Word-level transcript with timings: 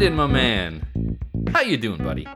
Brandon, 0.00 0.16
my 0.16 0.26
man, 0.26 1.18
how 1.52 1.60
you 1.60 1.76
doing, 1.76 2.02
buddy? 2.02 2.26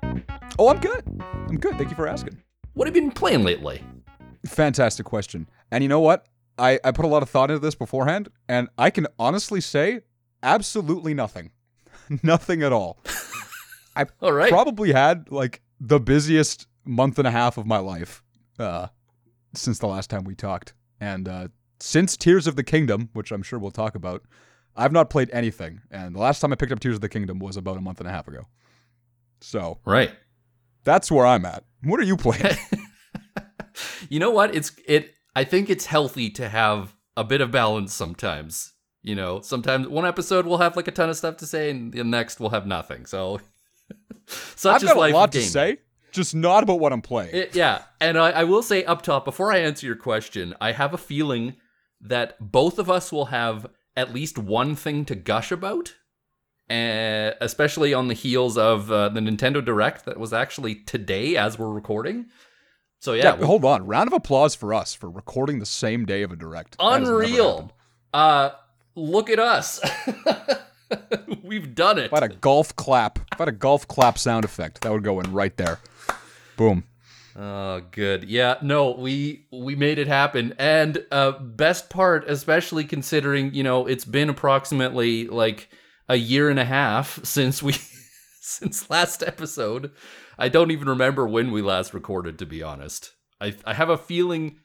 Oh, 0.58 0.68
I'm 0.68 0.80
good. 0.80 1.02
I'm 1.48 1.56
good. 1.56 1.78
Thank 1.78 1.88
you 1.88 1.96
for 1.96 2.06
asking. 2.06 2.36
What 2.74 2.86
have 2.86 2.94
you 2.94 3.00
been 3.00 3.10
playing 3.10 3.42
lately? 3.42 3.82
Fantastic 4.44 5.06
question. 5.06 5.48
And 5.70 5.82
you 5.82 5.88
know 5.88 6.00
what? 6.00 6.26
I, 6.58 6.78
I 6.84 6.92
put 6.92 7.06
a 7.06 7.08
lot 7.08 7.22
of 7.22 7.30
thought 7.30 7.50
into 7.50 7.60
this 7.60 7.74
beforehand, 7.74 8.28
and 8.50 8.68
I 8.76 8.90
can 8.90 9.06
honestly 9.18 9.62
say 9.62 10.02
absolutely 10.42 11.14
nothing. 11.14 11.52
nothing 12.22 12.62
at 12.62 12.70
all. 12.70 12.98
I 13.96 14.08
All 14.20 14.32
right. 14.32 14.50
probably 14.50 14.92
had 14.92 15.32
like 15.32 15.62
the 15.80 15.98
busiest 15.98 16.66
month 16.84 17.18
and 17.18 17.26
a 17.26 17.30
half 17.30 17.56
of 17.56 17.64
my 17.64 17.78
life 17.78 18.22
uh, 18.58 18.88
since 19.54 19.78
the 19.78 19.86
last 19.86 20.10
time 20.10 20.24
we 20.24 20.34
talked. 20.34 20.74
And 21.00 21.26
uh, 21.26 21.48
since 21.80 22.18
Tears 22.18 22.46
of 22.46 22.56
the 22.56 22.62
Kingdom, 22.62 23.08
which 23.14 23.32
I'm 23.32 23.42
sure 23.42 23.58
we'll 23.58 23.70
talk 23.70 23.94
about, 23.94 24.22
I've 24.76 24.92
not 24.92 25.10
played 25.10 25.30
anything. 25.32 25.80
And 25.90 26.14
the 26.14 26.20
last 26.20 26.40
time 26.40 26.52
I 26.52 26.56
picked 26.56 26.72
up 26.72 26.80
Tears 26.80 26.96
of 26.96 27.00
the 27.00 27.08
Kingdom 27.08 27.38
was 27.38 27.56
about 27.56 27.76
a 27.76 27.80
month 27.80 28.00
and 28.00 28.08
a 28.08 28.12
half 28.12 28.28
ago. 28.28 28.46
So 29.40 29.78
right. 29.84 30.10
that's 30.84 31.10
where 31.10 31.26
I'm 31.26 31.44
at. 31.44 31.64
What 31.82 32.00
are 32.00 32.04
you 32.04 32.16
playing? 32.16 32.56
You 34.08 34.20
know 34.20 34.30
what? 34.30 34.54
It's 34.54 34.72
it. 34.86 35.14
I 35.34 35.44
think 35.44 35.68
it's 35.70 35.86
healthy 35.86 36.30
to 36.30 36.48
have 36.48 36.94
a 37.16 37.24
bit 37.24 37.40
of 37.40 37.50
balance 37.50 37.92
sometimes. 37.92 38.72
You 39.02 39.14
know, 39.14 39.40
sometimes 39.40 39.86
one 39.88 40.06
episode 40.06 40.46
we'll 40.46 40.58
have 40.58 40.76
like 40.76 40.88
a 40.88 40.92
ton 40.92 41.10
of 41.10 41.16
stuff 41.16 41.36
to 41.38 41.46
say, 41.46 41.70
and 41.70 41.92
the 41.92 42.04
next 42.04 42.40
we'll 42.40 42.50
have 42.50 42.66
nothing. 42.66 43.06
So, 43.06 43.40
such 44.26 44.82
I've 44.82 44.88
got 44.88 44.96
a 44.96 45.12
lot 45.12 45.32
to 45.32 45.42
say, 45.42 45.78
just 46.12 46.34
not 46.34 46.62
about 46.62 46.80
what 46.80 46.92
I'm 46.92 47.02
playing. 47.02 47.34
It- 47.34 47.54
yeah, 47.54 47.82
and 48.00 48.16
I, 48.16 48.30
I 48.30 48.44
will 48.44 48.62
say 48.62 48.84
up 48.84 49.02
top 49.02 49.24
before 49.24 49.52
I 49.52 49.58
answer 49.58 49.86
your 49.86 49.96
question, 49.96 50.54
I 50.60 50.72
have 50.72 50.94
a 50.94 50.98
feeling 50.98 51.56
that 52.00 52.36
both 52.40 52.78
of 52.78 52.88
us 52.88 53.12
will 53.12 53.26
have 53.26 53.66
at 53.96 54.12
least 54.14 54.38
one 54.38 54.74
thing 54.74 55.04
to 55.06 55.14
gush 55.14 55.52
about, 55.52 55.94
uh, 56.70 57.32
especially 57.40 57.94
on 57.94 58.08
the 58.08 58.14
heels 58.14 58.56
of 58.56 58.90
uh, 58.90 59.08
the 59.08 59.20
Nintendo 59.20 59.64
Direct 59.64 60.04
that 60.04 60.18
was 60.18 60.32
actually 60.32 60.76
today 60.76 61.36
as 61.36 61.58
we're 61.58 61.70
recording. 61.70 62.26
So 63.00 63.12
yeah, 63.12 63.36
yeah, 63.38 63.44
hold 63.44 63.64
on. 63.64 63.86
Round 63.86 64.08
of 64.08 64.14
applause 64.14 64.54
for 64.54 64.72
us 64.72 64.94
for 64.94 65.10
recording 65.10 65.58
the 65.58 65.66
same 65.66 66.06
day 66.06 66.22
of 66.22 66.32
a 66.32 66.36
direct. 66.36 66.78
That 66.78 66.84
has 66.84 67.02
never 67.02 67.20
happened. 67.20 67.34
unreal. 67.34 67.72
Uh, 68.14 68.50
look 68.94 69.28
at 69.28 69.38
us. 69.38 69.80
We've 71.42 71.74
done 71.74 71.98
it. 71.98 72.06
If 72.06 72.14
I 72.14 72.16
had 72.20 72.32
a 72.32 72.34
golf 72.36 72.74
clap, 72.76 73.18
if 73.32 73.40
I 73.40 73.42
had 73.42 73.48
a 73.48 73.52
golf 73.52 73.86
clap 73.88 74.16
sound 74.16 74.44
effect, 74.44 74.80
that 74.80 74.90
would 74.92 75.04
go 75.04 75.20
in 75.20 75.32
right 75.32 75.54
there. 75.56 75.80
Boom. 76.56 76.84
Oh, 77.36 77.80
good. 77.90 78.24
Yeah, 78.24 78.56
no, 78.62 78.92
we 78.92 79.46
we 79.50 79.74
made 79.74 79.98
it 79.98 80.06
happen. 80.06 80.54
And 80.58 81.04
uh 81.10 81.32
best 81.32 81.90
part, 81.90 82.28
especially 82.28 82.84
considering, 82.84 83.52
you 83.54 83.64
know, 83.64 83.86
it's 83.86 84.04
been 84.04 84.28
approximately 84.28 85.26
like 85.26 85.68
a 86.08 86.14
year 86.16 86.48
and 86.48 86.60
a 86.60 86.64
half 86.64 87.18
since 87.24 87.62
we 87.62 87.72
since 88.40 88.88
last 88.88 89.22
episode. 89.22 89.90
I 90.38 90.48
don't 90.48 90.70
even 90.70 90.88
remember 90.88 91.26
when 91.26 91.50
we 91.50 91.60
last 91.62 91.92
recorded 91.92 92.38
to 92.38 92.46
be 92.46 92.62
honest. 92.62 93.12
I 93.40 93.54
I 93.64 93.74
have 93.74 93.90
a 93.90 93.98
feeling 93.98 94.60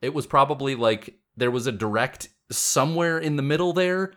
it 0.00 0.14
was 0.14 0.26
probably 0.26 0.74
like 0.76 1.14
there 1.36 1.50
was 1.50 1.66
a 1.66 1.72
direct 1.72 2.28
somewhere 2.50 3.18
in 3.18 3.36
the 3.36 3.42
middle 3.42 3.74
there 3.74 4.12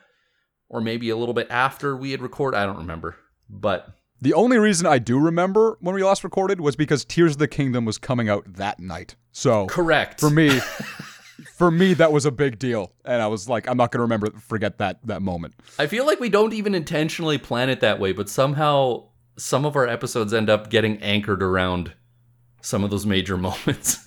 or 0.70 0.80
maybe 0.80 1.10
a 1.10 1.18
little 1.18 1.34
bit 1.34 1.48
after 1.50 1.96
we 1.96 2.12
had 2.12 2.22
recorded. 2.22 2.58
I 2.58 2.66
don't 2.66 2.78
remember. 2.78 3.18
But 3.50 3.88
The 4.22 4.34
only 4.34 4.58
reason 4.58 4.88
I 4.88 4.98
do 4.98 5.20
remember 5.20 5.78
when 5.80 5.94
we 5.94 6.04
last 6.04 6.24
recorded 6.24 6.60
was 6.60 6.76
because 6.76 7.06
Tears 7.06 7.34
of 7.34 7.38
the 7.38 7.48
Kingdom 7.48 7.86
was 7.86 7.98
coming 7.98 8.30
out 8.30 8.46
that 8.54 8.80
night. 8.80 9.16
So 9.32 9.68
correct. 9.68 10.20
for 10.20 10.30
me, 10.32 10.60
for 11.56 11.70
me, 11.70 11.94
that 11.94 12.12
was 12.12 12.26
a 12.26 12.32
big 12.32 12.58
deal, 12.58 12.92
and 13.06 13.22
I 13.22 13.28
was 13.28 13.48
like, 13.48 13.68
I'm 13.68 13.78
not 13.78 13.92
gonna 13.92 14.04
remember 14.04 14.32
forget 14.40 14.80
that 14.80 15.00
that 15.06 15.22
moment. 15.22 15.54
I 15.78 15.86
feel 15.86 16.06
like 16.06 16.20
we 16.20 16.30
don't 16.30 16.54
even 16.54 16.74
intentionally 16.74 17.38
plan 17.38 17.70
it 17.70 17.80
that 17.82 18.00
way, 18.00 18.12
but 18.12 18.28
somehow 18.30 19.10
some 19.38 19.66
of 19.66 19.76
our 19.76 19.88
episodes 19.88 20.34
end 20.34 20.50
up 20.50 20.72
getting 20.72 20.98
anchored 21.02 21.44
around 21.44 21.94
some 22.62 22.84
of 22.84 22.90
those 22.90 23.06
major 23.06 23.38
moments. 23.50 24.04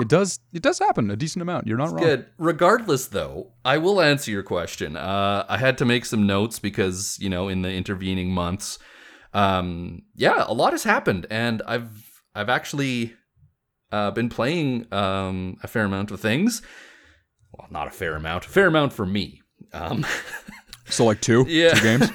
It 0.00 0.08
does 0.08 0.38
it 0.52 0.62
does 0.62 0.78
happen 0.78 1.10
a 1.10 1.16
decent 1.16 1.42
amount. 1.42 1.66
You're 1.66 1.78
not 1.78 1.90
wrong. 1.92 2.02
Good. 2.02 2.26
Regardless, 2.38 3.06
though, 3.06 3.52
I 3.64 3.78
will 3.78 4.00
answer 4.00 4.30
your 4.30 4.42
question. 4.42 4.96
Uh, 4.96 5.44
I 5.48 5.58
had 5.58 5.78
to 5.78 5.84
make 5.84 6.04
some 6.04 6.26
notes 6.26 6.58
because 6.58 7.18
you 7.20 7.28
know 7.28 7.48
in 7.48 7.62
the 7.62 7.70
intervening 7.72 8.30
months, 8.32 8.78
um, 9.34 10.02
yeah, 10.14 10.44
a 10.46 10.52
lot 10.54 10.72
has 10.72 10.84
happened, 10.84 11.26
and 11.30 11.62
I've 11.66 12.22
I've 12.34 12.48
actually 12.48 13.14
uh, 13.90 14.10
been 14.12 14.28
playing 14.28 14.86
um, 14.92 15.56
a 15.62 15.68
fair 15.68 15.84
amount 15.84 16.10
of 16.10 16.20
things. 16.20 16.62
Well, 17.52 17.68
not 17.70 17.86
a 17.88 17.90
fair 17.90 18.14
amount, 18.16 18.46
a 18.46 18.48
fair 18.48 18.66
amount 18.66 18.92
for 18.92 19.06
me. 19.06 19.42
Um, 19.72 20.04
So 20.86 21.06
like 21.06 21.22
two, 21.22 21.46
Yeah. 21.48 21.72
two 21.74 21.82
games. 21.98 22.10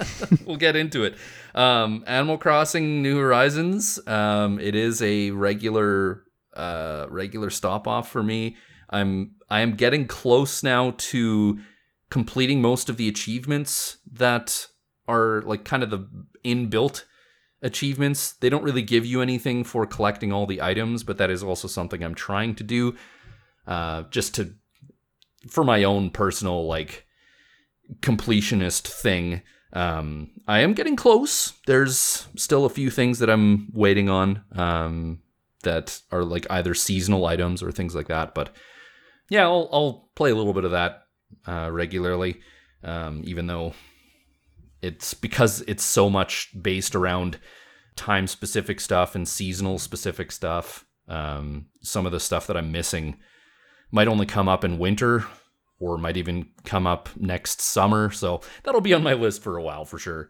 we'll 0.46 0.56
get 0.56 0.76
into 0.76 1.04
it. 1.04 1.14
Um, 1.54 2.04
Animal 2.06 2.38
Crossing: 2.38 3.02
New 3.02 3.18
Horizons. 3.18 3.98
Um, 4.06 4.58
it 4.58 4.74
is 4.74 5.02
a 5.02 5.30
regular, 5.32 6.22
uh, 6.54 7.06
regular 7.08 7.50
stop 7.50 7.86
off 7.86 8.10
for 8.10 8.22
me. 8.22 8.56
I'm 8.90 9.36
I 9.48 9.60
am 9.60 9.76
getting 9.76 10.06
close 10.06 10.62
now 10.62 10.94
to 10.96 11.58
completing 12.10 12.60
most 12.60 12.88
of 12.88 12.96
the 12.96 13.08
achievements 13.08 13.98
that 14.12 14.66
are 15.08 15.42
like 15.42 15.64
kind 15.64 15.82
of 15.82 15.90
the 15.90 16.08
inbuilt 16.44 17.04
achievements. 17.62 18.32
They 18.32 18.48
don't 18.48 18.62
really 18.62 18.82
give 18.82 19.04
you 19.04 19.20
anything 19.20 19.64
for 19.64 19.86
collecting 19.86 20.32
all 20.32 20.46
the 20.46 20.62
items, 20.62 21.02
but 21.02 21.18
that 21.18 21.30
is 21.30 21.42
also 21.42 21.66
something 21.66 22.02
I'm 22.02 22.14
trying 22.14 22.54
to 22.56 22.62
do, 22.62 22.94
uh, 23.66 24.04
just 24.10 24.34
to 24.36 24.54
for 25.48 25.64
my 25.64 25.84
own 25.84 26.10
personal 26.10 26.66
like 26.66 27.06
completionist 28.00 28.86
thing. 28.86 29.42
Um, 29.72 30.30
I 30.46 30.60
am 30.60 30.74
getting 30.74 30.94
close. 30.94 31.54
There's 31.66 32.28
still 32.36 32.64
a 32.64 32.70
few 32.70 32.90
things 32.90 33.18
that 33.18 33.28
I'm 33.28 33.70
waiting 33.72 34.08
on 34.08 34.44
um, 34.52 35.20
that 35.64 36.00
are 36.10 36.24
like 36.24 36.46
either 36.50 36.74
seasonal 36.74 37.26
items 37.26 37.62
or 37.62 37.72
things 37.72 37.94
like 37.94 38.08
that. 38.08 38.34
But 38.34 38.54
yeah, 39.30 39.44
I'll, 39.44 39.68
I'll 39.72 40.10
play 40.14 40.30
a 40.30 40.34
little 40.34 40.52
bit 40.52 40.64
of 40.64 40.70
that 40.70 41.02
uh, 41.46 41.70
regularly, 41.72 42.40
um, 42.82 43.22
even 43.24 43.46
though 43.46 43.74
it's 44.82 45.14
because 45.14 45.62
it's 45.66 45.82
so 45.82 46.10
much 46.10 46.50
based 46.60 46.94
around 46.94 47.38
time 47.96 48.26
specific 48.26 48.80
stuff 48.80 49.14
and 49.14 49.26
seasonal 49.26 49.78
specific 49.78 50.30
stuff. 50.30 50.84
Um, 51.08 51.66
some 51.80 52.06
of 52.06 52.12
the 52.12 52.20
stuff 52.20 52.46
that 52.46 52.56
I'm 52.56 52.72
missing 52.72 53.16
might 53.90 54.08
only 54.08 54.26
come 54.26 54.48
up 54.48 54.64
in 54.64 54.78
winter 54.78 55.24
or 55.80 55.98
might 55.98 56.16
even 56.16 56.48
come 56.64 56.86
up 56.86 57.08
next 57.16 57.60
summer. 57.60 58.10
So 58.10 58.40
that'll 58.62 58.80
be 58.80 58.94
on 58.94 59.02
my 59.02 59.14
list 59.14 59.42
for 59.42 59.56
a 59.56 59.62
while 59.62 59.84
for 59.84 59.98
sure. 59.98 60.28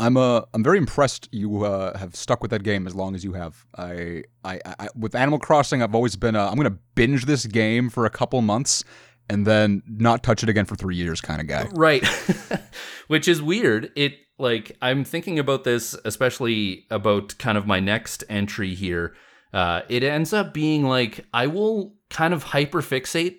I'm 0.00 0.16
uh 0.16 0.42
I'm 0.54 0.62
very 0.62 0.78
impressed 0.78 1.28
you 1.32 1.64
uh, 1.64 1.96
have 1.98 2.14
stuck 2.14 2.40
with 2.42 2.50
that 2.50 2.62
game 2.62 2.86
as 2.86 2.94
long 2.94 3.14
as 3.14 3.24
you 3.24 3.32
have. 3.32 3.66
I, 3.76 4.22
I 4.44 4.60
I 4.64 4.88
with 4.94 5.14
Animal 5.14 5.38
Crossing 5.38 5.82
I've 5.82 5.94
always 5.94 6.16
been 6.16 6.36
uh, 6.36 6.48
I'm 6.48 6.56
gonna 6.56 6.78
binge 6.94 7.24
this 7.26 7.46
game 7.46 7.90
for 7.90 8.06
a 8.06 8.10
couple 8.10 8.40
months 8.40 8.84
and 9.28 9.46
then 9.46 9.82
not 9.86 10.22
touch 10.22 10.42
it 10.42 10.48
again 10.48 10.64
for 10.64 10.76
three 10.76 10.96
years 10.96 11.20
kind 11.20 11.40
of 11.40 11.46
guy. 11.46 11.68
Right. 11.72 12.06
Which 13.08 13.28
is 13.28 13.42
weird. 13.42 13.92
It 13.96 14.14
like 14.38 14.76
I'm 14.80 15.04
thinking 15.04 15.38
about 15.38 15.64
this, 15.64 15.96
especially 16.04 16.86
about 16.90 17.36
kind 17.38 17.58
of 17.58 17.66
my 17.66 17.80
next 17.80 18.24
entry 18.28 18.74
here. 18.74 19.14
Uh, 19.52 19.82
it 19.88 20.02
ends 20.02 20.32
up 20.32 20.54
being 20.54 20.84
like 20.84 21.24
I 21.32 21.46
will 21.46 21.94
kind 22.10 22.32
of 22.32 22.44
hyperfixate 22.44 23.38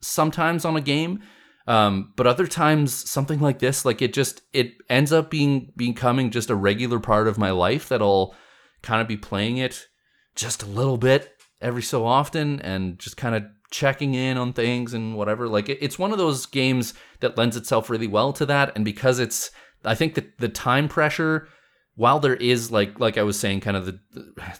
sometimes 0.00 0.64
on 0.64 0.76
a 0.76 0.80
game. 0.80 1.22
Um, 1.70 2.12
but 2.16 2.26
other 2.26 2.48
times 2.48 2.92
something 2.92 3.38
like 3.38 3.60
this, 3.60 3.84
like 3.84 4.02
it 4.02 4.12
just 4.12 4.42
it 4.52 4.72
ends 4.88 5.12
up 5.12 5.30
being 5.30 5.72
becoming 5.76 6.32
just 6.32 6.50
a 6.50 6.56
regular 6.56 6.98
part 6.98 7.28
of 7.28 7.38
my 7.38 7.52
life 7.52 7.88
that 7.90 8.02
I'll 8.02 8.34
kind 8.82 9.00
of 9.00 9.06
be 9.06 9.16
playing 9.16 9.58
it 9.58 9.86
just 10.34 10.64
a 10.64 10.66
little 10.66 10.98
bit 10.98 11.32
every 11.60 11.82
so 11.82 12.04
often 12.04 12.60
and 12.62 12.98
just 12.98 13.16
kind 13.16 13.36
of 13.36 13.44
checking 13.70 14.14
in 14.14 14.36
on 14.36 14.52
things 14.52 14.94
and 14.94 15.16
whatever. 15.16 15.46
Like 15.46 15.68
it, 15.68 15.78
it's 15.80 15.96
one 15.96 16.10
of 16.10 16.18
those 16.18 16.44
games 16.44 16.92
that 17.20 17.38
lends 17.38 17.56
itself 17.56 17.88
really 17.88 18.08
well 18.08 18.32
to 18.32 18.46
that. 18.46 18.72
And 18.74 18.84
because 18.84 19.20
it's, 19.20 19.52
I 19.84 19.94
think 19.94 20.16
that 20.16 20.38
the 20.38 20.48
time 20.48 20.88
pressure, 20.88 21.46
while 21.94 22.18
there 22.18 22.34
is 22.34 22.72
like 22.72 22.98
like 22.98 23.16
I 23.16 23.22
was 23.22 23.38
saying, 23.38 23.60
kind 23.60 23.76
of 23.76 23.86
the 23.86 24.00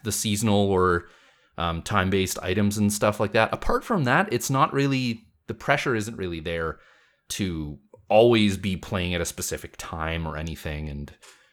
the 0.04 0.12
seasonal 0.12 0.70
or 0.70 1.08
um, 1.58 1.82
time 1.82 2.08
based 2.08 2.38
items 2.40 2.78
and 2.78 2.92
stuff 2.92 3.18
like 3.18 3.32
that. 3.32 3.52
Apart 3.52 3.82
from 3.82 4.04
that, 4.04 4.32
it's 4.32 4.48
not 4.48 4.72
really 4.72 5.24
the 5.48 5.54
pressure 5.54 5.96
isn't 5.96 6.16
really 6.16 6.38
there 6.38 6.78
to 7.30 7.78
always 8.08 8.56
be 8.56 8.76
playing 8.76 9.14
at 9.14 9.20
a 9.20 9.26
specific 9.26 9.76
time 9.78 10.26
or 10.26 10.36
anything. 10.36 10.88
And 10.88 11.12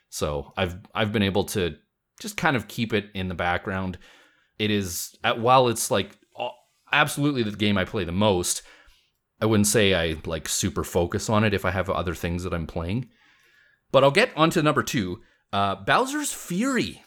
so 0.10 0.54
I've 0.58 0.78
I've 0.94 1.12
been 1.12 1.24
able 1.24 1.46
to 1.46 1.76
just 2.20 2.38
kind 2.38 2.56
of 2.56 2.68
keep 2.68 2.94
it 2.94 3.10
in 3.14 3.28
the 3.28 3.36
background. 3.36 3.98
It 4.60 4.72
is 4.72 5.16
while 5.38 5.68
it's 5.68 5.92
like 5.92 6.18
absolutely 6.92 7.44
the 7.44 7.52
game 7.52 7.78
I 7.78 7.86
play 7.86 8.04
the 8.04 8.12
most. 8.12 8.64
I 9.40 9.46
wouldn't 9.46 9.68
say 9.68 9.94
I 9.94 10.20
like 10.26 10.50
super 10.50 10.84
focus 10.84 11.30
on 11.30 11.44
it 11.44 11.54
if 11.54 11.64
I 11.64 11.72
have 11.72 11.90
other 11.90 12.16
things 12.16 12.44
that 12.44 12.54
I'm 12.54 12.68
playing. 12.68 13.10
But 13.92 14.04
I'll 14.04 14.12
get 14.12 14.32
on 14.36 14.50
to 14.52 14.64
number 14.64 14.84
two. 14.84 15.22
Uh, 15.54 15.76
Bowser's 15.76 16.34
Fury, 16.34 17.04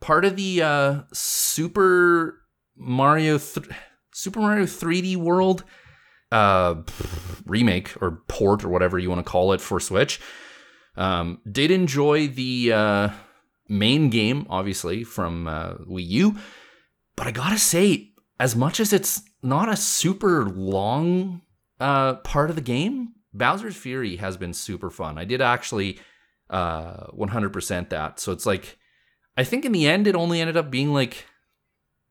part 0.00 0.24
of 0.24 0.36
the 0.36 0.62
uh, 0.62 1.00
Super 1.12 2.42
Mario 2.76 3.38
th- 3.38 3.68
Super 4.12 4.40
Mario 4.40 4.64
3D 4.64 5.16
World 5.16 5.64
uh, 6.34 6.82
remake 7.46 7.94
or 8.02 8.22
port 8.26 8.64
or 8.64 8.68
whatever 8.68 8.98
you 8.98 9.08
want 9.08 9.24
to 9.24 9.30
call 9.30 9.52
it 9.52 9.60
for 9.60 9.78
Switch. 9.78 10.20
Um, 10.96 11.40
did 11.50 11.70
enjoy 11.70 12.26
the 12.26 12.72
uh, 12.72 13.08
main 13.68 14.10
game, 14.10 14.46
obviously 14.50 15.04
from 15.04 15.46
uh, 15.46 15.74
Wii 15.88 16.06
U, 16.08 16.36
but 17.14 17.28
I 17.28 17.30
gotta 17.30 17.58
say, 17.58 18.10
as 18.40 18.56
much 18.56 18.80
as 18.80 18.92
it's 18.92 19.22
not 19.42 19.68
a 19.68 19.76
super 19.76 20.44
long 20.46 21.42
uh, 21.78 22.14
part 22.16 22.50
of 22.50 22.56
the 22.56 22.62
game, 22.62 23.14
Bowser's 23.32 23.76
Fury 23.76 24.16
has 24.16 24.36
been 24.36 24.54
super 24.54 24.90
fun. 24.90 25.18
I 25.18 25.24
did 25.24 25.40
actually 25.40 25.98
uh, 26.50 27.06
100% 27.08 27.90
that, 27.90 28.18
so 28.18 28.32
it's 28.32 28.46
like 28.46 28.76
I 29.36 29.44
think 29.44 29.64
in 29.64 29.72
the 29.72 29.86
end 29.86 30.08
it 30.08 30.16
only 30.16 30.40
ended 30.40 30.56
up 30.56 30.70
being 30.70 30.92
like 30.92 31.26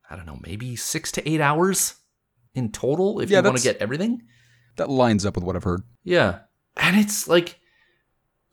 I 0.09 0.15
don't 0.15 0.25
know, 0.25 0.39
maybe 0.41 0.77
six 0.77 1.11
to 1.13 1.29
eight 1.29 1.41
hours 1.41 1.95
in 2.55 2.71
total 2.71 3.19
if 3.19 3.29
Yeah, 3.29 3.39
you 3.39 3.43
want 3.45 3.57
to 3.57 3.63
get 3.63 3.77
everything. 3.77 4.23
That 4.77 4.89
lines 4.89 5.25
up 5.25 5.35
with 5.35 5.43
what 5.43 5.55
I've 5.55 5.63
heard. 5.63 5.83
Yeah. 6.03 6.39
And 6.77 6.97
it's 6.97 7.27
like 7.27 7.59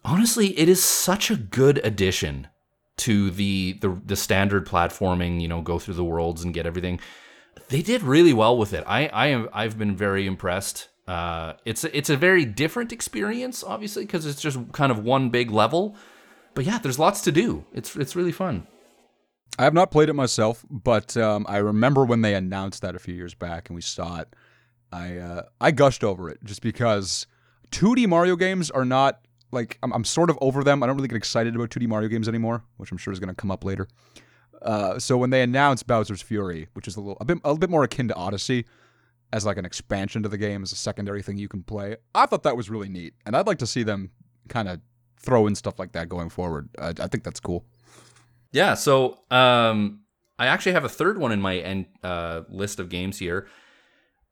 honestly, 0.05 0.59
it 0.59 0.69
is 0.69 0.83
such 0.83 1.31
a 1.31 1.37
good 1.37 1.79
addition 1.85 2.49
to 2.99 3.31
the 3.31 3.79
the 3.81 4.01
the 4.05 4.17
standard 4.17 4.67
platforming, 4.67 5.41
you 5.41 5.49
know, 5.49 5.63
go 5.63 5.79
through 5.79 5.95
the 5.95 6.05
worlds 6.05 6.45
and 6.45 6.53
get 6.53 6.67
everything. 6.67 7.01
They 7.69 7.83
did 7.83 8.03
really 8.03 8.33
well 8.33 8.57
with 8.59 8.73
it. 8.73 8.85
I 8.87 9.09
I 9.09 9.27
am 9.29 9.49
I've 9.53 9.79
been 9.79 9.97
very 9.97 10.27
impressed. 10.27 10.89
Uh 11.07 11.55
it's 11.65 11.85
a, 11.85 11.97
it's 11.97 12.11
a 12.11 12.17
very 12.17 12.45
different 12.45 12.93
experience 12.93 13.65
obviously 13.65 14.05
because 14.05 14.27
it's 14.27 14.43
just 14.43 14.59
kind 14.73 14.93
of 14.93 14.99
one 15.05 15.31
big 15.31 15.51
level. 15.51 15.97
But 16.55 16.65
yeah, 16.65 16.79
there's 16.79 16.99
lots 16.99 17.23
to 17.23 17.33
do. 17.33 17.65
It's 17.73 17.97
it's 17.97 18.15
really 18.15 18.33
fun. 18.33 18.67
I 19.59 19.65
have 19.65 19.75
not 19.75 19.91
played 19.91 20.09
it 20.09 20.15
myself, 20.15 20.65
but 20.71 21.17
um, 21.17 21.45
I 21.49 21.59
remember 21.59 22.05
when 22.05 22.23
they 22.23 22.35
announced 22.35 22.83
that 22.83 22.95
a 22.95 22.99
few 22.99 23.15
years 23.15 23.35
back 23.35 23.69
and 23.69 23.75
we 23.75 23.83
saw 23.83 24.21
it. 24.21 24.35
I 24.93 25.19
uh, 25.19 25.43
I 25.61 25.71
gushed 25.71 26.03
over 26.03 26.29
it 26.29 26.39
just 26.45 26.63
because 26.63 27.27
2D 27.71 28.09
Mario 28.09 28.37
games 28.37 28.71
are 28.71 28.85
not 28.85 29.21
like 29.53 29.79
I'm, 29.83 29.93
I'm 29.93 30.05
sort 30.05 30.31
of 30.31 30.39
over 30.41 30.65
them. 30.65 30.83
I 30.83 30.87
don't 30.87 30.97
really 30.97 31.09
get 31.09 31.17
excited 31.17 31.55
about 31.55 31.71
2D 31.71 31.87
Mario 31.87 32.09
games 32.09 32.29
anymore, 32.29 32.65
which 32.77 32.91
I'm 32.91 32.99
sure 32.99 33.13
is 33.13 33.21
going 33.21 33.29
to 33.29 33.35
come 33.35 33.51
up 33.51 33.65
later. 33.65 33.89
Uh, 34.63 34.99
so 34.99 35.17
when 35.17 35.31
they 35.31 35.43
announced 35.43 35.87
Bowser's 35.87 36.23
Fury, 36.23 36.69
which 36.75 36.87
is 36.87 36.97
a 36.97 37.01
little 37.01 37.17
a 37.21 37.25
bit 37.25 37.39
a 37.45 37.49
little 37.49 37.59
bit 37.59 37.71
more 37.71 37.85
akin 37.85 38.09
to 38.09 38.15
Odyssey, 38.15 38.67
as 39.33 39.47
like 39.47 39.57
an 39.57 39.65
expansion 39.65 40.23
to 40.23 40.29
the 40.29 40.39
game 40.39 40.63
as 40.63 40.73
a 40.73 40.77
secondary 40.77 41.23
thing 41.23 41.39
you 41.39 41.49
can 41.49 41.63
play, 41.63 41.97
I 42.15 42.27
thought 42.27 42.43
that 42.43 42.57
was 42.57 42.69
really 42.69 42.89
neat, 42.89 43.15
and 43.25 43.37
I'd 43.37 43.47
like 43.47 43.59
to 43.59 43.67
see 43.67 43.83
them 43.83 44.11
kind 44.49 44.69
of 44.69 44.81
throw 45.19 45.47
in 45.47 45.55
stuff 45.55 45.79
like 45.79 45.93
that 45.93 46.09
going 46.09 46.31
forward. 46.31 46.69
I, 46.79 46.89
I 46.89 47.07
think 47.07 47.25
that's 47.25 47.41
cool. 47.41 47.65
Yeah, 48.53 48.75
so 48.75 49.19
um, 49.31 50.01
I 50.39 50.47
actually 50.47 50.73
have 50.73 50.85
a 50.85 50.89
third 50.89 51.19
one 51.19 51.33
in 51.33 51.41
my 51.41 51.59
end, 51.59 51.87
uh, 52.03 52.43
list 52.49 52.81
of 52.81 52.89
games 52.89 53.19
here. 53.19 53.47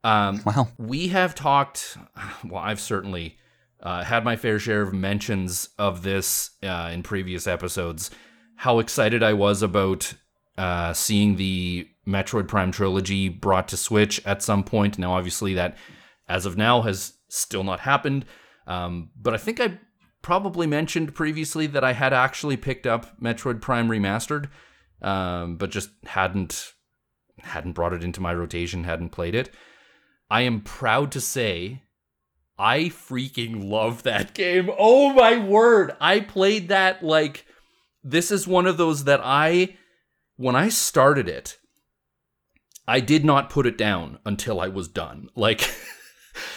Um, 0.03 0.41
Wow. 0.45 0.69
we 0.77 1.09
have 1.09 1.35
talked, 1.35 1.97
well, 2.43 2.61
I've 2.63 2.79
certainly 2.79 3.37
uh, 3.81 4.03
had 4.03 4.23
my 4.23 4.35
fair 4.35 4.59
share 4.59 4.81
of 4.81 4.93
mentions 4.93 5.69
of 5.77 6.03
this 6.03 6.51
uh, 6.63 6.89
in 6.93 7.03
previous 7.03 7.47
episodes. 7.47 8.11
How 8.55 8.79
excited 8.79 9.23
I 9.23 9.33
was 9.33 9.61
about 9.61 10.13
uh, 10.57 10.91
seeing 10.93 11.37
the 11.37 11.87
Metroid 12.05 12.47
Prime 12.47 12.71
trilogy 12.71 13.29
brought 13.29 13.67
to 13.69 13.77
Switch 13.77 14.25
at 14.25 14.41
some 14.41 14.63
point. 14.63 14.97
Now, 14.97 15.13
obviously, 15.13 15.53
that 15.53 15.77
as 16.27 16.45
of 16.45 16.57
now 16.57 16.81
has 16.81 17.13
still 17.29 17.63
not 17.63 17.79
happened. 17.81 18.25
Um, 18.67 19.11
but 19.15 19.33
I 19.33 19.37
think 19.37 19.61
I 19.61 19.79
probably 20.21 20.67
mentioned 20.67 21.15
previously 21.15 21.67
that 21.67 21.83
I 21.83 21.93
had 21.93 22.13
actually 22.13 22.57
picked 22.57 22.85
up 22.85 23.19
Metroid 23.21 23.61
Prime 23.61 23.87
Remastered, 23.87 24.49
um, 25.01 25.57
but 25.57 25.71
just 25.71 25.89
hadn't 26.05 26.73
hadn't 27.41 27.73
brought 27.73 27.93
it 27.93 28.03
into 28.03 28.21
my 28.21 28.33
rotation, 28.33 28.83
hadn't 28.83 29.09
played 29.09 29.35
it. 29.35 29.49
I 30.29 30.41
am 30.41 30.61
proud 30.61 31.11
to 31.13 31.21
say 31.21 31.83
I 32.57 32.85
freaking 32.85 33.69
love 33.69 34.03
that 34.03 34.33
game. 34.33 34.69
Oh 34.77 35.13
my 35.13 35.37
word. 35.37 35.95
I 36.01 36.19
played 36.19 36.67
that 36.69 37.03
like 37.03 37.45
this 38.03 38.31
is 38.31 38.47
one 38.47 38.65
of 38.65 38.77
those 38.77 39.05
that 39.05 39.21
I 39.23 39.77
when 40.35 40.55
I 40.55 40.69
started 40.69 41.27
it 41.27 41.57
I 42.89 43.01
did 43.01 43.23
not 43.23 43.51
put 43.51 43.67
it 43.67 43.77
down 43.77 44.17
until 44.25 44.59
I 44.59 44.67
was 44.67 44.87
done. 44.87 45.29
Like 45.35 45.61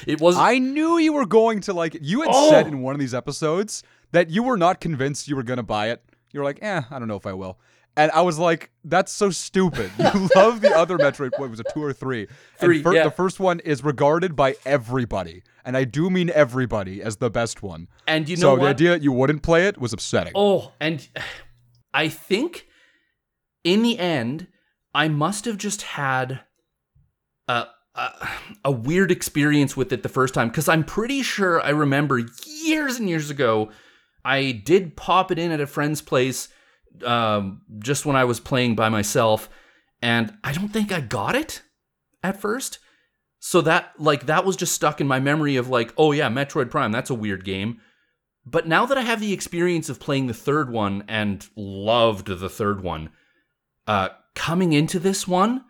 it 0.06 0.20
was 0.20 0.36
I 0.36 0.58
knew 0.58 0.98
you 0.98 1.12
were 1.12 1.26
going 1.26 1.60
to 1.62 1.72
like 1.72 1.94
it. 1.94 2.02
You 2.02 2.22
had 2.22 2.30
Oh! 2.32 2.50
said 2.50 2.66
in 2.66 2.80
one 2.82 2.94
of 2.94 3.00
these 3.00 3.14
episodes 3.14 3.82
that 4.12 4.30
you 4.30 4.42
were 4.42 4.56
not 4.56 4.80
convinced 4.80 5.28
you 5.28 5.36
were 5.36 5.42
going 5.42 5.56
to 5.58 5.62
buy 5.62 5.90
it. 5.90 6.02
You 6.32 6.40
were 6.40 6.44
like, 6.44 6.58
eh, 6.62 6.82
I 6.90 6.98
don't 6.98 7.08
know 7.08 7.16
if 7.16 7.26
I 7.26 7.32
will. 7.32 7.58
And 7.94 8.10
I 8.12 8.22
was 8.22 8.38
like, 8.38 8.70
that's 8.84 9.12
so 9.12 9.28
stupid. 9.30 9.90
You 9.98 10.28
love 10.36 10.62
the 10.62 10.74
other 10.74 10.96
Metroid. 10.96 11.32
What 11.38 11.50
was 11.50 11.60
it, 11.60 11.66
two 11.74 11.82
or 11.84 11.92
three? 11.92 12.26
Three, 12.58 12.76
And 12.76 12.84
fir- 12.84 12.94
yeah. 12.94 13.04
The 13.04 13.10
first 13.10 13.38
one 13.38 13.60
is 13.60 13.84
regarded 13.84 14.34
by 14.34 14.54
everybody, 14.64 15.42
and 15.62 15.76
I 15.76 15.84
do 15.84 16.08
mean 16.08 16.30
everybody, 16.30 17.02
as 17.02 17.18
the 17.18 17.28
best 17.30 17.62
one. 17.62 17.88
and 18.08 18.28
you 18.30 18.36
know 18.36 18.40
so 18.40 18.50
what? 18.52 18.60
the 18.62 18.66
idea 18.68 18.90
that 18.92 19.02
you 19.02 19.12
wouldn't 19.12 19.42
play 19.42 19.66
it 19.66 19.76
was 19.78 19.92
upsetting. 19.92 20.32
Oh, 20.34 20.72
and 20.80 21.06
I 21.94 22.08
think 22.08 22.66
in 23.62 23.82
the 23.82 23.98
end, 23.98 24.46
I 24.94 25.08
must 25.08 25.44
have 25.44 25.58
just 25.58 25.82
had 25.82 26.40
a 27.48 27.66
a, 27.94 28.70
weird 28.70 29.10
experience 29.10 29.76
with 29.76 29.92
it 29.92 30.02
the 30.02 30.08
first 30.08 30.34
time 30.34 30.48
because 30.48 30.68
I'm 30.68 30.84
pretty 30.84 31.22
sure 31.22 31.60
I 31.60 31.70
remember 31.70 32.20
years 32.46 32.98
and 32.98 33.08
years 33.08 33.30
ago, 33.30 33.70
I 34.24 34.52
did 34.52 34.96
pop 34.96 35.30
it 35.30 35.38
in 35.38 35.50
at 35.50 35.60
a 35.60 35.66
friend's 35.66 36.00
place 36.00 36.48
um, 37.04 37.62
just 37.78 38.06
when 38.06 38.16
I 38.16 38.24
was 38.24 38.40
playing 38.40 38.76
by 38.76 38.88
myself, 38.88 39.48
and 40.00 40.32
I 40.44 40.52
don't 40.52 40.68
think 40.68 40.92
I 40.92 41.00
got 41.00 41.34
it 41.34 41.62
at 42.22 42.40
first. 42.40 42.78
So 43.40 43.60
that 43.62 43.92
like 43.98 44.26
that 44.26 44.44
was 44.44 44.56
just 44.56 44.74
stuck 44.74 45.00
in 45.00 45.08
my 45.08 45.18
memory 45.20 45.56
of 45.56 45.68
like, 45.68 45.92
oh 45.98 46.12
yeah, 46.12 46.28
Metroid 46.28 46.70
Prime, 46.70 46.92
that's 46.92 47.10
a 47.10 47.14
weird 47.14 47.44
game. 47.44 47.80
But 48.44 48.66
now 48.66 48.86
that 48.86 48.98
I 48.98 49.02
have 49.02 49.20
the 49.20 49.32
experience 49.32 49.88
of 49.88 50.00
playing 50.00 50.26
the 50.26 50.34
third 50.34 50.70
one 50.70 51.04
and 51.08 51.46
loved 51.56 52.26
the 52.26 52.48
third 52.48 52.82
one, 52.82 53.10
uh, 53.86 54.10
coming 54.34 54.72
into 54.72 54.98
this 54.98 55.28
one, 55.28 55.64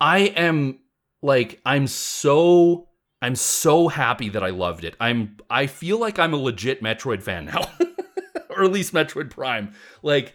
I 0.00 0.20
am 0.20 0.78
like 1.24 1.62
I'm 1.64 1.86
so 1.86 2.88
I'm 3.22 3.34
so 3.34 3.88
happy 3.88 4.28
that 4.28 4.44
I 4.44 4.50
loved 4.50 4.84
it. 4.84 4.94
I'm 5.00 5.38
I 5.48 5.66
feel 5.66 5.98
like 5.98 6.18
I'm 6.18 6.34
a 6.34 6.36
legit 6.36 6.82
Metroid 6.82 7.22
fan 7.22 7.46
now. 7.46 7.62
or 8.50 8.62
at 8.62 8.70
least 8.70 8.92
Metroid 8.92 9.30
Prime. 9.30 9.72
Like 10.02 10.34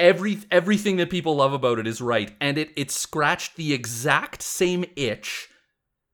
every 0.00 0.40
everything 0.50 0.96
that 0.96 1.10
people 1.10 1.36
love 1.36 1.52
about 1.52 1.78
it 1.78 1.86
is 1.86 2.00
right 2.00 2.34
and 2.40 2.58
it 2.58 2.70
it 2.76 2.90
scratched 2.90 3.54
the 3.54 3.72
exact 3.72 4.42
same 4.42 4.84
itch 4.96 5.48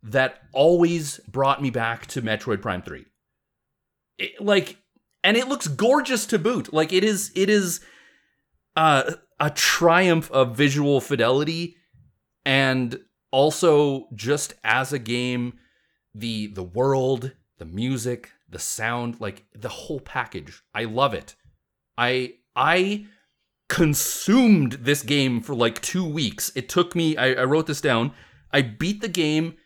that 0.02 0.40
always 0.52 1.18
brought 1.26 1.62
me 1.62 1.70
back 1.70 2.06
to 2.06 2.20
Metroid 2.20 2.60
Prime 2.60 2.82
3 2.82 3.06
it, 4.18 4.40
like 4.40 4.76
and 5.24 5.36
it 5.36 5.48
looks 5.48 5.68
gorgeous 5.68 6.26
to 6.26 6.38
boot 6.38 6.72
like 6.72 6.92
it 6.92 7.04
is 7.04 7.32
it 7.34 7.48
is 7.48 7.80
uh, 8.74 9.12
a 9.40 9.50
triumph 9.50 10.30
of 10.32 10.54
visual 10.56 11.00
fidelity 11.00 11.76
and 12.44 12.98
also 13.36 14.08
just 14.14 14.54
as 14.64 14.94
a 14.94 14.98
game 14.98 15.58
the 16.14 16.46
the 16.46 16.62
world 16.62 17.32
the 17.58 17.66
music 17.66 18.30
the 18.48 18.58
sound 18.58 19.20
like 19.20 19.44
the 19.54 19.68
whole 19.68 20.00
package. 20.00 20.62
I 20.74 20.84
love 20.84 21.12
it. 21.12 21.34
I 21.98 22.36
i 22.54 23.04
consumed 23.68 24.72
this 24.72 25.02
game 25.02 25.42
for 25.42 25.54
like 25.54 25.82
two 25.82 26.08
weeks. 26.08 26.50
It 26.54 26.70
took 26.70 26.96
me 26.96 27.18
i, 27.18 27.34
I 27.34 27.44
wrote 27.44 27.66
this 27.66 27.82
down. 27.82 28.12
I 28.52 28.62
beat 28.62 29.02
the 29.02 29.08
game 29.08 29.56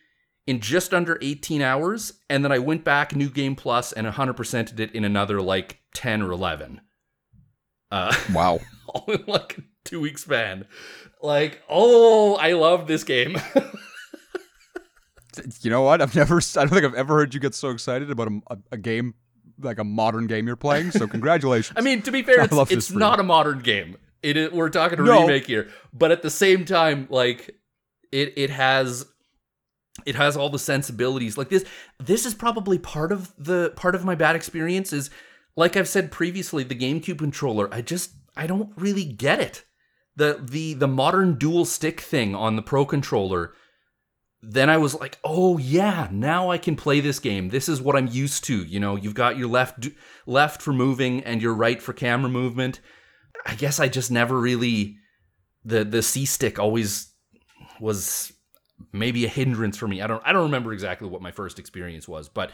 in 0.45 0.59
just 0.59 0.93
under 0.93 1.17
18 1.21 1.61
hours 1.61 2.13
and 2.29 2.43
then 2.43 2.51
i 2.51 2.57
went 2.57 2.83
back 2.83 3.15
new 3.15 3.29
game 3.29 3.55
plus 3.55 3.93
and 3.93 4.07
100%ed 4.07 4.79
it 4.79 4.91
in 4.93 5.05
another 5.05 5.39
like 5.39 5.79
10 5.93 6.23
or 6.23 6.31
11 6.31 6.81
uh 7.91 8.13
Wow. 8.33 8.59
all 8.87 9.05
in 9.07 9.23
like 9.27 9.59
a 9.59 9.61
two 9.85 10.01
week 10.01 10.17
span 10.17 10.65
like 11.21 11.61
oh 11.69 12.35
i 12.35 12.53
love 12.53 12.87
this 12.87 13.03
game 13.03 13.37
You 15.61 15.71
know 15.71 15.81
what? 15.81 16.01
I've 16.01 16.13
never. 16.13 16.37
I 16.57 16.65
don't 16.65 16.69
think 16.69 16.83
I've 16.83 16.93
ever 16.93 17.15
heard 17.15 17.33
you 17.33 17.39
get 17.39 17.55
so 17.55 17.69
excited 17.69 18.11
about 18.11 18.27
a, 18.27 18.41
a, 18.51 18.57
a 18.73 18.77
game 18.77 19.13
like 19.59 19.79
a 19.79 19.83
modern 19.83 20.27
game 20.27 20.45
you're 20.45 20.57
playing. 20.57 20.91
So 20.91 21.07
congratulations. 21.17 21.77
I 21.77 21.81
mean, 21.81 22.01
to 22.01 22.11
be 22.11 22.21
fair, 22.21 22.41
it's, 22.41 22.71
it's 22.71 22.91
not 22.91 23.19
a 23.19 23.23
modern 23.23 23.59
game. 23.59 23.95
It 24.21 24.35
is, 24.35 24.51
we're 24.51 24.69
talking 24.69 24.99
a 24.99 25.03
No. 25.03 25.21
remake 25.21 25.47
here, 25.47 25.69
but 25.93 26.11
at 26.11 26.21
the 26.21 26.29
same 26.29 26.65
time, 26.65 27.07
like 27.09 27.55
it 28.11 28.33
it 28.35 28.49
has 28.49 29.05
it 30.05 30.15
has 30.15 30.35
all 30.35 30.49
the 30.49 30.59
sensibilities. 30.59 31.37
Like 31.37 31.47
this 31.47 31.63
this 31.97 32.25
is 32.25 32.33
probably 32.33 32.77
part 32.77 33.13
of 33.13 33.33
the 33.37 33.71
part 33.77 33.95
of 33.95 34.03
my 34.03 34.15
bad 34.15 34.35
experience 34.35 34.91
is 34.91 35.09
like 35.55 35.77
I've 35.77 35.87
said 35.87 36.11
previously, 36.11 36.63
the 36.65 36.75
GameCube 36.75 37.19
controller. 37.19 37.73
I 37.73 37.81
just 37.81 38.11
I 38.35 38.47
don't 38.47 38.73
really 38.75 39.05
get 39.05 39.39
it. 39.39 39.63
The 40.15 40.39
the 40.41 40.73
the 40.73 40.87
modern 40.87 41.35
dual 41.35 41.65
stick 41.65 42.01
thing 42.01 42.35
on 42.35 42.55
the 42.55 42.61
Pro 42.61 42.85
controller. 42.85 43.53
Then 44.43 44.69
I 44.69 44.77
was 44.77 44.95
like, 44.95 45.19
"Oh 45.23 45.57
yeah, 45.57 46.07
now 46.11 46.49
I 46.49 46.57
can 46.57 46.75
play 46.75 46.99
this 46.99 47.19
game. 47.19 47.49
This 47.49 47.69
is 47.69 47.81
what 47.81 47.95
I'm 47.95 48.07
used 48.07 48.43
to. 48.45 48.63
You 48.63 48.79
know, 48.79 48.95
you've 48.95 49.13
got 49.13 49.37
your 49.37 49.47
left 49.47 49.87
left 50.25 50.61
for 50.61 50.73
moving 50.73 51.23
and 51.23 51.41
your 51.41 51.53
right 51.53 51.81
for 51.81 51.93
camera 51.93 52.29
movement. 52.29 52.79
I 53.45 53.55
guess 53.55 53.79
I 53.79 53.87
just 53.87 54.11
never 54.11 54.39
really 54.39 54.97
the 55.63 55.83
the 55.83 56.01
C 56.01 56.25
stick 56.25 56.59
always 56.59 57.13
was 57.79 58.33
maybe 58.91 59.25
a 59.25 59.29
hindrance 59.29 59.77
for 59.77 59.87
me. 59.87 60.01
I 60.01 60.07
don't 60.07 60.21
I 60.25 60.33
don't 60.33 60.43
remember 60.43 60.73
exactly 60.73 61.07
what 61.07 61.21
my 61.21 61.31
first 61.31 61.59
experience 61.59 62.07
was, 62.07 62.29
but 62.29 62.51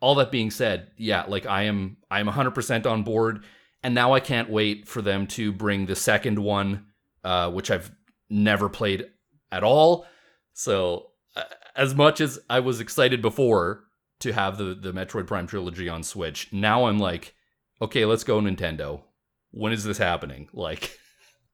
all 0.00 0.14
that 0.16 0.30
being 0.30 0.50
said, 0.50 0.90
yeah, 0.96 1.24
like 1.26 1.46
I 1.46 1.62
am 1.62 1.96
I 2.10 2.20
am 2.20 2.26
100% 2.26 2.86
on 2.86 3.02
board 3.02 3.44
and 3.84 3.94
now 3.94 4.14
I 4.14 4.20
can't 4.20 4.50
wait 4.50 4.88
for 4.88 5.02
them 5.02 5.28
to 5.28 5.52
bring 5.52 5.86
the 5.86 5.94
second 5.94 6.38
one 6.38 6.86
uh, 7.24 7.50
which 7.50 7.70
I've 7.70 7.90
never 8.28 8.68
played 8.68 9.06
at 9.50 9.64
all. 9.64 10.06
So 10.52 11.10
uh, 11.36 11.44
as 11.74 11.94
much 11.94 12.20
as 12.20 12.38
I 12.50 12.60
was 12.60 12.80
excited 12.80 13.22
before 13.22 13.84
to 14.20 14.32
have 14.32 14.58
the 14.58 14.74
the 14.74 14.92
Metroid 14.92 15.26
Prime 15.26 15.46
trilogy 15.46 15.88
on 15.88 16.02
Switch, 16.02 16.52
now 16.52 16.86
I'm 16.86 16.98
like, 16.98 17.34
okay, 17.80 18.04
let's 18.04 18.24
go 18.24 18.40
Nintendo. 18.40 19.02
When 19.52 19.72
is 19.72 19.84
this 19.84 19.98
happening? 19.98 20.48
Like 20.54 20.98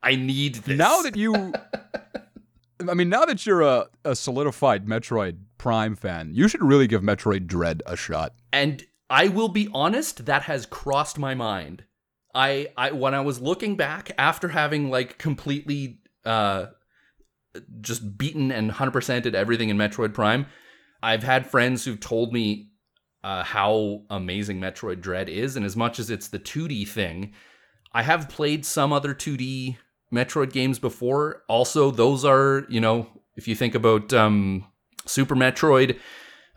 I 0.02 0.16
need 0.16 0.56
this. 0.56 0.78
Now 0.78 1.02
that 1.02 1.16
you 1.16 1.34
I 2.88 2.94
mean, 2.94 3.10
now 3.10 3.26
that 3.26 3.44
you're 3.44 3.60
a, 3.60 3.88
a 4.04 4.16
solidified 4.16 4.86
Metroid 4.86 5.38
Prime 5.58 5.94
fan, 5.94 6.30
you 6.32 6.48
should 6.48 6.64
really 6.64 6.86
give 6.86 7.02
Metroid 7.02 7.46
Dread 7.46 7.82
a 7.84 7.94
shot. 7.94 8.34
And 8.52 8.84
I 9.10 9.28
will 9.28 9.48
be 9.48 9.68
honest, 9.74 10.24
that 10.24 10.42
has 10.42 10.64
crossed 10.64 11.18
my 11.18 11.34
mind. 11.34 11.84
I, 12.34 12.68
I 12.76 12.92
when 12.92 13.14
I 13.14 13.20
was 13.20 13.40
looking 13.40 13.76
back 13.76 14.12
after 14.18 14.48
having 14.48 14.90
like 14.90 15.18
completely 15.18 16.00
uh 16.24 16.66
just 17.80 18.16
beaten 18.16 18.52
and 18.52 18.70
100%ed 18.70 19.34
everything 19.34 19.70
in 19.70 19.76
Metroid 19.76 20.14
Prime, 20.14 20.46
I've 21.02 21.22
had 21.22 21.50
friends 21.50 21.84
who've 21.84 21.98
told 21.98 22.32
me 22.32 22.70
uh, 23.22 23.42
how 23.42 24.02
amazing 24.08 24.60
Metroid 24.60 25.00
Dread 25.00 25.28
is, 25.28 25.56
and 25.56 25.64
as 25.64 25.76
much 25.76 25.98
as 25.98 26.10
it's 26.10 26.28
the 26.28 26.38
2D 26.38 26.88
thing, 26.88 27.32
I 27.92 28.02
have 28.02 28.28
played 28.28 28.64
some 28.64 28.92
other 28.92 29.14
2D 29.14 29.76
Metroid 30.12 30.52
games 30.52 30.78
before. 30.78 31.42
Also, 31.48 31.90
those 31.90 32.24
are, 32.24 32.66
you 32.68 32.80
know, 32.80 33.08
if 33.36 33.48
you 33.48 33.54
think 33.54 33.74
about 33.74 34.12
um, 34.12 34.66
Super 35.06 35.34
Metroid, 35.34 35.98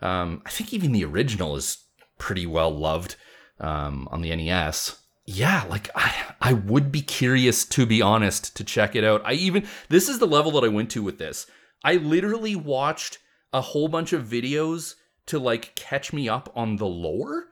um, 0.00 0.42
I 0.46 0.50
think 0.50 0.72
even 0.72 0.92
the 0.92 1.04
original 1.04 1.56
is 1.56 1.78
pretty 2.18 2.46
well 2.46 2.70
loved 2.70 3.16
um, 3.60 4.08
on 4.10 4.22
the 4.22 4.34
NES. 4.34 5.00
Yeah, 5.26 5.64
like 5.70 5.88
I, 5.94 6.12
I 6.40 6.52
would 6.52 6.92
be 6.92 7.00
curious 7.00 7.64
to 7.66 7.86
be 7.86 8.02
honest 8.02 8.54
to 8.56 8.64
check 8.64 8.94
it 8.94 9.04
out. 9.04 9.22
I 9.24 9.32
even 9.34 9.66
this 9.88 10.08
is 10.08 10.18
the 10.18 10.26
level 10.26 10.52
that 10.52 10.64
I 10.64 10.68
went 10.68 10.90
to 10.90 11.02
with 11.02 11.18
this. 11.18 11.46
I 11.82 11.94
literally 11.96 12.54
watched 12.56 13.18
a 13.52 13.60
whole 13.60 13.88
bunch 13.88 14.12
of 14.12 14.24
videos 14.24 14.94
to 15.26 15.38
like 15.38 15.74
catch 15.76 16.12
me 16.12 16.28
up 16.28 16.52
on 16.54 16.76
the 16.76 16.86
lore 16.86 17.44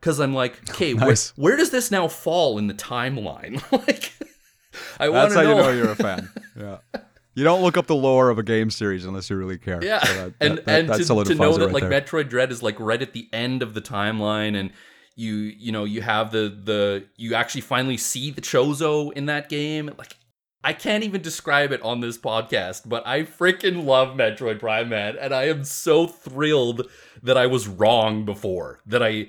because 0.00 0.20
I'm 0.20 0.34
like, 0.34 0.70
okay, 0.70 0.92
Nice. 0.94 1.30
where, 1.36 1.50
where 1.50 1.56
does 1.56 1.70
this 1.70 1.90
now 1.90 2.06
fall 2.08 2.58
in 2.58 2.68
the 2.68 2.74
timeline? 2.74 3.60
like, 3.86 4.12
I 5.00 5.08
want 5.08 5.30
That's 5.30 5.34
to 5.34 5.40
how 5.40 5.42
know. 5.54 5.56
you 5.56 5.62
know 5.62 5.70
you're 5.84 5.92
a 5.92 5.96
fan. 5.96 6.30
Yeah. 6.58 6.78
You 7.34 7.44
don't 7.44 7.60
look 7.62 7.76
up 7.76 7.86
the 7.86 7.94
lore 7.94 8.30
of 8.30 8.38
a 8.38 8.42
game 8.42 8.70
series 8.70 9.04
unless 9.04 9.28
you 9.28 9.36
really 9.36 9.58
care. 9.58 9.84
Yeah, 9.84 9.98
So 10.02 10.14
that- 10.14 10.34
and 10.40 10.58
that- 10.58 10.68
and 10.68 10.88
that 10.88 10.96
to, 10.98 11.24
to 11.24 11.34
know 11.34 11.52
that 11.58 11.66
right 11.66 11.74
like 11.74 11.82
there. 11.88 12.00
Metroid 12.00 12.30
Dread 12.30 12.50
is 12.50 12.62
like 12.62 12.80
right 12.80 13.02
at 13.02 13.12
the 13.12 13.28
end 13.32 13.62
of 13.62 13.74
the 13.74 13.82
timeline, 13.82 14.56
and 14.58 14.70
you 15.16 15.34
you 15.34 15.72
know 15.72 15.84
you 15.84 16.02
have 16.02 16.30
the 16.30 16.54
the 16.62 17.04
you 17.16 17.34
actually 17.34 17.62
finally 17.62 17.96
see 17.96 18.30
the 18.30 18.42
Chozo 18.42 19.12
in 19.12 19.26
that 19.26 19.48
game. 19.48 19.90
Like 19.98 20.16
I 20.62 20.72
can't 20.72 21.04
even 21.04 21.22
describe 21.22 21.72
it 21.72 21.82
on 21.82 22.00
this 22.00 22.18
podcast, 22.18 22.82
but 22.86 23.06
I 23.06 23.22
freaking 23.22 23.84
love 23.84 24.16
Metroid 24.16 24.60
Prime, 24.60 24.88
man, 24.88 25.16
and 25.18 25.34
I 25.34 25.44
am 25.44 25.64
so 25.64 26.06
thrilled 26.06 26.88
that 27.22 27.38
I 27.38 27.46
was 27.46 27.66
wrong 27.66 28.24
before. 28.24 28.80
That 28.86 29.02
I 29.02 29.28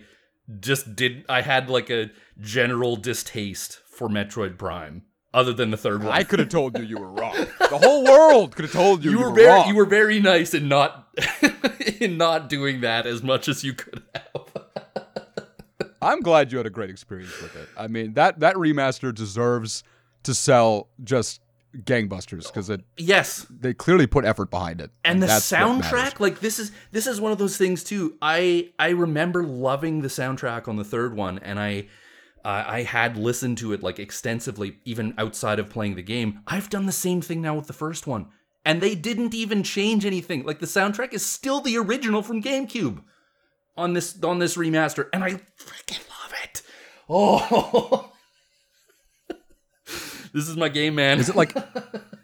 just 0.59 0.95
did. 0.95 1.25
I 1.29 1.41
had 1.41 1.69
like 1.69 1.89
a 1.89 2.11
general 2.39 2.95
distaste 2.95 3.79
for 3.89 4.09
Metroid 4.09 4.57
Prime, 4.57 5.03
other 5.33 5.53
than 5.53 5.71
the 5.71 5.77
third 5.77 6.03
one. 6.03 6.11
I 6.11 6.23
could 6.23 6.39
have 6.39 6.49
told 6.49 6.77
you 6.77 6.83
you 6.83 6.97
were 6.97 7.11
wrong. 7.11 7.35
The 7.35 7.79
whole 7.81 8.03
world 8.03 8.55
could 8.55 8.65
have 8.65 8.73
told 8.73 9.05
you 9.05 9.11
you 9.11 9.17
you, 9.17 9.23
were 9.23 9.29
were 9.29 9.35
very 9.35 9.47
wrong. 9.47 9.67
you 9.69 9.75
were 9.75 9.85
very 9.85 10.19
nice 10.19 10.53
in 10.53 10.67
not 10.67 11.07
in 12.01 12.17
not 12.17 12.49
doing 12.49 12.81
that 12.81 13.05
as 13.05 13.23
much 13.23 13.47
as 13.47 13.63
you 13.63 13.73
could 13.73 14.03
have. 14.13 14.56
I'm 16.07 16.21
glad 16.21 16.51
you 16.51 16.57
had 16.57 16.67
a 16.67 16.71
great 16.71 16.89
experience 16.89 17.39
with 17.41 17.55
it. 17.55 17.67
I 17.77 17.87
mean, 17.87 18.13
that 18.13 18.39
that 18.39 18.55
remaster 18.55 19.13
deserves 19.13 19.83
to 20.23 20.33
sell 20.33 20.89
just 21.03 21.41
gangbusters 21.83 22.47
because 22.47 22.69
it 22.69 22.81
Yes, 22.97 23.45
they 23.49 23.73
clearly 23.73 24.07
put 24.07 24.25
effort 24.25 24.49
behind 24.49 24.81
it. 24.81 24.91
and 25.03 25.21
the 25.21 25.27
what 25.27 25.51
matters. 25.51 25.91
soundtrack 25.91 26.19
like 26.19 26.39
this 26.39 26.59
is 26.59 26.71
this 26.91 27.07
is 27.07 27.19
one 27.21 27.31
of 27.31 27.37
those 27.37 27.57
things 27.57 27.83
too. 27.83 28.17
I 28.21 28.71
I 28.79 28.89
remember 28.89 29.43
loving 29.43 30.01
the 30.01 30.07
soundtrack 30.07 30.67
on 30.67 30.77
the 30.77 30.83
third 30.83 31.15
one 31.15 31.39
and 31.39 31.59
I 31.59 31.87
uh, 32.45 32.63
I 32.65 32.83
had 32.83 33.17
listened 33.17 33.57
to 33.59 33.73
it 33.73 33.83
like 33.83 33.99
extensively 33.99 34.77
even 34.85 35.13
outside 35.17 35.59
of 35.59 35.69
playing 35.69 35.95
the 35.95 36.01
game. 36.03 36.39
I've 36.47 36.69
done 36.69 36.85
the 36.85 36.91
same 36.93 37.21
thing 37.21 37.41
now 37.41 37.55
with 37.55 37.67
the 37.67 37.73
first 37.73 38.07
one. 38.07 38.27
And 38.63 38.81
they 38.81 38.95
didn't 38.95 39.33
even 39.33 39.63
change 39.63 40.05
anything. 40.05 40.43
Like 40.45 40.59
the 40.59 40.65
soundtrack 40.65 41.13
is 41.13 41.25
still 41.25 41.61
the 41.61 41.77
original 41.77 42.21
from 42.21 42.41
GameCube 42.41 43.01
on 43.77 43.93
this 43.93 44.21
on 44.23 44.39
this 44.39 44.57
remaster 44.57 45.07
and 45.13 45.23
I 45.23 45.31
freaking 45.59 46.01
love 46.09 46.33
it. 46.43 46.61
Oh. 47.09 48.11
this 50.33 50.47
is 50.49 50.57
my 50.57 50.69
game, 50.69 50.95
man. 50.95 51.19
Is 51.19 51.29
it 51.29 51.35
like 51.35 51.55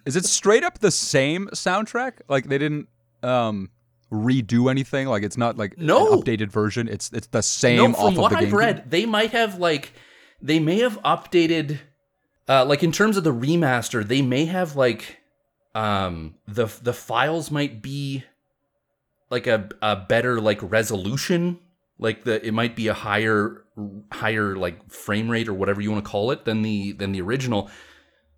is 0.06 0.16
it 0.16 0.26
straight 0.26 0.64
up 0.64 0.80
the 0.80 0.92
same 0.92 1.48
soundtrack? 1.54 2.14
Like 2.28 2.46
they 2.46 2.58
didn't 2.58 2.88
um 3.22 3.70
redo 4.12 4.70
anything? 4.70 5.08
Like 5.08 5.24
it's 5.24 5.38
not 5.38 5.58
like 5.58 5.78
No. 5.78 6.14
an 6.14 6.20
updated 6.22 6.52
version. 6.52 6.88
It's 6.88 7.12
it's 7.14 7.28
the 7.28 7.42
same 7.44 7.78
no, 7.78 7.98
off 7.98 8.14
from 8.14 8.22
what 8.22 8.34
I've 8.34 8.50
GameCube? 8.50 8.54
read, 8.54 8.92
they 8.92 9.06
might 9.06 9.32
have 9.32 9.58
like 9.60 9.94
they 10.42 10.60
may 10.60 10.80
have 10.80 11.02
updated 11.04 11.80
uh 12.50 12.66
like 12.66 12.84
in 12.84 12.92
terms 12.92 13.18
of 13.18 13.24
the 13.24 13.34
remaster, 13.34 14.06
they 14.06 14.22
may 14.22 14.46
have 14.46 14.76
like 14.76 15.20
um 15.76 16.36
the 16.48 16.66
the 16.82 16.94
files 16.94 17.50
might 17.50 17.82
be 17.82 18.24
like 19.34 19.48
a 19.48 19.68
a 19.82 19.96
better 19.96 20.40
like 20.40 20.60
resolution, 20.62 21.60
like 21.98 22.24
the 22.24 22.46
it 22.46 22.54
might 22.54 22.76
be 22.76 22.88
a 22.88 22.94
higher 22.94 23.66
higher 24.12 24.56
like 24.56 24.92
frame 24.92 25.28
rate 25.28 25.48
or 25.48 25.56
whatever 25.56 25.82
you 25.82 25.92
want 25.92 26.06
to 26.06 26.10
call 26.10 26.30
it 26.30 26.46
than 26.46 26.62
the 26.62 26.92
than 26.92 27.14
the 27.14 27.22
original. 27.22 27.72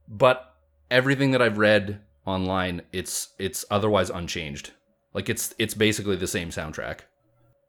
But 0.08 0.56
everything 0.90 1.32
that 1.32 1.42
I've 1.42 1.58
read 1.58 2.00
online, 2.26 2.82
it's 2.94 3.34
it's 3.38 3.66
otherwise 3.70 4.10
unchanged. 4.10 4.72
Like 5.14 5.28
it's 5.28 5.54
it's 5.60 5.74
basically 5.74 6.16
the 6.16 6.28
same 6.28 6.50
soundtrack. 6.50 7.02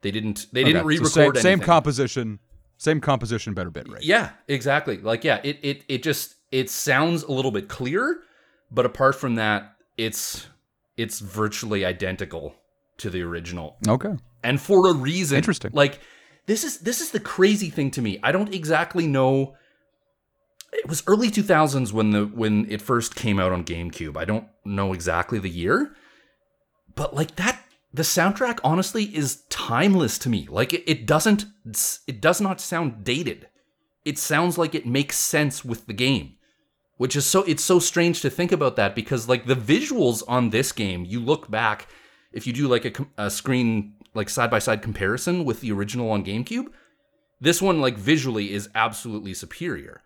They 0.02 0.12
didn't 0.12 0.46
they 0.52 0.62
didn't 0.62 0.86
re-record 0.86 1.10
same, 1.12 1.24
anything. 1.24 1.42
same 1.42 1.60
composition, 1.60 2.38
same 2.78 3.00
composition, 3.00 3.54
better 3.54 3.70
bit 3.70 3.88
rate. 3.90 4.04
Yeah, 4.04 4.30
exactly. 4.46 4.98
Like 4.98 5.24
yeah, 5.24 5.40
it 5.42 5.58
it 5.62 5.82
it 5.88 6.02
just 6.04 6.36
it 6.52 6.70
sounds 6.70 7.24
a 7.24 7.32
little 7.32 7.50
bit 7.50 7.68
clearer, 7.68 8.18
but 8.70 8.86
apart 8.86 9.16
from 9.16 9.34
that, 9.34 9.74
it's 9.96 10.46
it's 10.96 11.18
virtually 11.18 11.84
identical 11.84 12.54
to 12.98 13.10
the 13.10 13.22
original. 13.22 13.78
Okay. 13.86 14.14
And 14.42 14.60
for 14.60 14.88
a 14.88 14.92
reason. 14.92 15.36
Interesting. 15.36 15.70
Like 15.74 16.00
this 16.46 16.64
is 16.64 16.78
this 16.78 17.00
is 17.00 17.10
the 17.10 17.20
crazy 17.20 17.70
thing 17.70 17.90
to 17.92 18.02
me. 18.02 18.18
I 18.22 18.32
don't 18.32 18.54
exactly 18.54 19.06
know 19.06 19.56
it 20.72 20.88
was 20.88 21.02
early 21.06 21.30
2000s 21.30 21.92
when 21.92 22.10
the 22.10 22.26
when 22.26 22.70
it 22.70 22.82
first 22.82 23.14
came 23.14 23.38
out 23.38 23.52
on 23.52 23.64
GameCube. 23.64 24.16
I 24.16 24.24
don't 24.24 24.46
know 24.64 24.92
exactly 24.92 25.38
the 25.38 25.50
year, 25.50 25.94
but 26.94 27.14
like 27.14 27.36
that 27.36 27.62
the 27.92 28.02
soundtrack 28.02 28.58
honestly 28.62 29.04
is 29.04 29.42
timeless 29.48 30.18
to 30.18 30.28
me. 30.28 30.46
Like 30.50 30.72
it, 30.72 30.84
it 30.86 31.06
doesn't 31.06 31.46
it 32.06 32.20
does 32.20 32.40
not 32.40 32.60
sound 32.60 33.04
dated. 33.04 33.48
It 34.04 34.18
sounds 34.18 34.58
like 34.58 34.74
it 34.74 34.86
makes 34.86 35.16
sense 35.16 35.64
with 35.64 35.86
the 35.86 35.92
game. 35.92 36.34
Which 36.98 37.14
is 37.14 37.26
so 37.26 37.42
it's 37.42 37.64
so 37.64 37.78
strange 37.78 38.22
to 38.22 38.30
think 38.30 38.52
about 38.52 38.76
that 38.76 38.94
because 38.94 39.28
like 39.28 39.46
the 39.46 39.54
visuals 39.54 40.22
on 40.26 40.50
this 40.50 40.72
game, 40.72 41.04
you 41.04 41.20
look 41.20 41.50
back 41.50 41.88
if 42.36 42.46
you 42.46 42.52
do 42.52 42.68
like 42.68 42.84
a, 42.84 43.06
a 43.26 43.30
screen 43.30 43.94
like 44.14 44.28
side 44.30 44.50
by 44.50 44.58
side 44.58 44.82
comparison 44.82 45.44
with 45.44 45.60
the 45.60 45.72
original 45.72 46.10
on 46.10 46.24
GameCube, 46.24 46.66
this 47.40 47.60
one 47.60 47.80
like 47.80 47.96
visually 47.98 48.52
is 48.52 48.68
absolutely 48.74 49.34
superior. 49.34 50.02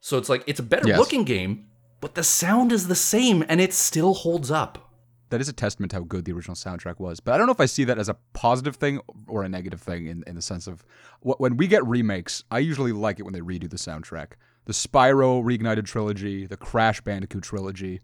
So 0.00 0.18
it's 0.18 0.28
like 0.28 0.44
it's 0.46 0.60
a 0.60 0.62
better 0.64 0.88
Yes. 0.88 0.98
looking 0.98 1.24
game, 1.24 1.66
but 2.00 2.14
the 2.14 2.22
sound 2.22 2.72
is 2.72 2.88
the 2.88 2.94
same 2.94 3.44
and 3.48 3.60
it 3.60 3.72
still 3.72 4.14
holds 4.14 4.50
up. 4.50 4.86
That 5.30 5.40
is 5.40 5.48
a 5.48 5.52
testament 5.52 5.90
to 5.92 5.98
how 5.98 6.02
good 6.02 6.24
the 6.24 6.32
original 6.32 6.56
soundtrack 6.56 6.98
was. 6.98 7.20
But 7.20 7.34
I 7.34 7.38
don't 7.38 7.46
know 7.46 7.52
if 7.52 7.60
I 7.60 7.66
see 7.66 7.84
that 7.84 7.98
as 7.98 8.08
a 8.08 8.16
positive 8.32 8.76
thing 8.76 9.00
or 9.28 9.44
a 9.44 9.48
negative 9.48 9.80
thing 9.80 10.06
in, 10.06 10.24
in 10.26 10.34
the 10.34 10.42
sense 10.42 10.66
of 10.66 10.84
wh- 11.22 11.40
when 11.40 11.56
we 11.56 11.68
get 11.68 11.86
remakes, 11.86 12.42
I 12.50 12.58
usually 12.58 12.90
like 12.92 13.20
it 13.20 13.22
when 13.22 13.32
they 13.32 13.40
redo 13.40 13.70
the 13.70 13.76
soundtrack. 13.76 14.32
The 14.64 14.72
Spyro 14.72 15.42
Reignited 15.42 15.84
trilogy, 15.86 16.46
the 16.46 16.56
Crash 16.56 17.00
Bandicoot 17.00 17.44
trilogy, 17.44 18.00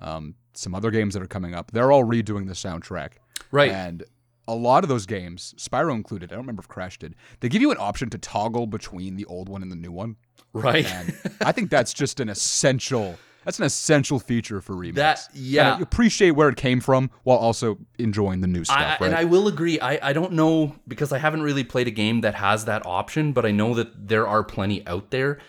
um, 0.00 0.34
some 0.56 0.74
other 0.74 0.90
games 0.90 1.14
that 1.14 1.22
are 1.22 1.28
coming 1.28 1.54
up, 1.54 1.70
they're 1.72 1.92
all 1.92 2.04
redoing 2.04 2.46
the 2.46 2.54
soundtrack. 2.54 3.12
Right. 3.50 3.70
And 3.70 4.04
a 4.46 4.54
lot 4.54 4.84
of 4.84 4.88
those 4.88 5.06
games, 5.06 5.54
Spyro 5.58 5.94
included, 5.94 6.30
I 6.30 6.34
don't 6.34 6.42
remember 6.42 6.60
if 6.60 6.68
Crash 6.68 6.98
did, 6.98 7.14
they 7.40 7.48
give 7.48 7.62
you 7.62 7.70
an 7.70 7.78
option 7.80 8.10
to 8.10 8.18
toggle 8.18 8.66
between 8.66 9.16
the 9.16 9.24
old 9.26 9.48
one 9.48 9.62
and 9.62 9.70
the 9.72 9.76
new 9.76 9.92
one. 9.92 10.16
Right. 10.52 10.86
And 10.86 11.18
I 11.40 11.52
think 11.52 11.70
that's 11.70 11.92
just 11.92 12.20
an 12.20 12.28
essential. 12.28 13.18
That's 13.44 13.58
an 13.58 13.66
essential 13.66 14.18
feature 14.18 14.62
for 14.62 14.74
remakes. 14.74 14.96
That- 14.96 15.28
yeah. 15.34 15.78
Appreciate 15.80 16.30
where 16.30 16.48
it 16.48 16.56
came 16.56 16.80
from 16.80 17.10
while 17.24 17.36
also 17.36 17.78
enjoying 17.98 18.40
the 18.40 18.46
new 18.46 18.64
stuff. 18.64 18.78
I, 18.78 18.82
right? 18.82 19.02
And 19.02 19.14
I 19.14 19.24
will 19.24 19.48
agree. 19.48 19.78
I, 19.80 20.10
I 20.10 20.12
don't 20.14 20.32
know 20.32 20.76
because 20.88 21.12
I 21.12 21.18
haven't 21.18 21.42
really 21.42 21.64
played 21.64 21.86
a 21.86 21.90
game 21.90 22.22
that 22.22 22.34
has 22.36 22.64
that 22.64 22.86
option, 22.86 23.32
but 23.32 23.44
I 23.44 23.50
know 23.50 23.74
that 23.74 24.08
there 24.08 24.26
are 24.26 24.42
plenty 24.44 24.86
out 24.86 25.10
there 25.10 25.40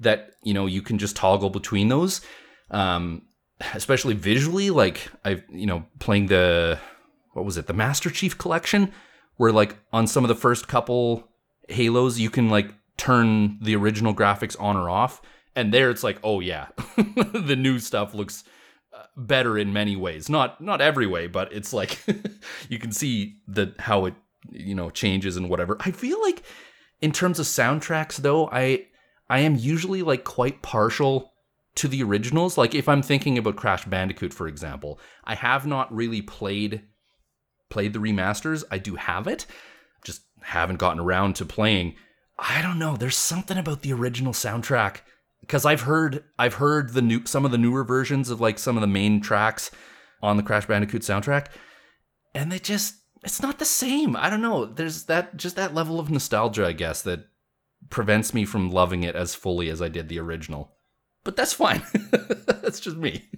that 0.00 0.30
you 0.42 0.54
know 0.54 0.66
you 0.66 0.80
can 0.82 0.98
just 0.98 1.14
toggle 1.14 1.50
between 1.50 1.88
those. 1.88 2.22
Um, 2.70 3.22
especially 3.74 4.14
visually, 4.14 4.70
like 4.70 5.10
I've 5.24 5.44
you 5.50 5.66
know 5.66 5.84
playing 5.98 6.26
the 6.26 6.78
what 7.32 7.44
was 7.44 7.56
it 7.56 7.66
the 7.66 7.72
Master 7.72 8.10
Chief 8.10 8.36
Collection, 8.36 8.92
where 9.36 9.52
like 9.52 9.76
on 9.92 10.06
some 10.06 10.24
of 10.24 10.28
the 10.28 10.34
first 10.34 10.68
couple 10.68 11.28
Halos, 11.68 12.18
you 12.18 12.30
can 12.30 12.48
like 12.48 12.74
turn 12.96 13.58
the 13.60 13.74
original 13.76 14.14
graphics 14.14 14.60
on 14.60 14.76
or 14.76 14.90
off, 14.90 15.22
and 15.56 15.72
there 15.72 15.90
it's 15.90 16.02
like, 16.02 16.18
oh 16.22 16.40
yeah, 16.40 16.68
the 16.96 17.56
new 17.56 17.78
stuff 17.78 18.14
looks 18.14 18.44
uh, 18.92 19.04
better 19.16 19.58
in 19.58 19.72
many 19.72 19.96
ways. 19.96 20.28
Not 20.28 20.60
not 20.60 20.80
every 20.80 21.06
way, 21.06 21.26
but 21.26 21.52
it's 21.52 21.72
like 21.72 22.02
you 22.68 22.78
can 22.78 22.92
see 22.92 23.36
the 23.48 23.74
how 23.78 24.06
it 24.06 24.14
you 24.50 24.74
know 24.74 24.90
changes 24.90 25.36
and 25.36 25.48
whatever. 25.48 25.76
I 25.80 25.90
feel 25.90 26.20
like 26.20 26.42
in 27.00 27.12
terms 27.12 27.38
of 27.38 27.46
soundtracks 27.46 28.16
though, 28.16 28.48
I 28.50 28.86
I 29.28 29.40
am 29.40 29.56
usually 29.56 30.02
like 30.02 30.24
quite 30.24 30.62
partial 30.62 31.31
to 31.76 31.88
the 31.88 32.02
originals. 32.02 32.58
Like 32.58 32.74
if 32.74 32.88
I'm 32.88 33.02
thinking 33.02 33.38
about 33.38 33.56
Crash 33.56 33.84
Bandicoot 33.84 34.32
for 34.32 34.46
example, 34.46 35.00
I 35.24 35.34
have 35.34 35.66
not 35.66 35.94
really 35.94 36.22
played 36.22 36.82
played 37.70 37.92
the 37.92 37.98
remasters. 37.98 38.64
I 38.70 38.78
do 38.78 38.96
have 38.96 39.26
it, 39.26 39.46
just 40.04 40.22
haven't 40.42 40.78
gotten 40.78 41.00
around 41.00 41.36
to 41.36 41.44
playing. 41.44 41.94
I 42.38 42.60
don't 42.60 42.78
know, 42.78 42.96
there's 42.96 43.16
something 43.16 43.56
about 43.56 43.82
the 43.82 43.92
original 43.92 44.32
soundtrack 44.32 44.98
because 45.40 45.64
I've 45.64 45.82
heard 45.82 46.24
I've 46.38 46.54
heard 46.54 46.92
the 46.92 47.02
new 47.02 47.24
some 47.26 47.44
of 47.44 47.50
the 47.50 47.58
newer 47.58 47.84
versions 47.84 48.30
of 48.30 48.40
like 48.40 48.58
some 48.58 48.76
of 48.76 48.80
the 48.80 48.86
main 48.86 49.20
tracks 49.20 49.70
on 50.22 50.36
the 50.36 50.42
Crash 50.42 50.66
Bandicoot 50.66 51.02
soundtrack 51.02 51.46
and 52.34 52.50
they 52.50 52.58
just 52.58 52.96
it's 53.22 53.42
not 53.42 53.58
the 53.58 53.64
same. 53.64 54.16
I 54.16 54.28
don't 54.28 54.42
know. 54.42 54.66
There's 54.66 55.04
that 55.04 55.36
just 55.36 55.56
that 55.56 55.74
level 55.74 56.00
of 56.00 56.10
nostalgia, 56.10 56.66
I 56.66 56.72
guess, 56.72 57.02
that 57.02 57.26
prevents 57.90 58.34
me 58.34 58.44
from 58.44 58.70
loving 58.70 59.04
it 59.04 59.14
as 59.14 59.34
fully 59.34 59.68
as 59.68 59.80
I 59.80 59.88
did 59.88 60.08
the 60.08 60.18
original. 60.18 60.71
But 61.24 61.36
that's 61.36 61.52
fine. 61.52 61.82
that's 62.10 62.80
just 62.80 62.96
me. 62.96 63.28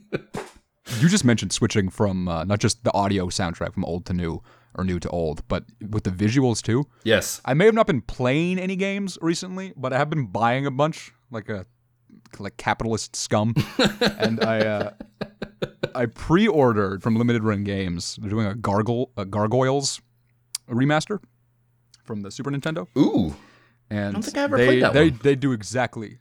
You 1.01 1.09
just 1.09 1.25
mentioned 1.25 1.53
switching 1.53 1.89
from 1.89 2.29
uh, 2.29 2.45
not 2.45 2.61
just 2.61 2.85
the 2.85 2.93
audio 2.93 3.27
soundtrack 3.27 3.75
from 3.75 3.85
old 3.85 4.07
to 4.07 4.13
new 4.13 4.43
or 4.75 4.85
new 4.85 4.99
to 5.01 5.09
old, 5.09 5.47
but 5.49 5.65
with 5.91 6.05
the 6.05 6.11
visuals 6.11 6.63
too. 6.63 6.87
Yes. 7.05 7.41
I 7.45 7.55
may 7.55 7.65
have 7.67 7.75
not 7.75 7.87
been 7.87 8.01
playing 8.01 8.59
any 8.59 8.77
games 8.77 9.19
recently, 9.21 9.73
but 9.77 9.93
I 9.93 9.99
have 9.99 10.11
been 10.11 10.27
buying 10.27 10.67
a 10.67 10.71
bunch, 10.71 11.13
like 11.31 11.49
a 11.49 11.67
like 12.39 12.57
capitalist 12.57 13.17
scum. 13.17 13.55
and 14.19 14.43
I 14.45 14.59
uh, 14.61 14.91
I 15.95 16.07
pre-ordered 16.07 17.03
from 17.03 17.17
Limited 17.17 17.45
Run 17.45 17.65
Games. 17.65 18.17
They're 18.21 18.31
doing 18.31 18.47
a 18.47 18.55
Gargle 18.55 19.13
a 19.17 19.25
Gargoyles 19.25 20.01
remaster 20.69 21.21
from 22.05 22.23
the 22.23 22.31
Super 22.31 22.51
Nintendo. 22.51 22.87
Ooh. 22.99 23.35
And 23.91 24.09
I 24.09 24.13
don't 24.13 24.23
think 24.23 24.39
I 24.39 24.43
ever 24.43 24.57
they, 24.57 24.67
played 24.67 24.83
that 24.83 24.93
they, 24.93 25.11
one. 25.11 25.21
They 25.23 25.37
do 25.37 25.53
exactly. 25.53 26.19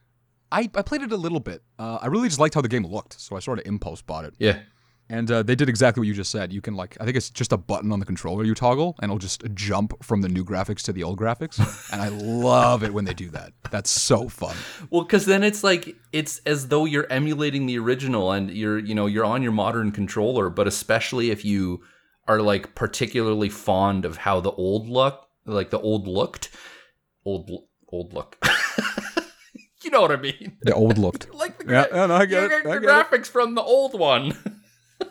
I, 0.54 0.70
I 0.76 0.82
played 0.82 1.02
it 1.02 1.10
a 1.10 1.16
little 1.16 1.40
bit. 1.40 1.62
Uh, 1.80 1.98
I 2.00 2.06
really 2.06 2.28
just 2.28 2.38
liked 2.38 2.54
how 2.54 2.60
the 2.60 2.68
game 2.68 2.86
looked, 2.86 3.20
so 3.20 3.34
I 3.34 3.40
sort 3.40 3.58
of 3.58 3.66
impulse 3.66 4.02
bought 4.02 4.24
it. 4.24 4.34
Yeah. 4.38 4.60
And 5.10 5.30
uh, 5.30 5.42
they 5.42 5.56
did 5.56 5.68
exactly 5.68 6.00
what 6.00 6.06
you 6.06 6.14
just 6.14 6.30
said. 6.30 6.52
You 6.52 6.62
can 6.62 6.76
like, 6.76 6.96
I 7.00 7.04
think 7.04 7.16
it's 7.16 7.28
just 7.28 7.52
a 7.52 7.56
button 7.56 7.90
on 7.92 7.98
the 7.98 8.06
controller 8.06 8.44
you 8.44 8.54
toggle, 8.54 8.94
and 9.00 9.10
it'll 9.10 9.18
just 9.18 9.42
jump 9.52 10.02
from 10.02 10.22
the 10.22 10.28
new 10.28 10.44
graphics 10.44 10.82
to 10.82 10.92
the 10.92 11.02
old 11.02 11.18
graphics. 11.18 11.58
and 11.92 12.00
I 12.00 12.08
love 12.08 12.84
it 12.84 12.94
when 12.94 13.04
they 13.04 13.14
do 13.14 13.28
that. 13.30 13.52
That's 13.72 13.90
so 13.90 14.28
fun. 14.28 14.56
Well, 14.90 15.02
because 15.02 15.26
then 15.26 15.42
it's 15.42 15.64
like 15.64 15.96
it's 16.12 16.38
as 16.46 16.68
though 16.68 16.84
you're 16.84 17.10
emulating 17.10 17.66
the 17.66 17.78
original, 17.78 18.30
and 18.30 18.48
you're 18.50 18.78
you 18.78 18.94
know 18.94 19.06
you're 19.06 19.26
on 19.26 19.42
your 19.42 19.52
modern 19.52 19.92
controller. 19.92 20.48
But 20.48 20.68
especially 20.68 21.30
if 21.30 21.44
you 21.44 21.82
are 22.26 22.40
like 22.40 22.74
particularly 22.74 23.50
fond 23.50 24.04
of 24.04 24.18
how 24.18 24.40
the 24.40 24.52
old 24.52 24.88
look, 24.88 25.26
like 25.44 25.68
the 25.68 25.80
old 25.80 26.06
looked, 26.06 26.48
old 27.26 27.50
old 27.88 28.14
look. 28.14 28.42
you 29.84 29.90
know 29.90 30.00
what 30.02 30.12
I 30.12 30.16
mean? 30.16 30.56
The 30.62 30.74
old 30.74 30.98
looked. 30.98 31.32
like 31.34 31.58
the, 31.58 31.64
gra- 31.64 31.88
yeah, 31.92 32.06
no, 32.06 32.14
I 32.14 32.26
get 32.26 32.40
you 32.40 32.46
it, 32.46 32.62
get 32.62 32.66
I 32.66 32.74
the 32.74 32.80
get 32.80 32.90
it. 32.90 33.10
graphics 33.10 33.26
from 33.26 33.54
the 33.54 33.62
old 33.62 33.98
one. 33.98 34.36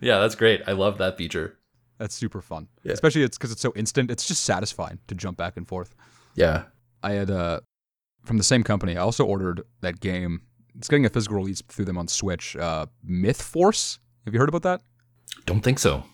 yeah, 0.00 0.18
that's 0.20 0.34
great. 0.34 0.62
I 0.66 0.72
love 0.72 0.98
that 0.98 1.16
feature. 1.16 1.58
That's 1.98 2.14
super 2.14 2.40
fun. 2.40 2.68
Yeah. 2.84 2.92
Especially 2.92 3.22
it's 3.22 3.36
because 3.36 3.50
it's 3.50 3.60
so 3.60 3.72
instant. 3.74 4.10
It's 4.10 4.26
just 4.26 4.44
satisfying 4.44 4.98
to 5.08 5.14
jump 5.14 5.36
back 5.36 5.56
and 5.56 5.66
forth. 5.66 5.94
Yeah. 6.34 6.64
I 7.02 7.12
had 7.12 7.30
uh 7.30 7.60
from 8.24 8.38
the 8.38 8.44
same 8.44 8.62
company. 8.62 8.96
I 8.96 9.00
also 9.00 9.24
ordered 9.24 9.62
that 9.80 10.00
game. 10.00 10.42
It's 10.76 10.88
getting 10.88 11.06
a 11.06 11.08
physical 11.08 11.36
release 11.36 11.60
through 11.68 11.86
them 11.86 11.98
on 11.98 12.06
Switch. 12.06 12.54
Uh, 12.56 12.86
Myth 13.02 13.42
Force. 13.42 13.98
Have 14.24 14.34
you 14.34 14.38
heard 14.38 14.48
about 14.48 14.62
that? 14.62 14.80
Don't 15.46 15.60
think 15.62 15.78
so. 15.80 16.04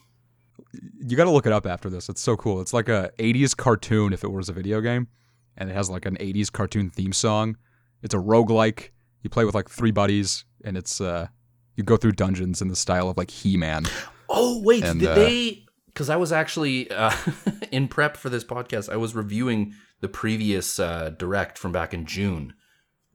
You 1.01 1.17
got 1.17 1.25
to 1.25 1.31
look 1.31 1.45
it 1.45 1.53
up 1.53 1.67
after 1.67 1.91
this. 1.91 2.09
It's 2.09 2.21
so 2.23 2.37
cool. 2.37 2.61
It's 2.63 2.73
like 2.73 2.89
a 2.89 3.11
80s 3.19 3.55
cartoon 3.57 4.13
if 4.15 4.25
it 4.25 4.31
was 4.33 4.49
a 4.49 4.53
video 4.55 4.81
game, 4.81 5.09
and 5.57 5.71
it 5.71 5.75
has 5.75 5.91
like 5.91 6.07
an 6.07 6.17
80s 6.17 6.51
cartoon 6.51 6.91
theme 6.91 7.13
song. 7.13 7.57
It's 8.03 8.15
a 8.15 8.19
roguelike. 8.19 8.91
You 9.23 9.31
play 9.31 9.45
with 9.45 9.55
like 9.55 9.71
three 9.71 9.91
buddies, 9.91 10.45
and 10.65 10.77
it's 10.77 11.01
uh 11.01 11.29
you 11.77 11.83
go 11.83 11.97
through 11.97 12.13
dungeons 12.13 12.63
in 12.63 12.69
the 12.69 12.77
style 12.77 13.09
of 13.09 13.17
like 13.17 13.31
He-Man. 13.31 13.87
Oh 14.29 14.61
wait, 14.63 14.85
And, 14.85 15.01
did 15.01 15.09
uh, 15.09 15.15
they? 15.15 15.65
Because 15.87 16.11
I 16.11 16.17
was 16.17 16.33
actually 16.33 16.91
uh, 16.91 17.13
in 17.71 17.89
prep 17.89 18.17
for 18.17 18.29
this 18.29 18.45
podcast. 18.45 18.93
I 18.93 18.97
was 18.97 19.15
reviewing 19.15 19.75
the 20.01 20.09
previous 20.09 20.79
uh, 20.81 21.11
direct 21.11 21.57
from 21.57 21.73
back 21.73 21.95
in 21.95 22.05
June. 22.05 22.53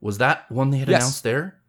Was 0.00 0.18
that 0.18 0.50
one 0.50 0.70
they 0.70 0.78
had 0.78 0.88
Yes. 0.88 1.02
announced 1.02 1.22
there? 1.22 1.60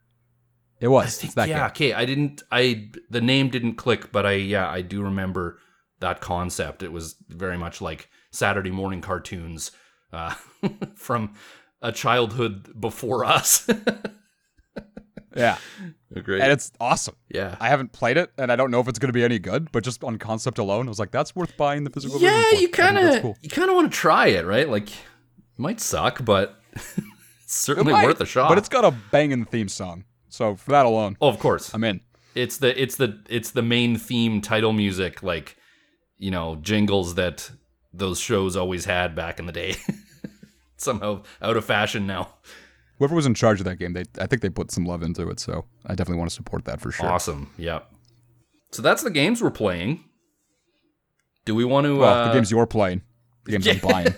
It 0.79 0.87
was. 0.87 1.05
I 1.05 1.27
think 1.27 1.35
yeah. 1.35 1.45
game. 1.45 1.65
Okay, 1.67 1.93
I 1.93 2.05
didn't. 2.05 2.41
I 2.51 2.89
the 3.09 3.21
name 3.21 3.49
didn't 3.49 3.75
click, 3.75 4.11
but 4.11 4.25
I 4.25 4.33
yeah 4.33 4.67
I 4.69 4.81
do 4.81 5.03
remember 5.03 5.59
that 5.99 6.21
concept. 6.21 6.81
It 6.81 6.91
was 6.91 7.15
very 7.29 7.57
much 7.57 7.81
like 7.81 8.09
Saturday 8.31 8.71
morning 8.71 9.01
cartoons 9.01 9.71
uh, 10.13 10.33
from 10.95 11.33
a 11.81 11.91
childhood 11.91 12.79
before 12.79 13.25
us. 13.25 13.67
Yeah, 15.33 15.57
Great. 16.23 16.41
and 16.41 16.51
it's 16.51 16.73
awesome. 16.81 17.15
yeah. 17.29 17.55
I 17.61 17.69
haven't 17.69 17.93
played 17.93 18.17
it, 18.17 18.31
and 18.37 18.51
I 18.51 18.57
don't 18.57 18.69
know 18.69 18.81
if 18.81 18.89
it's 18.89 18.99
going 18.99 19.07
to 19.07 19.13
be 19.13 19.23
any 19.23 19.39
good. 19.39 19.71
But 19.71 19.85
just 19.85 20.03
on 20.03 20.17
concept 20.17 20.57
alone, 20.57 20.87
I 20.87 20.89
was 20.89 20.99
like, 20.99 21.11
"That's 21.11 21.33
worth 21.33 21.55
buying 21.55 21.85
the 21.85 21.89
physical." 21.89 22.19
version 22.19 22.35
yeah, 22.51 22.59
you 22.59 22.67
kind 22.67 22.97
of 22.97 23.21
cool. 23.21 23.37
you 23.41 23.47
kind 23.49 23.69
of 23.69 23.75
want 23.77 23.89
to 23.89 23.97
try 23.97 24.27
it, 24.27 24.45
right? 24.45 24.67
Like, 24.67 24.89
it 24.89 24.95
might 25.57 25.79
suck, 25.79 26.25
but 26.25 26.59
it's 26.73 26.97
certainly 27.55 27.91
It 27.91 27.95
might, 27.95 28.05
worth 28.07 28.19
a 28.19 28.25
shot. 28.25 28.49
But 28.49 28.57
it's 28.57 28.67
got 28.67 28.83
a 28.83 28.91
banging 29.09 29.45
theme 29.45 29.69
song, 29.69 30.03
so 30.27 30.55
for 30.57 30.71
that 30.71 30.85
alone, 30.85 31.15
oh, 31.21 31.29
of 31.29 31.39
course, 31.39 31.73
I'm 31.73 31.85
in. 31.85 32.01
it's 32.35 32.57
the 32.57 32.79
it's 32.81 32.97
the 32.97 33.21
it's 33.29 33.51
the 33.51 33.61
main 33.61 33.95
theme 33.95 34.41
title 34.41 34.73
music, 34.73 35.23
like 35.23 35.55
you 36.17 36.29
know 36.29 36.57
jingles 36.57 37.15
that 37.15 37.51
those 37.93 38.19
shows 38.19 38.55
always 38.55 38.85
had 38.85 39.15
back 39.15 39.39
in 39.39 39.45
the 39.45 39.51
day. 39.51 39.75
Somehow 40.77 41.23
out 41.41 41.57
of 41.57 41.65
fashion 41.65 42.07
now. 42.07 42.33
Whoever 42.97 43.15
was 43.15 43.25
in 43.25 43.33
charge 43.33 43.59
of 43.59 43.65
that 43.65 43.77
game, 43.77 43.93
they 43.93 44.03
I 44.19 44.27
think 44.27 44.41
they 44.41 44.49
put 44.49 44.71
some 44.71 44.85
love 44.85 45.03
into 45.03 45.29
it, 45.29 45.39
so 45.39 45.65
I 45.85 45.89
definitely 45.95 46.17
want 46.19 46.29
to 46.29 46.35
support 46.35 46.65
that 46.65 46.81
for 46.81 46.91
sure. 46.91 47.07
Awesome. 47.07 47.51
Yeah. 47.57 47.81
So 48.71 48.81
that's 48.81 49.03
the 49.03 49.09
games 49.09 49.41
we're 49.41 49.51
playing. 49.51 50.03
Do 51.45 51.55
we 51.55 51.65
want 51.65 51.85
to? 51.85 51.97
Well, 51.97 52.13
uh, 52.13 52.27
the 52.27 52.33
games 52.33 52.51
you're 52.51 52.67
playing, 52.67 53.01
the 53.45 53.51
games 53.57 53.67
I'm 53.67 53.79
buying. 53.89 54.13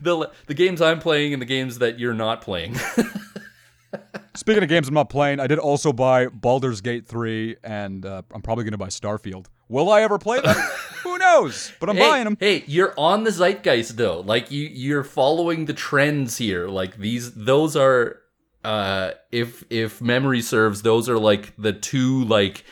the 0.00 0.30
the 0.46 0.54
games 0.54 0.80
I'm 0.80 0.98
playing 0.98 1.32
and 1.32 1.40
the 1.42 1.46
games 1.46 1.78
that 1.78 1.98
you're 1.98 2.14
not 2.14 2.40
playing. 2.40 2.76
Speaking 4.34 4.62
of 4.62 4.68
games 4.68 4.88
I'm 4.88 4.94
not 4.94 5.08
playing, 5.08 5.40
I 5.40 5.46
did 5.46 5.58
also 5.58 5.92
buy 5.92 6.26
Baldur's 6.26 6.82
Gate 6.82 7.06
3, 7.06 7.56
and 7.64 8.04
uh, 8.04 8.20
I'm 8.34 8.42
probably 8.42 8.64
going 8.64 8.72
to 8.72 8.78
buy 8.78 8.88
Starfield. 8.88 9.46
Will 9.68 9.90
I 9.90 10.02
ever 10.02 10.18
play 10.18 10.40
them? 10.40 10.56
Who 11.02 11.18
knows? 11.18 11.72
But 11.80 11.90
I'm 11.90 11.96
hey, 11.96 12.08
buying 12.08 12.24
them. 12.24 12.36
Hey, 12.38 12.64
you're 12.66 12.94
on 12.98 13.24
the 13.24 13.30
zeitgeist 13.30 13.96
though. 13.96 14.20
Like 14.20 14.50
you 14.50 14.66
you're 14.66 15.04
following 15.04 15.66
the 15.66 15.74
trends 15.74 16.36
here. 16.36 16.68
Like 16.68 16.96
these 16.96 17.32
those 17.32 17.76
are 17.76 18.20
uh 18.64 19.12
if 19.30 19.64
if 19.70 20.00
memory 20.00 20.42
serves, 20.42 20.82
those 20.82 21.08
are 21.08 21.18
like 21.18 21.52
the 21.56 21.72
two 21.72 22.24
like 22.24 22.64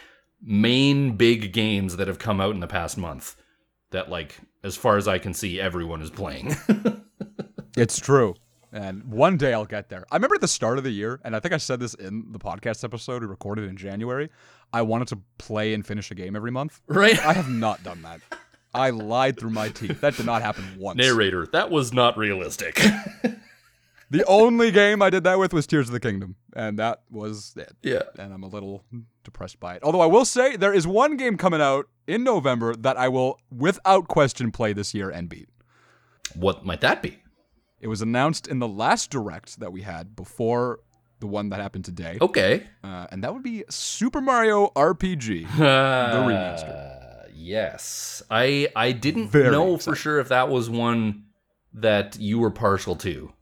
main 0.42 1.16
big 1.16 1.52
games 1.52 1.96
that 1.96 2.08
have 2.08 2.18
come 2.18 2.40
out 2.40 2.54
in 2.54 2.60
the 2.60 2.66
past 2.66 2.98
month 2.98 3.36
that 3.90 4.10
like 4.10 4.38
as 4.62 4.76
far 4.76 4.96
as 4.96 5.08
I 5.08 5.18
can 5.18 5.34
see 5.34 5.60
everyone 5.60 6.02
is 6.02 6.10
playing. 6.10 6.56
It's 7.76 7.98
true. 7.98 8.34
And 8.74 9.04
one 9.04 9.36
day 9.36 9.54
I'll 9.54 9.64
get 9.64 9.88
there. 9.88 10.04
I 10.10 10.16
remember 10.16 10.34
at 10.34 10.40
the 10.40 10.48
start 10.48 10.78
of 10.78 10.84
the 10.84 10.90
year, 10.90 11.20
and 11.24 11.36
I 11.36 11.40
think 11.40 11.54
I 11.54 11.58
said 11.58 11.78
this 11.78 11.94
in 11.94 12.32
the 12.32 12.40
podcast 12.40 12.82
episode 12.82 13.22
we 13.22 13.28
recorded 13.28 13.68
in 13.70 13.76
January. 13.76 14.30
I 14.72 14.82
wanted 14.82 15.06
to 15.08 15.20
play 15.38 15.74
and 15.74 15.86
finish 15.86 16.10
a 16.10 16.14
game 16.16 16.34
every 16.34 16.50
month. 16.50 16.80
right? 16.88 17.16
I 17.24 17.34
have 17.34 17.48
not 17.48 17.84
done 17.84 18.02
that. 18.02 18.20
I 18.74 18.90
lied 18.90 19.38
through 19.38 19.50
my 19.50 19.68
teeth. 19.68 20.00
That 20.00 20.16
did 20.16 20.26
not 20.26 20.42
happen 20.42 20.64
once. 20.76 20.98
Narrator, 20.98 21.46
that 21.52 21.70
was 21.70 21.92
not 21.92 22.18
realistic. 22.18 22.80
The 24.10 24.24
only 24.26 24.70
game 24.70 25.02
I 25.02 25.10
did 25.10 25.24
that 25.24 25.38
with 25.40 25.52
was 25.52 25.66
Tears 25.66 25.88
of 25.88 25.92
the 25.92 25.98
Kingdom, 25.98 26.36
and 26.54 26.78
that 26.78 27.00
was 27.10 27.54
it. 27.56 27.74
yeah. 27.82 28.02
And 28.16 28.32
I'm 28.32 28.44
a 28.44 28.46
little 28.48 28.84
depressed 29.24 29.58
by 29.58 29.74
it. 29.74 29.82
Although 29.82 30.02
I 30.02 30.06
will 30.06 30.24
say 30.26 30.56
there 30.56 30.74
is 30.74 30.86
one 30.86 31.16
game 31.16 31.36
coming 31.36 31.60
out 31.60 31.88
in 32.06 32.22
November 32.22 32.76
that 32.76 32.96
I 32.96 33.08
will, 33.08 33.40
without 33.50 34.06
question, 34.06 34.52
play 34.52 34.72
this 34.72 34.94
year 34.94 35.10
and 35.10 35.28
beat. 35.28 35.48
What 36.36 36.64
might 36.64 36.80
that 36.82 37.02
be? 37.02 37.18
It 37.84 37.88
was 37.88 38.00
announced 38.00 38.46
in 38.48 38.60
the 38.60 38.66
last 38.66 39.10
direct 39.10 39.60
that 39.60 39.70
we 39.70 39.82
had 39.82 40.16
before 40.16 40.80
the 41.20 41.26
one 41.26 41.50
that 41.50 41.60
happened 41.60 41.84
today, 41.84 42.16
Okay. 42.18 42.62
uh, 42.82 43.06
and 43.12 43.22
that 43.22 43.34
would 43.34 43.42
be 43.42 43.62
Super 43.68 44.22
Mario 44.22 44.68
RPG. 44.74 45.46
the 45.58 45.62
remaster. 46.16 47.28
Yes, 47.34 48.22
I 48.30 48.68
I 48.74 48.92
didn't 48.92 49.28
Very 49.28 49.50
know 49.50 49.76
for 49.76 49.94
sure 49.94 50.18
if 50.18 50.28
that 50.28 50.48
was 50.48 50.70
one 50.70 51.24
that 51.74 52.16
you 52.18 52.38
were 52.38 52.50
partial 52.50 52.96
to 52.96 53.32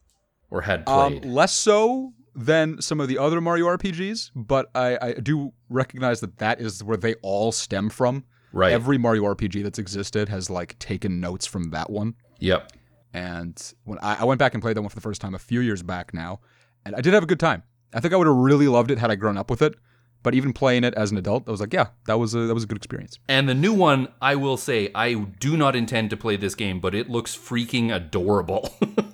or 0.50 0.62
had 0.62 0.88
Um, 0.88 1.20
played. 1.20 1.24
less 1.32 1.52
so 1.52 2.12
than 2.34 2.80
some 2.82 2.98
of 3.00 3.06
the 3.08 3.18
other 3.18 3.40
Mario 3.40 3.66
RPGs, 3.66 4.30
but 4.34 4.70
I, 4.74 4.98
I 5.00 5.12
do 5.12 5.52
recognize 5.68 6.20
that 6.20 6.38
that 6.38 6.60
is 6.60 6.82
where 6.82 6.96
they 6.96 7.14
all 7.22 7.52
stem 7.52 7.90
from. 7.90 8.24
Right. 8.52 8.72
Every 8.72 8.98
Mario 8.98 9.22
RPG 9.22 9.62
that's 9.62 9.78
existed 9.78 10.28
has 10.30 10.50
like 10.50 10.78
taken 10.80 11.20
notes 11.20 11.46
from 11.46 11.70
that 11.70 11.88
one. 11.90 12.14
Yep. 12.40 12.72
And 13.14 13.60
when 13.84 13.98
I, 14.00 14.20
I 14.20 14.24
went 14.24 14.38
back 14.38 14.54
and 14.54 14.62
played 14.62 14.76
that 14.76 14.82
one 14.82 14.88
for 14.88 14.94
the 14.94 15.00
first 15.02 15.20
time 15.20 15.34
a 15.34 15.38
few 15.38 15.60
years 15.60 15.82
back 15.82 16.14
now, 16.14 16.40
and 16.84 16.94
I 16.96 17.00
did 17.00 17.12
have 17.14 17.22
a 17.22 17.26
good 17.26 17.40
time. 17.40 17.62
I 17.94 18.00
think 18.00 18.14
I 18.14 18.16
would 18.16 18.26
have 18.26 18.36
really 18.36 18.68
loved 18.68 18.90
it 18.90 18.98
had 18.98 19.10
I 19.10 19.16
grown 19.16 19.36
up 19.36 19.50
with 19.50 19.62
it. 19.62 19.74
But 20.22 20.34
even 20.36 20.52
playing 20.52 20.84
it 20.84 20.94
as 20.94 21.10
an 21.10 21.16
adult, 21.18 21.48
I 21.48 21.50
was 21.50 21.60
like, 21.60 21.72
yeah, 21.72 21.88
that 22.06 22.16
was 22.18 22.32
a 22.32 22.40
that 22.46 22.54
was 22.54 22.62
a 22.62 22.66
good 22.68 22.76
experience. 22.76 23.18
And 23.28 23.48
the 23.48 23.54
new 23.54 23.72
one, 23.74 24.06
I 24.22 24.36
will 24.36 24.56
say, 24.56 24.88
I 24.94 25.14
do 25.14 25.56
not 25.56 25.74
intend 25.74 26.10
to 26.10 26.16
play 26.16 26.36
this 26.36 26.54
game, 26.54 26.78
but 26.78 26.94
it 26.94 27.10
looks 27.10 27.36
freaking 27.36 27.92
adorable. 27.94 28.72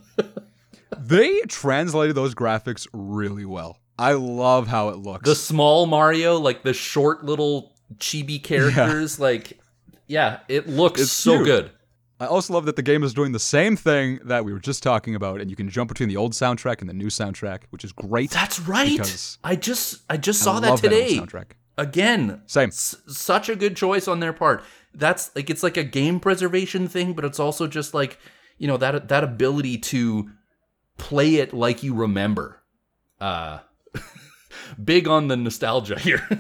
They 1.01 1.41
translated 1.43 2.17
those 2.17 2.35
graphics 2.35 2.87
really 2.93 3.45
well. 3.45 3.79
I 3.99 4.13
love 4.13 4.67
how 4.69 4.91
it 4.91 4.97
looks. 4.99 5.25
the 5.29 5.35
small 5.35 5.87
Mario, 5.87 6.37
like 6.39 6.63
the 6.63 6.73
short 6.75 7.25
little 7.25 7.73
chibi 7.97 8.43
characters, 8.43 9.19
like 9.19 9.59
yeah, 10.07 10.41
it 10.49 10.69
looks 10.69 11.01
It's 11.01 11.11
so 11.13 11.37
cute. 11.37 11.47
good. 11.47 11.71
I 12.21 12.27
also 12.27 12.53
love 12.53 12.65
that 12.67 12.77
the 12.77 12.83
game 12.83 13.05
is 13.05 13.15
doing 13.15 13.33
the 13.33 13.39
same 13.39 13.77
thing 13.77 14.19
that 14.25 14.45
we 14.45 14.53
were 14.53 14.59
just 14.59 14.83
talking 14.83 15.15
about, 15.15 15.41
and 15.41 15.49
you 15.51 15.57
can 15.57 15.69
jump 15.69 15.89
between 15.89 16.09
the 16.09 16.17
old 16.17 16.33
soundtrack 16.33 16.81
and 16.81 16.89
the 16.89 16.95
new 16.95 17.07
soundtrack, 17.07 17.63
which 17.71 17.85
is 17.85 17.93
great. 17.93 18.31
That's 18.31 18.59
right. 18.61 19.01
I 19.45 19.55
just 19.55 20.01
I 20.09 20.17
just 20.17 20.43
I 20.43 20.45
saw 20.45 20.61
that 20.61 20.71
love 20.71 20.81
today. 20.81 21.17
soundtrack. 21.19 21.53
Again, 21.77 22.43
Same. 22.47 22.71
S- 22.71 22.97
such 23.07 23.49
a 23.49 23.55
good 23.55 23.77
choice 23.77 24.09
on 24.09 24.19
their 24.19 24.33
part. 24.33 24.65
That's 24.93 25.31
like 25.37 25.49
it's 25.49 25.63
like 25.63 25.77
a 25.77 25.85
game 25.85 26.19
preservation 26.19 26.89
thing, 26.89 27.13
but 27.13 27.25
it's 27.25 27.39
also 27.39 27.69
just 27.69 27.95
like 27.95 28.19
you 28.59 28.67
know 28.67 28.77
that 28.79 29.09
that 29.09 29.23
ability 29.23 29.79
to 29.79 30.29
play 30.97 31.37
it 31.37 31.55
like 31.55 31.85
you 31.85 31.95
remember. 31.95 32.61
Uh, 33.21 33.61
big 34.85 35.07
on 35.07 35.29
the 35.29 35.37
nostalgia 35.37 35.99
here. 35.99 36.29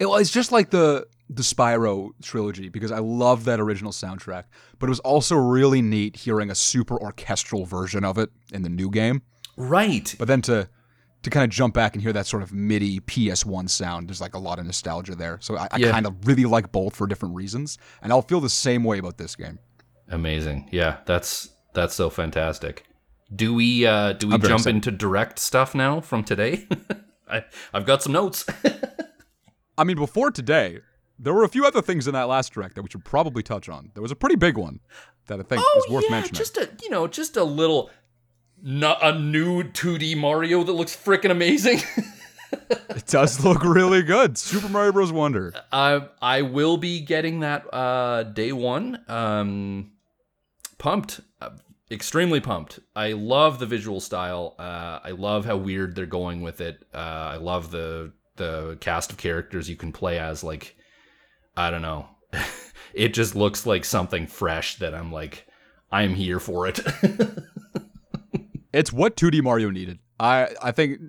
It, 0.00 0.06
well, 0.06 0.16
it's 0.16 0.30
just 0.30 0.52
like 0.52 0.70
the 0.70 1.06
the 1.30 1.42
Spyro 1.42 2.10
trilogy 2.22 2.68
because 2.68 2.90
I 2.90 2.98
love 3.00 3.44
that 3.44 3.60
original 3.60 3.92
soundtrack, 3.92 4.44
but 4.78 4.86
it 4.86 4.90
was 4.90 5.00
also 5.00 5.36
really 5.36 5.82
neat 5.82 6.16
hearing 6.16 6.50
a 6.50 6.54
super 6.54 6.98
orchestral 7.00 7.64
version 7.66 8.04
of 8.04 8.16
it 8.18 8.30
in 8.52 8.62
the 8.62 8.68
new 8.70 8.90
game. 8.90 9.22
right. 9.56 10.14
But 10.18 10.28
then 10.28 10.42
to 10.42 10.68
to 11.24 11.30
kind 11.30 11.42
of 11.44 11.50
jump 11.50 11.74
back 11.74 11.94
and 11.94 12.02
hear 12.02 12.12
that 12.12 12.26
sort 12.28 12.44
of 12.44 12.52
MIDI 12.52 13.00
PS1 13.00 13.68
sound, 13.68 14.08
there's 14.08 14.20
like 14.20 14.34
a 14.34 14.38
lot 14.38 14.60
of 14.60 14.64
nostalgia 14.66 15.16
there. 15.16 15.38
So 15.42 15.56
I, 15.58 15.66
I 15.72 15.76
Yeah. 15.78 15.90
kind 15.90 16.06
of 16.06 16.14
really 16.26 16.44
like 16.44 16.70
both 16.70 16.94
for 16.94 17.08
different 17.08 17.34
reasons, 17.34 17.76
and 18.00 18.12
I'll 18.12 18.22
feel 18.22 18.40
the 18.40 18.48
same 18.48 18.84
way 18.84 18.98
about 18.98 19.18
this 19.18 19.34
game. 19.34 19.58
Amazing. 20.08 20.68
Yeah, 20.72 20.98
that's 21.06 21.48
that's 21.74 21.94
so 21.94 22.08
fantastic. 22.08 22.84
Do 23.34 23.52
we 23.52 23.84
uh 23.84 24.14
do 24.14 24.28
we 24.28 24.34
I'm 24.34 24.40
jump 24.40 24.66
into 24.66 24.90
direct 24.90 25.38
stuff 25.40 25.74
now 25.74 26.00
from 26.00 26.24
today? 26.24 26.66
I 27.28 27.44
I've 27.74 27.84
got 27.84 28.02
some 28.02 28.12
notes. 28.12 28.46
I 29.78 29.84
mean, 29.84 29.96
before 29.96 30.30
today, 30.30 30.78
there 31.18 31.34
were 31.34 31.44
a 31.44 31.48
few 31.48 31.64
other 31.66 31.82
things 31.82 32.06
in 32.06 32.14
that 32.14 32.28
last 32.28 32.52
direct 32.52 32.74
that 32.76 32.82
we 32.82 32.88
should 32.90 33.04
probably 33.04 33.42
touch 33.42 33.68
on. 33.68 33.90
There 33.94 34.02
was 34.02 34.12
a 34.12 34.16
pretty 34.16 34.36
big 34.36 34.56
one 34.56 34.80
that 35.26 35.40
I 35.40 35.42
think 35.42 35.60
is 35.76 35.90
worth 35.90 36.04
Oh, 36.04 36.06
yeah, 36.08 36.10
mentioning. 36.16 36.38
just 36.38 36.56
a 36.56 36.68
you 36.82 36.90
know, 36.90 37.06
just 37.06 37.36
a 37.36 37.44
little 37.44 37.90
not 38.62 38.98
a 39.02 39.18
new 39.18 39.62
2D 39.62 40.16
Mario 40.16 40.62
that 40.64 40.72
looks 40.72 40.96
freaking 40.96 41.30
amazing. 41.30 41.80
It 42.90 43.06
does 43.06 43.44
look 43.44 43.62
really 43.62 44.02
good. 44.02 44.38
Super 44.38 44.70
Mario 44.70 44.90
Bros. 44.92 45.12
Wonder. 45.12 45.52
I 45.70 46.08
I 46.22 46.40
will 46.42 46.78
be 46.78 47.00
getting 47.00 47.40
that 47.40 47.66
uh 47.74 48.22
day 48.22 48.52
1. 48.52 49.04
Um 49.06 49.92
pumped. 50.78 51.20
Uh, 51.42 51.50
extremely 51.90 52.40
pumped. 52.40 52.80
I 52.96 53.12
love 53.12 53.58
the 53.58 53.66
visual 53.66 54.00
style. 54.00 54.54
Uh 54.58 54.98
I 55.04 55.10
love 55.10 55.44
how 55.44 55.58
weird 55.58 55.94
they're 55.94 56.06
going 56.06 56.40
with 56.40 56.62
it. 56.62 56.86
Uh 56.94 56.96
I 56.96 57.36
love 57.36 57.70
the 57.70 58.12
the 58.36 58.78
cast 58.80 59.12
of 59.12 59.18
characters 59.18 59.68
you 59.68 59.76
can 59.76 59.92
play 59.92 60.18
as 60.18 60.42
like 60.42 60.74
I 61.58 61.70
don't 61.70 61.82
know. 61.82 62.08
it 62.94 63.14
just 63.14 63.34
looks 63.34 63.66
like 63.66 63.84
something 63.84 64.26
fresh 64.26 64.76
that 64.76 64.94
I'm 64.94 65.10
like 65.12 65.46
I'm 65.90 66.14
here 66.14 66.38
for 66.40 66.66
it. 66.66 66.80
It's 68.72 68.92
what 68.92 69.16
2D 69.16 69.42
Mario 69.42 69.70
needed. 69.70 69.98
I 70.20 70.48
I 70.62 70.72
think 70.72 71.00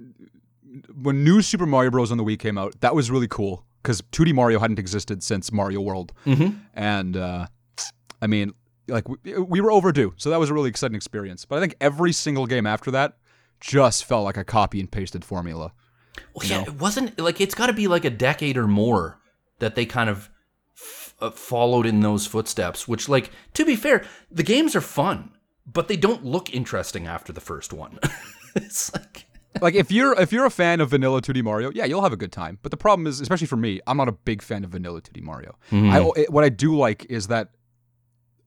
when 0.95 1.23
new 1.25 1.41
Super 1.41 1.65
Mario 1.65 1.91
Bros. 1.91 2.09
on 2.11 2.17
the 2.17 2.23
Wii 2.23 2.39
came 2.39 2.57
out, 2.57 2.79
that 2.79 2.95
was 2.95 3.11
really 3.11 3.27
cool 3.27 3.65
because 3.83 4.01
2D 4.13 4.33
Mario 4.33 4.59
hadn't 4.59 4.79
existed 4.79 5.21
since 5.23 5.51
Mario 5.51 5.81
World, 5.81 6.13
Mhm. 6.25 6.57
and 6.73 7.17
uh, 7.17 7.47
I 8.21 8.27
mean, 8.27 8.53
like 8.87 9.09
we, 9.09 9.17
we 9.37 9.61
were 9.61 9.71
overdue, 9.71 10.13
so 10.15 10.29
that 10.29 10.39
was 10.39 10.49
a 10.49 10.53
really 10.53 10.69
exciting 10.69 10.95
experience. 10.95 11.43
But 11.45 11.57
I 11.57 11.61
think 11.61 11.75
every 11.81 12.13
single 12.13 12.45
game 12.45 12.65
after 12.65 12.91
that 12.91 13.17
just 13.59 14.05
felt 14.05 14.23
like 14.23 14.37
a 14.37 14.45
copy 14.45 14.79
and 14.79 14.89
pasted 14.89 15.25
formula. 15.25 15.73
Well, 16.33 16.47
yeah, 16.47 16.61
it 16.61 16.79
wasn't 16.79 17.19
like 17.19 17.41
it's 17.41 17.55
got 17.55 17.67
to 17.67 17.73
be 17.73 17.87
like 17.89 18.05
a 18.05 18.09
decade 18.09 18.55
or 18.57 18.67
more 18.67 19.19
that 19.59 19.75
they 19.75 19.85
kind 19.85 20.09
of 20.09 20.17
f- 20.17 20.29
uh, 21.21 21.31
followed 21.31 21.85
in 21.85 21.99
those 22.01 22.25
footsteps. 22.25 22.87
Which, 22.87 23.09
like, 23.09 23.31
to 23.53 23.65
be 23.65 23.75
fair, 23.75 24.03
the 24.31 24.43
games 24.43 24.75
are 24.75 24.81
fun, 24.81 25.31
but 25.65 25.87
they 25.87 25.97
don't 25.97 26.25
look 26.25 26.53
interesting 26.53 27.07
after 27.07 27.31
the 27.33 27.41
first 27.41 27.73
one. 27.73 27.99
it's 28.55 28.93
like, 28.93 29.25
like 29.61 29.73
if 29.75 29.91
you're 29.91 30.19
if 30.19 30.31
you're 30.31 30.45
a 30.45 30.51
fan 30.51 30.79
of 30.81 30.89
vanilla 30.91 31.21
2D 31.21 31.43
Mario, 31.43 31.71
yeah, 31.73 31.85
you'll 31.85 32.01
have 32.03 32.13
a 32.13 32.17
good 32.17 32.31
time. 32.31 32.59
But 32.61 32.71
the 32.71 32.77
problem 32.77 33.07
is, 33.07 33.19
especially 33.21 33.47
for 33.47 33.57
me, 33.57 33.79
I'm 33.87 33.97
not 33.97 34.07
a 34.07 34.13
big 34.13 34.41
fan 34.41 34.63
of 34.63 34.71
vanilla 34.71 35.01
2D 35.01 35.21
Mario. 35.21 35.55
I, 35.71 36.09
it- 36.15 36.31
what 36.31 36.43
I 36.43 36.49
do 36.49 36.75
like 36.77 37.05
is 37.09 37.27
that 37.27 37.49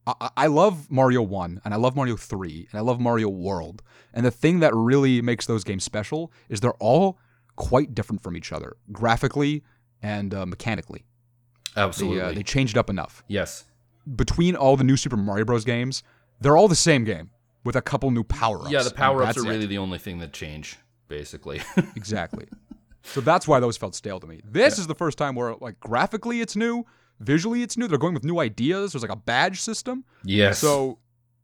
I, 0.05 0.29
I 0.37 0.47
love 0.47 0.89
Mario 0.91 1.21
One 1.21 1.61
and 1.63 1.73
I 1.73 1.77
love 1.77 1.95
Mario 1.95 2.15
Three 2.17 2.67
and 2.71 2.77
I 2.79 2.81
love 2.81 2.99
Mario 2.99 3.29
World. 3.29 3.81
And 4.13 4.25
the 4.25 4.31
thing 4.31 4.59
that 4.59 4.73
really 4.75 5.21
makes 5.21 5.45
those 5.45 5.63
games 5.63 5.83
special 5.83 6.31
is 6.49 6.59
they're 6.59 6.73
all 6.75 7.17
quite 7.55 7.93
different 7.95 8.21
from 8.21 8.35
each 8.35 8.51
other, 8.51 8.75
graphically 8.91 9.63
and 10.01 10.33
uh, 10.33 10.45
mechanically. 10.45 11.05
They, 11.75 11.81
absolutely, 11.81 12.21
uh, 12.21 12.31
they 12.33 12.43
changed 12.43 12.77
up 12.77 12.89
enough. 12.89 13.23
yes, 13.27 13.65
Between 14.15 14.55
all 14.55 14.75
the 14.77 14.83
new 14.83 14.97
Super 14.97 15.17
Mario 15.17 15.45
Bros. 15.45 15.63
games, 15.65 16.03
they're 16.41 16.57
all 16.57 16.67
the 16.67 16.75
same 16.75 17.03
game 17.03 17.29
with 17.63 17.75
a 17.75 17.81
couple 17.81 18.11
new 18.11 18.23
power 18.23 18.59
ups. 18.59 18.71
yeah. 18.71 18.83
The 18.83 18.91
power 18.91 19.23
ups 19.23 19.37
are 19.37 19.43
really 19.43 19.65
the 19.65 19.77
only 19.77 19.97
thing 19.97 20.19
that 20.19 20.33
change, 20.33 20.77
basically. 21.07 21.61
Exactly. 21.95 22.47
so 23.03 23.21
that's 23.21 23.47
why 23.47 23.59
those 23.59 23.77
felt 23.77 23.95
stale 23.95 24.19
to 24.19 24.27
me. 24.27 24.41
This 24.43 24.77
is 24.79 24.87
the 24.87 24.95
first 24.95 25.17
time 25.17 25.35
where, 25.35 25.55
like, 25.61 25.79
graphically 25.79 26.41
it's 26.41 26.55
new, 26.55 26.85
visually 27.19 27.61
it's 27.63 27.77
new. 27.77 27.87
They're 27.87 27.97
going 27.97 28.13
with 28.13 28.23
new 28.25 28.39
ideas. 28.39 28.91
There's 28.93 29.01
like 29.03 29.11
a 29.11 29.15
badge 29.15 29.61
system. 29.61 30.03
yes. 30.25 30.59
So 30.59 30.99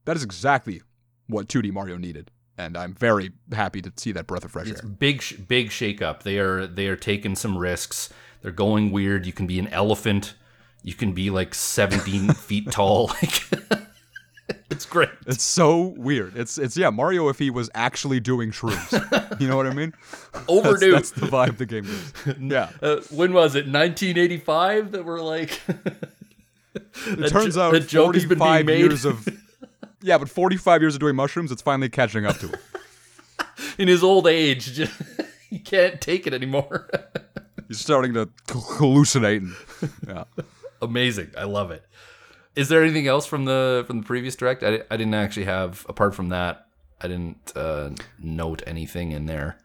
that 0.06 0.16
is 0.18 0.24
exactly 0.24 0.82
what 1.28 1.48
2D 1.48 1.72
Mario 1.72 1.96
needed, 1.98 2.32
and 2.58 2.76
I'm 2.76 2.94
very 2.96 3.32
happy 3.54 3.82
to 3.82 3.92
see 3.96 4.12
that 4.14 4.26
breath 4.28 4.44
of 4.44 4.52
fresh 4.52 4.68
it's 4.68 4.82
air. 4.84 4.90
big, 4.90 5.24
big 5.48 5.72
shake 5.72 6.02
up. 6.02 6.24
They 6.24 6.40
are 6.40 6.66
they 6.68 6.88
are 6.88 6.96
taking 6.96 7.36
some 7.36 7.58
risks. 7.58 8.10
They're 8.42 8.52
going 8.52 8.92
weird. 8.92 9.26
You 9.26 9.34
can 9.34 9.48
be 9.48 9.60
an 9.60 9.68
elephant. 9.68 10.36
You 10.84 10.94
can 10.94 11.12
be 11.14 11.30
like 11.30 11.54
17 11.54 12.30
feet 12.34 12.72
tall. 12.72 13.08
Like, 13.22 13.44
it's 14.72 14.86
great. 14.86 15.10
It's 15.28 15.44
so 15.44 15.94
weird. 15.98 16.38
It's 16.38 16.58
it's 16.58 16.78
yeah, 16.78 16.90
Mario 16.90 17.28
if 17.30 17.38
he 17.40 17.50
was 17.50 17.70
actually 17.76 18.20
doing 18.22 18.52
shrooms. 18.52 19.40
you 19.42 19.48
know 19.48 19.58
what 19.58 19.68
I 19.68 19.74
mean? 19.74 19.94
That's, 20.34 20.46
Overdue. 20.48 20.92
that's 20.92 21.12
the 21.12 21.26
vibe 21.26 21.58
the 21.58 21.66
game 21.66 21.84
gives. 21.84 22.14
Yeah. 22.40 22.70
Uh, 22.82 22.98
when 23.12 23.34
was 23.34 23.56
it? 23.56 23.66
1985 23.68 24.92
that 24.92 25.04
we're 25.06 25.22
like. 25.22 25.60
It 27.08 27.30
turns 27.30 27.56
jo- 27.56 27.62
out 27.62 27.72
that 27.74 27.88
joke 27.88 28.14
has 28.14 28.24
been 28.26 28.38
being 28.38 28.66
45 28.66 28.66
made. 28.66 28.78
years 28.80 29.06
of 29.06 29.28
Yeah, 30.02 30.18
but 30.18 30.30
45 30.30 30.82
years 30.82 30.94
of 30.96 31.00
doing 31.02 31.16
mushrooms, 31.16 31.52
it's 31.52 31.62
finally 31.62 31.90
catching 31.90 32.26
up 32.26 32.38
to 32.38 32.48
him. 32.48 32.60
in 33.78 33.88
his 33.88 34.04
old 34.04 34.28
age, 34.28 34.74
just, 34.74 34.94
he 35.50 35.60
can't 35.60 36.00
take 36.00 36.26
it 36.28 36.34
anymore. 36.34 36.90
He's 37.70 37.80
starting 37.80 38.14
to 38.16 38.26
hallucinate. 38.48 39.48
Yeah. 40.06 40.24
Amazing. 40.82 41.30
I 41.38 41.44
love 41.44 41.70
it. 41.72 41.86
Is 42.56 42.68
there 42.68 42.84
anything 42.84 43.08
else 43.08 43.26
from 43.26 43.46
the 43.46 43.86
from 43.88 44.00
the 44.02 44.06
previous 44.06 44.36
direct? 44.36 44.64
I, 44.64 44.82
I 44.90 44.98
didn't 44.98 45.14
actually 45.14 45.46
have 45.46 45.86
apart 45.88 46.16
from 46.16 46.30
that. 46.30 46.66
I 47.00 47.08
didn't 47.08 47.54
uh, 47.56 47.92
note 48.18 48.64
anything 48.68 49.12
in 49.12 49.28
there. 49.28 49.60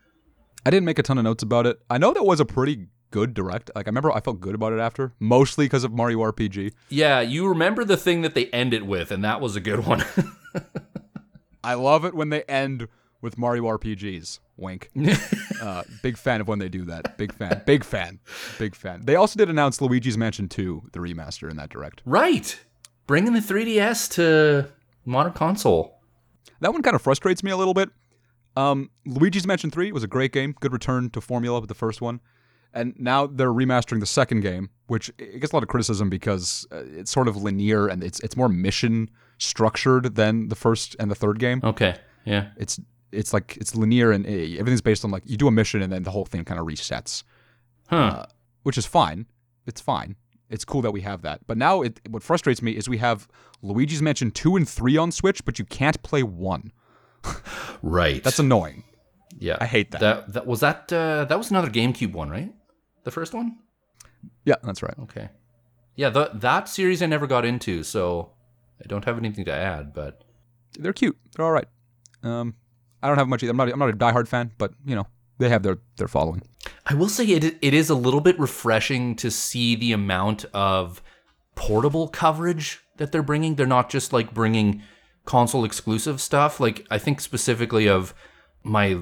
I 0.66 0.70
didn't 0.70 0.84
make 0.84 0.98
a 0.98 1.02
ton 1.02 1.18
of 1.18 1.24
notes 1.24 1.42
about 1.42 1.66
it. 1.66 1.80
I 1.90 1.98
know 1.98 2.12
that 2.12 2.24
was 2.24 2.40
a 2.40 2.44
pretty 2.44 2.88
good 3.10 3.32
direct. 3.32 3.70
Like 3.74 3.86
I 3.86 3.90
remember 3.90 4.12
I 4.12 4.20
felt 4.20 4.40
good 4.40 4.54
about 4.54 4.74
it 4.74 4.80
after, 4.80 5.14
mostly 5.18 5.64
because 5.64 5.82
of 5.82 5.92
Mario 5.92 6.18
RPG. 6.18 6.72
Yeah, 6.90 7.20
you 7.22 7.48
remember 7.48 7.84
the 7.84 7.96
thing 7.96 8.20
that 8.20 8.34
they 8.34 8.46
ended 8.46 8.82
with, 8.82 9.10
and 9.10 9.24
that 9.24 9.40
was 9.40 9.56
a 9.56 9.60
good 9.60 9.86
one. 9.86 10.04
I 11.64 11.74
love 11.74 12.04
it 12.04 12.12
when 12.12 12.28
they 12.28 12.42
end 12.42 12.86
with 13.22 13.38
Mario 13.38 13.64
RPGs. 13.64 14.40
Wink. 14.56 14.90
uh, 15.62 15.82
big 16.02 16.16
fan 16.16 16.40
of 16.40 16.48
when 16.48 16.58
they 16.58 16.68
do 16.68 16.84
that. 16.84 17.16
Big 17.18 17.32
fan. 17.32 17.62
Big 17.66 17.84
fan. 17.84 18.20
Big 18.58 18.74
fan. 18.74 19.04
They 19.04 19.16
also 19.16 19.36
did 19.38 19.50
announce 19.50 19.80
Luigi's 19.80 20.16
Mansion 20.16 20.48
2, 20.48 20.90
the 20.92 21.00
remaster 21.00 21.50
in 21.50 21.56
that 21.56 21.70
direct. 21.70 22.02
right. 22.04 22.58
Bringing 23.06 23.34
the 23.34 23.40
3DS 23.40 24.10
to 24.12 24.70
modern 25.04 25.34
console. 25.34 26.00
That 26.60 26.72
one 26.72 26.80
kind 26.80 26.96
of 26.96 27.02
frustrates 27.02 27.42
me 27.42 27.50
a 27.50 27.56
little 27.56 27.74
bit. 27.74 27.90
Um, 28.56 28.90
Luigi's 29.04 29.46
Mansion 29.46 29.70
3 29.70 29.92
was 29.92 30.02
a 30.02 30.06
great 30.06 30.32
game, 30.32 30.54
good 30.58 30.72
return 30.72 31.10
to 31.10 31.20
formula 31.20 31.60
with 31.60 31.68
the 31.68 31.74
first 31.74 32.00
one. 32.00 32.20
And 32.72 32.94
now 32.98 33.26
they're 33.26 33.52
remastering 33.52 34.00
the 34.00 34.06
second 34.06 34.40
game, 34.40 34.70
which 34.86 35.10
it 35.18 35.40
gets 35.40 35.52
a 35.52 35.56
lot 35.56 35.62
of 35.62 35.68
criticism 35.68 36.08
because 36.08 36.66
uh, 36.72 36.82
it's 36.86 37.10
sort 37.10 37.28
of 37.28 37.36
linear 37.36 37.86
and 37.86 38.02
it's 38.02 38.20
it's 38.20 38.36
more 38.36 38.48
mission 38.48 39.10
structured 39.38 40.16
than 40.16 40.48
the 40.48 40.56
first 40.56 40.96
and 40.98 41.10
the 41.10 41.14
third 41.14 41.38
game. 41.38 41.60
Okay. 41.62 41.96
Yeah. 42.24 42.48
It's 42.56 42.80
it's 43.14 43.32
like 43.32 43.56
it's 43.60 43.74
linear 43.74 44.10
and 44.12 44.26
uh, 44.26 44.30
everything's 44.60 44.80
based 44.80 45.04
on 45.04 45.10
like 45.10 45.22
you 45.26 45.36
do 45.36 45.48
a 45.48 45.50
mission 45.50 45.82
and 45.82 45.92
then 45.92 46.02
the 46.02 46.10
whole 46.10 46.24
thing 46.24 46.44
kind 46.44 46.60
of 46.60 46.66
resets, 46.66 47.22
Huh. 47.88 48.26
which 48.62 48.76
is 48.78 48.86
fine. 48.86 49.26
It's 49.66 49.80
fine. 49.80 50.16
it's 50.50 50.64
cool 50.64 50.82
that 50.82 50.92
we 50.92 51.00
have 51.00 51.22
that. 51.22 51.40
But 51.46 51.56
now, 51.56 51.82
it, 51.82 52.00
what 52.10 52.22
frustrates 52.22 52.60
me 52.62 52.72
is 52.72 52.88
we 52.88 52.98
have 52.98 53.26
Luigi's 53.62 54.02
Mansion 54.02 54.30
2 54.30 54.56
and 54.56 54.68
3 54.68 54.96
on 54.98 55.10
Switch, 55.10 55.44
but 55.44 55.58
you 55.58 55.64
can't 55.64 56.00
play 56.02 56.22
1. 56.22 56.72
Right. 57.82 58.22
That's 58.22 58.38
annoying. 58.38 58.84
yeah. 59.38 59.56
I 59.60 59.66
hate 59.66 59.90
that. 59.92 60.00
That 60.00 60.32
that 60.32 60.46
was 60.46 60.60
that 60.60 60.92
uh, 60.92 61.24
that 61.26 61.36
was 61.38 61.50
another 61.50 61.68
GameCube 61.70 62.12
one, 62.12 62.30
right? 62.30 62.52
The 63.04 63.10
first 63.10 63.34
one. 63.34 63.58
Yeah, 64.44 64.56
that's 64.62 64.82
right. 64.82 64.94
Okay. 65.02 65.28
Yeah, 65.96 66.10
the, 66.10 66.30
that 66.34 66.68
series 66.68 67.02
I 67.02 67.06
never 67.06 67.26
got 67.26 67.44
into, 67.44 67.82
so 67.82 68.30
I 68.82 68.86
don't 68.86 69.04
have 69.04 69.18
anything 69.18 69.44
to 69.46 69.52
add. 69.52 69.92
But 69.92 70.22
They're 70.78 70.92
cute. 70.92 71.16
They're 71.36 71.44
all 71.44 71.52
right. 71.52 71.68
Um, 72.22 72.54
I 73.04 73.08
don't 73.08 73.18
have 73.18 73.28
much 73.28 73.42
either. 73.42 73.50
I'm 73.50 73.56
not, 73.58 73.70
I'm 73.70 73.78
not 73.78 73.90
a 73.90 73.92
diehard 73.92 74.28
fan, 74.28 74.50
but, 74.56 74.72
you 74.86 74.96
know, 74.96 75.06
they 75.38 75.50
have 75.50 75.62
their, 75.62 75.78
their 75.98 76.08
following. 76.08 76.42
I 76.86 76.94
will 76.94 77.08
say 77.08 77.26
it 77.26 77.58
it 77.60 77.74
is 77.74 77.90
a 77.90 77.94
little 77.94 78.20
bit 78.20 78.38
refreshing 78.38 79.14
to 79.16 79.30
see 79.30 79.74
the 79.74 79.92
amount 79.92 80.46
of 80.54 81.02
portable 81.54 82.08
coverage 82.08 82.80
that 82.96 83.12
they're 83.12 83.22
bringing. 83.22 83.54
They're 83.54 83.66
not 83.66 83.90
just 83.90 84.12
like 84.12 84.32
bringing 84.32 84.82
console 85.24 85.64
exclusive 85.64 86.20
stuff. 86.20 86.60
Like 86.60 86.86
I 86.90 86.98
think 86.98 87.20
specifically 87.20 87.88
of 87.88 88.14
my 88.62 89.00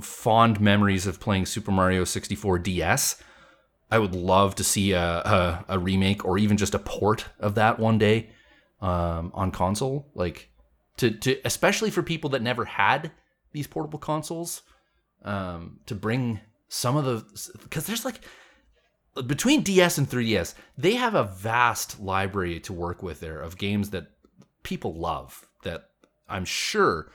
fond 0.00 0.60
memories 0.60 1.06
of 1.06 1.20
playing 1.20 1.46
Super 1.46 1.70
Mario 1.70 2.04
64 2.04 2.58
DS. 2.58 3.22
I 3.90 3.98
would 3.98 4.14
love 4.14 4.54
to 4.54 4.64
see 4.64 4.92
a, 4.92 5.02
a, 5.02 5.64
a 5.68 5.78
remake 5.78 6.24
or 6.24 6.38
even 6.38 6.56
just 6.56 6.74
a 6.74 6.78
port 6.78 7.26
of 7.38 7.54
that 7.56 7.78
one 7.78 7.98
day 7.98 8.30
um, 8.80 9.30
on 9.34 9.50
console. 9.50 10.08
Like 10.14 10.50
to 10.96 11.10
to 11.10 11.40
especially 11.44 11.90
for 11.90 12.02
people 12.02 12.30
that 12.30 12.42
never 12.42 12.64
had 12.64 13.12
these 13.52 13.66
portable 13.66 13.98
consoles, 13.98 14.62
um, 15.24 15.78
to 15.86 15.94
bring 15.94 16.40
some 16.68 16.96
of 16.96 17.04
the 17.04 17.58
because 17.62 17.86
there's 17.86 18.04
like 18.04 18.20
between 19.26 19.62
DS 19.62 19.98
and 19.98 20.08
3DS, 20.08 20.54
they 20.78 20.94
have 20.94 21.14
a 21.14 21.24
vast 21.24 22.00
library 22.00 22.60
to 22.60 22.72
work 22.72 23.02
with 23.02 23.20
there 23.20 23.40
of 23.40 23.58
games 23.58 23.90
that 23.90 24.06
people 24.62 24.94
love 24.94 25.46
that 25.64 25.90
I'm 26.28 26.44
sure 26.44 27.10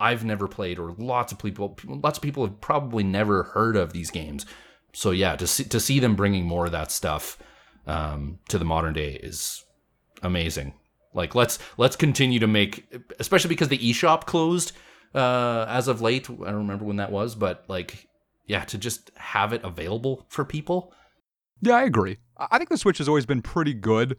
I've 0.00 0.24
never 0.24 0.48
played 0.48 0.78
or 0.78 0.94
lots 0.98 1.30
of 1.32 1.38
people 1.38 1.78
lots 1.86 2.18
of 2.18 2.22
people 2.22 2.46
have 2.46 2.60
probably 2.60 3.04
never 3.04 3.42
heard 3.44 3.76
of 3.76 3.92
these 3.92 4.10
games. 4.10 4.46
So 4.94 5.10
yeah, 5.10 5.36
to 5.36 5.46
see 5.46 5.64
to 5.64 5.78
see 5.78 5.98
them 5.98 6.16
bringing 6.16 6.44
more 6.44 6.66
of 6.66 6.72
that 6.72 6.90
stuff 6.90 7.38
um, 7.86 8.38
to 8.48 8.58
the 8.58 8.64
modern 8.64 8.94
day 8.94 9.12
is 9.22 9.64
amazing. 10.22 10.74
Like 11.14 11.34
let's 11.34 11.58
let's 11.76 11.96
continue 11.96 12.40
to 12.40 12.46
make, 12.46 12.86
especially 13.20 13.50
because 13.50 13.68
the 13.68 13.78
eShop 13.78 14.24
closed 14.24 14.72
uh, 15.14 15.66
as 15.68 15.88
of 15.88 16.00
late. 16.00 16.28
I 16.30 16.34
don't 16.34 16.54
remember 16.56 16.84
when 16.84 16.96
that 16.96 17.10
was, 17.12 17.34
but 17.34 17.64
like 17.68 18.08
yeah, 18.46 18.64
to 18.64 18.78
just 18.78 19.10
have 19.16 19.52
it 19.52 19.62
available 19.64 20.26
for 20.28 20.44
people. 20.44 20.92
Yeah, 21.60 21.74
I 21.76 21.84
agree. 21.84 22.18
I 22.36 22.58
think 22.58 22.70
the 22.70 22.76
Switch 22.78 22.98
has 22.98 23.08
always 23.08 23.24
been 23.26 23.40
pretty 23.42 23.72
good 23.72 24.16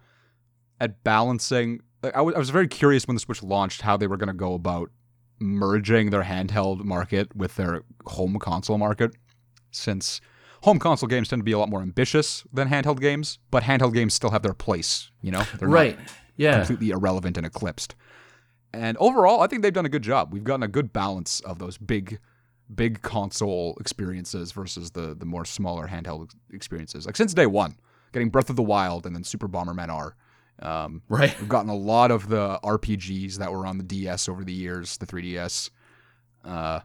at 0.80 1.04
balancing. 1.04 1.82
like, 2.02 2.16
I 2.16 2.22
was, 2.22 2.36
I 2.36 2.40
was 2.40 2.50
very 2.50 2.68
curious 2.70 3.06
when 3.06 3.16
the 3.16 3.20
Switch 3.20 3.44
launched 3.44 3.82
how 3.82 3.98
they 3.98 4.08
were 4.08 4.16
going 4.18 4.28
to 4.28 4.34
go 4.34 4.54
about 4.54 4.90
merging 5.40 6.10
their 6.10 6.24
handheld 6.24 6.84
market 6.86 7.36
with 7.36 7.56
their 7.58 7.82
home 8.06 8.40
console 8.40 8.78
market, 8.78 9.12
since 9.72 10.22
home 10.62 10.80
console 10.80 11.10
games 11.10 11.28
tend 11.28 11.42
to 11.42 11.44
be 11.44 11.52
a 11.52 11.60
lot 11.60 11.70
more 11.70 11.82
ambitious 11.82 12.46
than 12.54 12.70
handheld 12.70 13.02
games, 13.02 13.40
but 13.52 13.64
handheld 13.64 13.94
games 13.94 14.14
still 14.14 14.30
have 14.30 14.42
their 14.42 14.54
place. 14.54 15.12
You 15.22 15.32
know, 15.32 15.44
they're 15.60 15.68
not 15.68 15.74
Right. 15.76 16.00
Yeah. 16.38 16.58
completely 16.60 16.92
irrelevant 16.92 17.36
and 17.38 17.46
eclipsed. 17.46 17.96
And 18.74 18.98
overall, 18.98 19.42
I 19.42 19.48
think 19.48 19.62
they've 19.62 19.72
done 19.74 19.86
a 19.86 19.90
good 19.90 20.02
job. 20.02 20.34
We've 20.34 20.44
gotten 20.44 20.64
a 20.64 20.68
good 20.68 20.92
balance 20.94 21.40
of 21.42 21.60
those 21.60 21.78
big, 21.78 22.20
big 22.74 23.02
console 23.02 23.78
experiences 23.80 24.52
versus 24.52 24.92
the 24.92 25.14
the 25.16 25.26
more 25.26 25.46
smaller 25.46 25.88
handheld 25.88 26.32
experiences. 26.52 27.06
Like 27.06 27.16
since 27.16 27.34
day 27.34 27.46
one, 27.46 27.76
getting 28.14 28.30
Breath 28.30 28.50
of 28.50 28.56
the 28.56 28.64
Wild 28.64 29.06
and 29.06 29.16
then 29.16 29.24
Super 29.24 29.48
Bomberman 29.48 29.90
R. 29.90 30.16
Um, 30.60 31.02
Right. 31.10 31.38
we've 31.40 31.50
gotten 31.50 31.70
a 31.70 31.76
lot 31.76 32.10
of 32.12 32.30
the 32.30 32.60
RPGs 32.64 33.36
that 33.38 33.52
were 33.52 33.66
on 33.66 33.78
the 33.78 33.84
DS 33.84 34.28
over 34.30 34.44
the 34.44 34.54
years, 34.54 34.98
the 34.98 35.06
3DS. 35.06 35.70
Uh, 36.46 36.80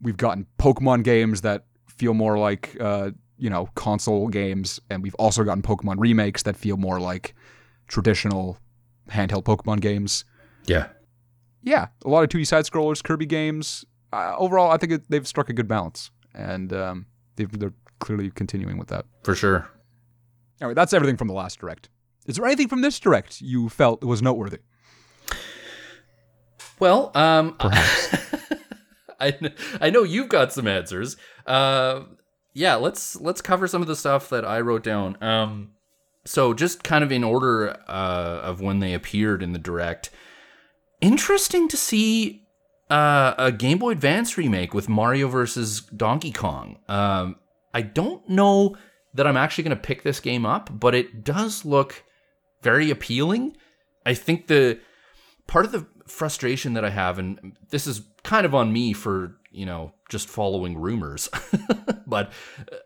we've 0.00 0.16
gotten 0.16 0.46
Pokemon 0.58 1.04
games 1.04 1.40
that 1.42 1.64
feel 1.88 2.14
more 2.14 2.38
like 2.38 2.76
uh, 2.80 3.10
you 3.38 3.48
know 3.50 3.66
console 3.74 4.28
games, 4.28 4.78
and 4.90 5.02
we've 5.02 5.14
also 5.16 5.42
gotten 5.44 5.62
Pokemon 5.62 5.96
remakes 5.98 6.42
that 6.42 6.56
feel 6.56 6.76
more 6.76 7.00
like 7.00 7.34
traditional 7.88 8.58
handheld 9.10 9.44
Pokemon 9.44 9.80
games. 9.80 10.24
Yeah. 10.66 10.88
Yeah, 11.62 11.88
a 12.04 12.08
lot 12.08 12.22
of 12.22 12.30
2D 12.30 12.46
side 12.46 12.64
scrollers, 12.64 13.02
Kirby 13.02 13.26
games. 13.26 13.84
Uh, 14.12 14.34
overall, 14.38 14.70
I 14.70 14.76
think 14.76 14.92
it, 14.92 15.02
they've 15.08 15.26
struck 15.26 15.48
a 15.50 15.52
good 15.52 15.68
balance, 15.68 16.10
and 16.34 16.72
um, 16.72 17.06
they've, 17.36 17.50
they're 17.58 17.74
clearly 17.98 18.30
continuing 18.30 18.78
with 18.78 18.88
that. 18.88 19.04
For 19.22 19.34
sure. 19.34 19.68
Anyway, 20.60 20.74
that's 20.74 20.92
everything 20.92 21.16
from 21.16 21.28
the 21.28 21.34
last 21.34 21.60
direct. 21.60 21.88
Is 22.26 22.36
there 22.36 22.46
anything 22.46 22.68
from 22.68 22.80
this 22.82 22.98
direct 22.98 23.40
you 23.40 23.68
felt 23.68 24.04
was 24.04 24.22
noteworthy? 24.22 24.58
Well, 26.78 27.12
um, 27.14 27.56
I 29.20 29.38
I 29.80 29.90
know 29.90 30.02
you've 30.02 30.28
got 30.28 30.52
some 30.52 30.66
answers. 30.66 31.16
Uh, 31.46 32.02
yeah, 32.54 32.76
let's 32.76 33.20
let's 33.20 33.42
cover 33.42 33.66
some 33.68 33.82
of 33.82 33.88
the 33.88 33.96
stuff 33.96 34.28
that 34.30 34.44
I 34.44 34.60
wrote 34.60 34.82
down. 34.82 35.22
Um, 35.22 35.72
so 36.24 36.54
just 36.54 36.82
kind 36.82 37.04
of 37.04 37.12
in 37.12 37.22
order 37.22 37.70
uh, 37.88 38.40
of 38.42 38.60
when 38.60 38.80
they 38.80 38.94
appeared 38.94 39.42
in 39.42 39.52
the 39.52 39.58
direct. 39.58 40.10
Interesting 41.00 41.68
to 41.68 41.76
see 41.76 42.46
uh, 42.90 43.34
a 43.38 43.52
Game 43.52 43.78
Boy 43.78 43.92
Advance 43.92 44.36
remake 44.36 44.74
with 44.74 44.88
Mario 44.88 45.28
versus 45.28 45.80
Donkey 45.80 46.32
Kong. 46.32 46.78
Um, 46.88 47.36
I 47.72 47.82
don't 47.82 48.28
know 48.28 48.76
that 49.14 49.26
I'm 49.26 49.36
actually 49.36 49.64
going 49.64 49.76
to 49.76 49.82
pick 49.82 50.02
this 50.02 50.20
game 50.20 50.44
up, 50.44 50.68
but 50.78 50.94
it 50.94 51.24
does 51.24 51.64
look 51.64 52.04
very 52.62 52.90
appealing. 52.90 53.56
I 54.04 54.14
think 54.14 54.46
the 54.46 54.80
part 55.46 55.64
of 55.64 55.72
the 55.72 55.86
frustration 56.06 56.74
that 56.74 56.84
I 56.84 56.90
have, 56.90 57.18
and 57.18 57.56
this 57.70 57.86
is 57.86 58.02
kind 58.22 58.44
of 58.44 58.54
on 58.54 58.72
me 58.72 58.92
for, 58.92 59.36
you 59.50 59.66
know, 59.66 59.94
just 60.08 60.28
following 60.28 60.78
rumors, 60.78 61.28
but 62.06 62.32
uh, 62.70 62.76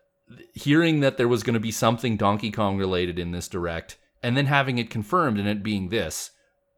hearing 0.55 1.01
that 1.01 1.17
there 1.17 1.29
was 1.29 1.43
going 1.43 1.55
to 1.55 1.61
be 1.61 1.73
something 1.73 2.17
Donkey 2.17 2.51
Kong 2.51 2.79
related 2.79 3.19
in 3.19 3.33
this 3.33 3.49
direct 3.49 3.97
and 4.23 4.37
then 4.37 4.47
having 4.47 4.79
it 4.79 4.91
confirmed 4.91 5.39
and 5.39 5.49
it 5.49 5.63
being 5.63 5.89
this 5.89 6.31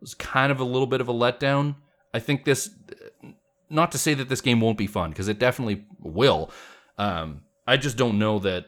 was 0.07 0.15
kind 0.15 0.53
of 0.53 0.61
a 0.61 0.65
little 0.65 0.87
bit 0.87 1.01
of 1.01 1.09
a 1.09 1.13
letdown. 1.13 1.75
I 2.15 2.21
think 2.21 2.45
this, 2.45 2.71
not 3.69 3.91
to 3.93 3.99
say 3.99 4.15
that 4.15 4.29
this 4.29 4.41
game 4.41 4.61
won't 4.61 4.79
be 4.79 4.87
fun, 4.87 5.11
because 5.11 5.27
it 5.27 5.41
definitely 5.41 5.85
will. 6.01 6.51
Um, 6.97 7.43
I 7.67 7.77
just 7.77 7.97
don't 7.97 8.19
know 8.19 8.39
that 8.39 8.67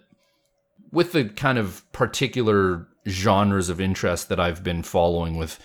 with 0.91 1.13
the 1.13 1.27
kind 1.27 1.57
of 1.57 1.91
particular 1.93 2.89
genres 3.07 3.69
of 3.69 3.81
interest 3.81 4.29
that 4.31 4.41
I've 4.41 4.65
been 4.65 4.83
following 4.83 5.37
with 5.37 5.61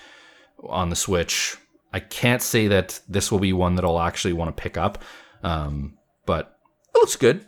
on 0.70 0.90
the 0.90 0.96
Switch, 0.96 1.58
I 1.92 2.00
can't 2.00 2.42
say 2.42 2.68
that 2.68 3.00
this 3.10 3.32
will 3.32 3.40
be 3.40 3.52
one 3.52 3.76
that 3.76 3.84
I'll 3.84 4.00
actually 4.00 4.34
want 4.34 4.56
to 4.56 4.62
pick 4.62 4.78
up. 4.78 5.04
Um, 5.42 5.98
but 6.28 6.56
it 6.94 7.00
looks 7.00 7.16
good. 7.16 7.46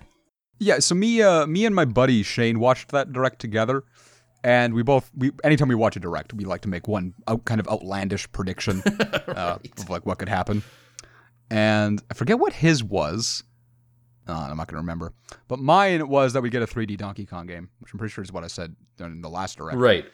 Yeah, 0.58 0.80
so 0.80 0.96
me, 0.96 1.22
uh, 1.22 1.46
me 1.46 1.66
and 1.66 1.76
my 1.76 1.86
buddy 1.86 2.24
Shane 2.24 2.60
watched 2.60 2.90
that 2.90 3.14
direct 3.14 3.40
together, 3.40 3.84
and 4.46 4.74
we 4.76 4.84
both, 4.84 5.10
we 5.18 5.32
anytime 5.44 5.68
we 5.68 5.76
watch 5.76 5.96
a 5.98 6.00
direct, 6.00 6.32
we 6.34 6.46
like 6.46 6.62
to 6.62 6.70
make 6.70 6.88
one 6.88 7.14
out, 7.28 7.44
kind 7.46 7.60
of 7.60 7.68
outlandish 7.68 8.32
prediction 8.32 8.82
uh, 9.28 9.58
of 9.78 9.90
like 9.90 10.06
what 10.06 10.20
could 10.20 10.30
happen. 10.30 10.64
And 11.50 12.02
I 12.10 12.14
forget 12.14 12.40
what 12.40 12.54
his 12.54 12.84
was. 12.84 13.44
Uh, 14.28 14.48
I'm 14.50 14.58
not 14.58 14.68
gonna 14.68 14.82
remember, 14.82 15.14
but 15.48 15.60
mine 15.60 16.08
was 16.08 16.34
that 16.34 16.42
we 16.42 16.50
get 16.50 16.62
a 16.62 16.66
3D 16.68 16.98
Donkey 16.98 17.26
Kong 17.26 17.46
game, 17.48 17.70
which 17.80 17.92
I'm 17.94 18.00
pretty 18.00 18.12
sure 18.12 18.24
is 18.24 18.32
what 18.32 18.44
I 18.44 18.48
said 18.48 18.76
in 19.00 19.22
the 19.22 19.30
last 19.30 19.58
direct. 19.58 19.78
Right. 19.78 20.06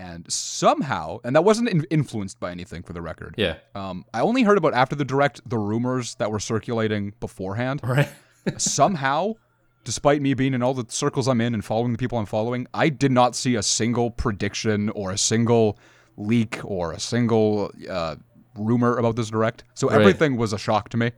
And 0.00 0.30
somehow, 0.32 1.18
and 1.24 1.36
that 1.36 1.42
wasn't 1.44 1.68
in- 1.68 1.84
influenced 1.90 2.40
by 2.40 2.50
anything 2.52 2.82
for 2.82 2.94
the 2.94 3.02
record. 3.02 3.34
Yeah. 3.36 3.56
Um, 3.74 4.04
I 4.14 4.20
only 4.22 4.42
heard 4.44 4.56
about 4.56 4.72
after 4.72 4.96
the 4.96 5.04
direct 5.04 5.40
the 5.48 5.58
rumors 5.58 6.14
that 6.16 6.30
were 6.30 6.40
circulating 6.40 7.12
beforehand 7.20 7.80
Right. 7.84 8.08
somehow, 8.56 9.34
despite 9.84 10.20
me 10.22 10.34
being 10.34 10.54
in 10.54 10.62
all 10.62 10.74
the 10.74 10.84
circles 10.88 11.28
I'm 11.28 11.40
in 11.40 11.54
and 11.54 11.64
following 11.64 11.92
the 11.92 11.98
people 11.98 12.18
I'm 12.18 12.26
following, 12.26 12.66
I 12.74 12.88
did 12.88 13.12
not 13.12 13.34
see 13.34 13.54
a 13.56 13.62
single 13.62 14.10
prediction 14.10 14.90
or 14.90 15.10
a 15.10 15.18
single 15.18 15.78
leak 16.16 16.60
or 16.64 16.92
a 16.92 17.00
single 17.00 17.70
uh, 17.88 18.16
rumor 18.56 18.96
about 18.98 19.16
this 19.16 19.30
direct. 19.30 19.64
So 19.74 19.88
Right. 19.88 20.00
everything 20.00 20.36
was 20.36 20.52
a 20.52 20.58
shock 20.58 20.88
to 20.90 20.96
me, 20.96 21.12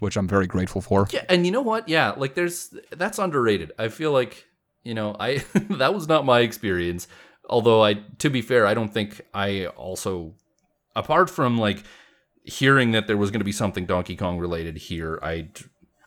which 0.00 0.16
I'm 0.16 0.28
very 0.28 0.46
grateful 0.46 0.80
for. 0.80 1.08
Yeah, 1.10 1.24
and 1.28 1.46
you 1.46 1.52
know 1.52 1.62
what? 1.62 1.88
Yeah, 1.88 2.10
like 2.16 2.34
there's 2.34 2.74
that's 2.90 3.18
underrated. 3.18 3.72
I 3.78 3.88
feel 3.88 4.12
like 4.12 4.46
you 4.84 4.94
know 4.94 5.16
I 5.18 5.44
that 5.54 5.94
was 5.94 6.06
not 6.08 6.24
my 6.26 6.40
experience. 6.40 7.08
Although 7.48 7.82
I, 7.84 7.94
to 8.18 8.30
be 8.30 8.40
fair, 8.40 8.66
I 8.66 8.72
don't 8.74 8.92
think 8.94 9.20
I 9.34 9.66
also, 9.66 10.34
apart 10.94 11.28
from 11.28 11.58
like 11.58 11.82
hearing 12.44 12.92
that 12.92 13.06
there 13.08 13.16
was 13.16 13.30
going 13.30 13.40
to 13.40 13.44
be 13.44 13.52
something 13.52 13.84
Donkey 13.84 14.16
Kong 14.16 14.38
related 14.38 14.76
here, 14.76 15.18
I, 15.22 15.48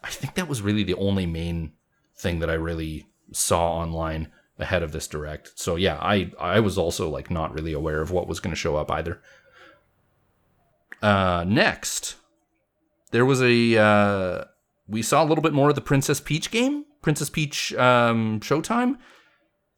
I 0.03 0.09
think 0.09 0.35
that 0.35 0.47
was 0.47 0.61
really 0.61 0.83
the 0.83 0.95
only 0.95 1.25
main 1.25 1.73
thing 2.17 2.39
that 2.39 2.49
I 2.49 2.53
really 2.53 3.05
saw 3.31 3.73
online 3.73 4.31
ahead 4.57 4.83
of 4.83 4.91
this 4.91 5.07
direct. 5.07 5.51
So 5.55 5.75
yeah, 5.75 5.97
I 6.01 6.31
I 6.39 6.59
was 6.59 6.77
also 6.77 7.09
like 7.09 7.29
not 7.29 7.53
really 7.53 7.73
aware 7.73 8.01
of 8.01 8.11
what 8.11 8.27
was 8.27 8.39
going 8.39 8.53
to 8.53 8.59
show 8.59 8.75
up 8.75 8.89
either. 8.91 9.21
Uh, 11.01 11.43
next, 11.47 12.15
there 13.11 13.25
was 13.25 13.41
a 13.41 13.77
uh, 13.77 14.45
we 14.87 15.01
saw 15.01 15.23
a 15.23 15.27
little 15.27 15.41
bit 15.41 15.53
more 15.53 15.69
of 15.69 15.75
the 15.75 15.81
Princess 15.81 16.19
Peach 16.19 16.51
game, 16.51 16.85
Princess 17.01 17.29
Peach 17.29 17.73
um, 17.75 18.39
Showtime. 18.39 18.97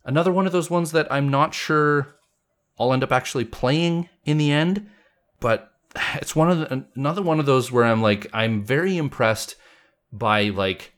another 0.05 0.31
one 0.31 0.45
of 0.45 0.51
those 0.51 0.69
ones 0.69 0.91
that 0.91 1.11
I'm 1.11 1.29
not 1.29 1.53
sure 1.53 2.15
I'll 2.79 2.93
end 2.93 3.03
up 3.03 3.11
actually 3.11 3.45
playing 3.45 4.09
in 4.25 4.37
the 4.37 4.51
end, 4.51 4.87
but 5.39 5.71
it's 6.15 6.35
one 6.35 6.51
of 6.51 6.59
the, 6.59 6.85
another 6.95 7.21
one 7.21 7.39
of 7.39 7.45
those 7.45 7.71
where 7.71 7.83
I'm 7.83 8.01
like 8.01 8.27
I'm 8.33 8.63
very 8.63 8.97
impressed 8.97 9.55
by 10.11 10.49
like 10.49 10.93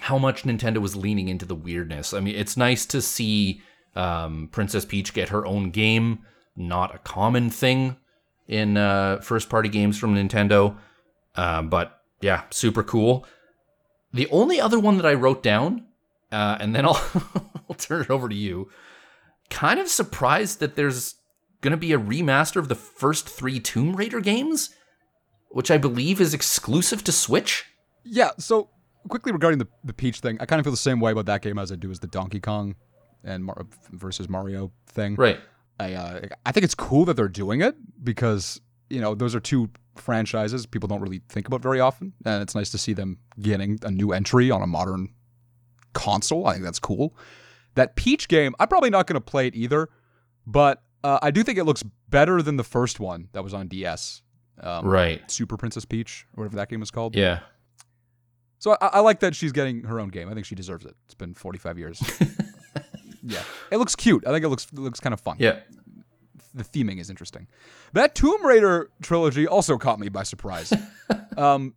how 0.00 0.18
much 0.18 0.44
Nintendo 0.44 0.78
was 0.78 0.96
leaning 0.96 1.28
into 1.28 1.44
the 1.44 1.54
weirdness. 1.54 2.12
I 2.12 2.20
mean, 2.20 2.34
it's 2.34 2.56
nice 2.56 2.86
to 2.86 3.00
see 3.00 3.60
um, 3.94 4.48
Princess 4.50 4.84
Peach 4.84 5.14
get 5.14 5.28
her 5.28 5.46
own 5.46 5.70
game, 5.70 6.20
not 6.56 6.94
a 6.94 6.98
common 6.98 7.50
thing 7.50 7.96
in 8.48 8.76
uh, 8.76 9.20
first 9.20 9.48
party 9.48 9.68
games 9.68 9.98
from 9.98 10.14
Nintendo. 10.14 10.76
Uh, 11.36 11.62
but 11.62 12.00
yeah, 12.20 12.42
super 12.50 12.82
cool. 12.82 13.26
The 14.12 14.28
only 14.28 14.60
other 14.60 14.78
one 14.78 14.96
that 14.98 15.06
I 15.06 15.14
wrote 15.14 15.42
down, 15.42 15.86
uh, 16.30 16.58
and 16.60 16.74
then 16.74 16.84
I'll, 16.84 17.02
I'll 17.70 17.76
turn 17.76 18.02
it 18.02 18.10
over 18.10 18.28
to 18.28 18.34
you. 18.34 18.70
Kind 19.50 19.80
of 19.80 19.88
surprised 19.88 20.60
that 20.60 20.76
there's 20.76 21.16
going 21.60 21.72
to 21.72 21.76
be 21.76 21.92
a 21.92 21.98
remaster 21.98 22.56
of 22.56 22.68
the 22.68 22.74
first 22.74 23.28
three 23.28 23.60
Tomb 23.60 23.96
Raider 23.96 24.20
games, 24.20 24.70
which 25.50 25.70
I 25.70 25.78
believe 25.78 26.20
is 26.20 26.34
exclusive 26.34 27.04
to 27.04 27.12
Switch. 27.12 27.66
Yeah, 28.04 28.30
so 28.38 28.68
quickly 29.08 29.32
regarding 29.32 29.58
the, 29.58 29.68
the 29.84 29.92
Peach 29.92 30.20
thing, 30.20 30.36
I 30.40 30.46
kind 30.46 30.60
of 30.60 30.64
feel 30.64 30.72
the 30.72 30.76
same 30.76 31.00
way 31.00 31.12
about 31.12 31.26
that 31.26 31.42
game 31.42 31.58
as 31.58 31.72
I 31.72 31.76
do 31.76 31.90
as 31.90 32.00
the 32.00 32.06
Donkey 32.06 32.40
Kong 32.40 32.74
and 33.24 33.44
Mar- 33.44 33.66
versus 33.90 34.28
Mario 34.28 34.72
thing. 34.86 35.14
Right. 35.16 35.40
I 35.80 35.94
uh, 35.94 36.20
I 36.46 36.52
think 36.52 36.64
it's 36.64 36.74
cool 36.74 37.04
that 37.06 37.14
they're 37.14 37.28
doing 37.28 37.62
it 37.62 37.74
because 38.04 38.60
you 38.90 39.00
know 39.00 39.14
those 39.14 39.34
are 39.34 39.40
two 39.40 39.70
franchises 39.96 40.64
people 40.66 40.86
don't 40.86 41.00
really 41.00 41.22
think 41.28 41.46
about 41.46 41.60
very 41.62 41.80
often, 41.80 42.12
and 42.24 42.42
it's 42.42 42.54
nice 42.54 42.70
to 42.70 42.78
see 42.78 42.92
them 42.92 43.18
getting 43.40 43.78
a 43.82 43.90
new 43.90 44.12
entry 44.12 44.50
on 44.50 44.62
a 44.62 44.66
modern 44.66 45.08
console. 45.92 46.46
I 46.46 46.52
think 46.52 46.64
that's 46.64 46.78
cool. 46.78 47.16
That 47.74 47.96
Peach 47.96 48.28
game, 48.28 48.54
I'm 48.60 48.68
probably 48.68 48.90
not 48.90 49.06
going 49.06 49.14
to 49.14 49.20
play 49.20 49.46
it 49.46 49.54
either, 49.54 49.88
but 50.46 50.82
uh, 51.04 51.18
I 51.22 51.30
do 51.30 51.42
think 51.42 51.58
it 51.58 51.64
looks 51.64 51.82
better 52.10 52.42
than 52.42 52.56
the 52.56 52.64
first 52.64 53.00
one 53.00 53.28
that 53.32 53.42
was 53.42 53.54
on 53.54 53.68
DS. 53.68 54.22
Um, 54.60 54.86
right. 54.86 55.28
Super 55.30 55.56
Princess 55.56 55.84
Peach, 55.84 56.26
or 56.36 56.42
whatever 56.42 56.56
that 56.56 56.68
game 56.68 56.80
was 56.80 56.90
called. 56.90 57.16
Yeah. 57.16 57.40
So 58.62 58.76
I, 58.80 58.86
I 58.86 59.00
like 59.00 59.18
that 59.20 59.34
she's 59.34 59.50
getting 59.50 59.82
her 59.82 59.98
own 59.98 60.10
game. 60.10 60.28
I 60.28 60.34
think 60.34 60.46
she 60.46 60.54
deserves 60.54 60.86
it. 60.86 60.94
It's 61.06 61.14
been 61.14 61.34
45 61.34 61.78
years. 61.80 62.00
yeah, 63.24 63.42
it 63.72 63.78
looks 63.78 63.96
cute. 63.96 64.24
I 64.24 64.30
think 64.30 64.44
it 64.44 64.50
looks 64.50 64.66
it 64.66 64.78
looks 64.78 65.00
kind 65.00 65.12
of 65.12 65.20
fun. 65.20 65.34
Yeah. 65.40 65.58
The 66.54 66.62
theming 66.62 67.00
is 67.00 67.10
interesting. 67.10 67.48
That 67.92 68.14
Tomb 68.14 68.46
Raider 68.46 68.88
trilogy 69.02 69.48
also 69.48 69.78
caught 69.78 69.98
me 69.98 70.10
by 70.10 70.22
surprise. 70.22 70.72
um, 71.36 71.74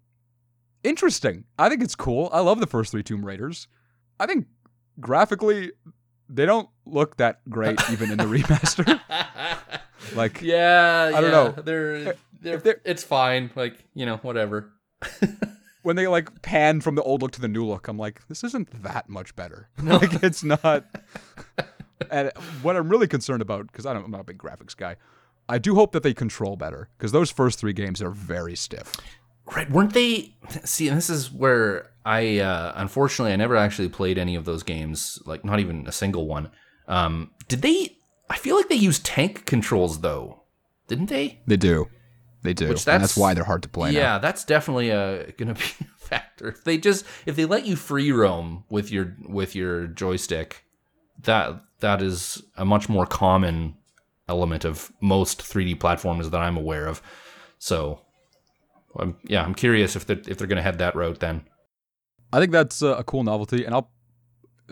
interesting. 0.84 1.46
I 1.58 1.70
think 1.70 1.82
it's 1.82 1.96
cool. 1.96 2.30
I 2.32 2.42
love 2.42 2.60
the 2.60 2.68
first 2.68 2.92
three 2.92 3.02
Tomb 3.02 3.26
Raiders. 3.26 3.68
I 4.20 4.28
think 4.28 4.46
graphically 5.00 5.72
they 6.30 6.46
don't 6.46 6.70
look 6.86 7.18
that 7.18 7.40
great 7.50 7.80
even 7.92 8.12
in 8.12 8.18
the 8.20 8.26
remaster. 8.26 9.02
like 10.16 10.40
yeah, 10.44 11.12
I 11.16 11.20
don't 11.20 11.24
yeah. 11.24 11.30
know. 11.32 11.52
They're, 11.64 12.16
they're, 12.42 12.58
they're- 12.58 12.82
it's 12.86 13.04
fine. 13.04 13.50
Like 13.56 13.84
you 13.96 14.06
know, 14.06 14.18
whatever. 14.18 14.72
When 15.86 15.96
they 15.96 16.08
like 16.08 16.42
pan 16.42 16.82
from 16.82 16.96
the 16.96 17.04
old 17.04 17.22
look 17.22 17.32
to 17.34 17.42
the 17.42 17.48
new 17.48 17.64
look, 17.64 17.88
I'm 17.88 17.98
like, 17.98 18.28
this 18.28 18.44
isn't 18.44 18.82
that 18.82 19.08
much 19.08 19.36
better. 19.36 19.70
like 19.84 20.24
it's 20.24 20.44
not. 20.44 20.84
and 22.12 22.32
what 22.64 22.76
I'm 22.76 22.90
really 22.90 23.08
concerned 23.08 23.44
about, 23.44 23.68
because 23.68 23.86
I'm 23.86 24.10
not 24.10 24.20
a 24.20 24.24
big 24.24 24.40
graphics 24.40 24.76
guy, 24.76 24.96
I 25.48 25.60
do 25.60 25.76
hope 25.76 25.92
that 25.92 26.02
they 26.02 26.16
control 26.16 26.56
better 26.56 26.90
because 26.98 27.12
those 27.12 27.30
first 27.30 27.60
three 27.60 27.72
games 27.72 28.02
are 28.02 28.10
very 28.10 28.56
stiff. 28.56 28.96
Right? 29.56 29.70
Weren't 29.70 29.94
they? 29.94 30.34
See, 30.64 30.88
and 30.88 30.98
this 30.98 31.12
is 31.12 31.32
where 31.32 31.92
I 32.04 32.40
uh, 32.40 32.74
unfortunately 32.76 33.34
I 33.34 33.36
never 33.36 33.56
actually 33.56 33.90
played 33.90 34.18
any 34.18 34.34
of 34.34 34.46
those 34.46 34.64
games. 34.64 35.22
Like 35.28 35.46
not 35.46 35.60
even 35.60 35.86
a 35.86 35.92
single 35.92 36.26
one. 36.26 36.50
Um, 36.88 37.30
did 37.48 37.62
they? 37.62 37.98
I 38.28 38.38
feel 38.38 38.56
like 38.56 38.70
they 38.70 38.76
used 38.76 39.06
tank 39.06 39.46
controls 39.46 40.02
though, 40.02 40.42
didn't 40.88 41.10
they? 41.10 41.42
They 41.46 41.58
do, 41.58 41.90
they 42.46 42.54
do, 42.54 42.70
Which 42.70 42.80
and 42.80 42.86
that's 42.86 42.86
that's- 43.14 43.18
why 43.18 43.34
they're 43.34 43.44
hard 43.44 43.64
to 43.64 43.70
play. 43.70 43.92
now. 43.92 44.00
yeah, 44.00 44.18
that's 44.20 44.44
definitely 44.46 44.92
uh, 44.92 45.24
gonna 45.38 45.54
be 45.56 45.62
a 45.82 46.06
factor. 46.06 46.48
If 46.50 46.64
they 46.64 46.78
just 46.78 47.06
if 47.26 47.36
they 47.36 47.46
let 47.46 47.66
you 47.66 47.76
free 47.76 48.12
roam 48.12 48.64
with 48.70 48.92
your 48.92 49.16
with 49.28 49.56
your 49.56 49.88
joystick, 49.88 50.64
that 51.24 51.62
that 51.82 52.02
is 52.02 52.42
a 52.58 52.64
much 52.66 52.88
more 52.88 53.06
common 53.06 53.76
element 54.28 54.66
of 54.66 54.92
most 55.02 55.40
3D 55.42 55.78
platformers 55.78 56.32
that 56.32 56.40
I'm 56.42 56.58
aware 56.58 56.88
of. 56.88 57.02
So, 57.60 58.02
I'm, 58.98 59.18
yeah, 59.24 59.44
I'm 59.44 59.54
curious 59.54 59.96
if 59.96 60.06
they're, 60.08 60.20
if 60.28 60.38
they're 60.38 60.48
gonna 60.48 60.62
head 60.64 60.78
that 60.80 60.96
route 60.96 61.20
then. 61.20 61.44
I 62.34 62.40
think 62.40 62.52
that's 62.52 62.82
uh, 62.82 62.96
a 62.98 63.04
cool 63.04 63.24
novelty, 63.24 63.66
and 63.66 63.74
I'll. 63.76 63.92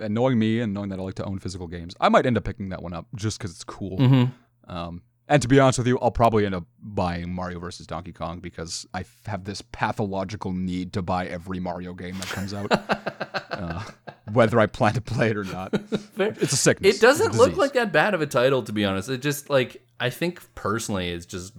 And 0.01 0.15
knowing 0.15 0.39
me 0.39 0.59
and 0.59 0.73
knowing 0.73 0.89
that 0.89 0.97
I 0.97 1.03
like 1.03 1.13
to 1.15 1.23
own 1.23 1.37
physical 1.37 1.67
games, 1.67 1.95
I 2.01 2.09
might 2.09 2.25
end 2.25 2.35
up 2.35 2.43
picking 2.43 2.69
that 2.69 2.81
one 2.81 2.93
up 2.93 3.05
just 3.15 3.37
because 3.37 3.51
it's 3.51 3.63
cool. 3.63 3.99
Mm-hmm. 3.99 4.75
Um, 4.75 5.03
and 5.27 5.41
to 5.41 5.47
be 5.47 5.59
honest 5.59 5.77
with 5.77 5.87
you, 5.87 5.97
I'll 5.99 6.11
probably 6.11 6.45
end 6.45 6.53
up 6.53 6.65
buying 6.81 7.33
Mario 7.33 7.59
vs. 7.59 7.87
Donkey 7.87 8.11
Kong 8.11 8.39
because 8.39 8.85
I 8.93 9.05
have 9.25 9.45
this 9.45 9.61
pathological 9.71 10.51
need 10.51 10.93
to 10.93 11.01
buy 11.01 11.27
every 11.27 11.59
Mario 11.59 11.93
game 11.93 12.17
that 12.17 12.27
comes 12.27 12.53
out, 12.53 12.67
uh, 13.51 13.83
whether 14.31 14.59
I 14.59 14.65
plan 14.65 14.93
to 14.95 15.01
play 15.01 15.29
it 15.29 15.37
or 15.37 15.45
not. 15.45 15.73
It's 16.17 16.53
a 16.53 16.57
sickness. 16.57 16.95
It 16.95 17.01
doesn't 17.01 17.35
look 17.35 17.55
like 17.55 17.73
that 17.73 17.93
bad 17.93 18.13
of 18.13 18.21
a 18.21 18.25
title, 18.25 18.63
to 18.63 18.73
be 18.73 18.83
honest. 18.83 19.09
It 19.09 19.21
just 19.21 19.49
like 19.49 19.81
I 19.99 20.09
think 20.09 20.41
personally, 20.55 21.09
it's 21.09 21.25
just 21.25 21.53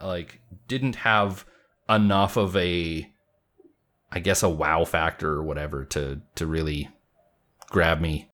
like 0.00 0.40
didn't 0.68 0.96
have 0.96 1.44
enough 1.88 2.36
of 2.36 2.56
a, 2.56 3.10
I 4.12 4.20
guess, 4.20 4.44
a 4.44 4.48
wow 4.48 4.84
factor 4.84 5.32
or 5.32 5.42
whatever 5.42 5.84
to 5.86 6.20
to 6.36 6.46
really 6.46 6.88
grab 7.70 8.00
me. 8.00 8.29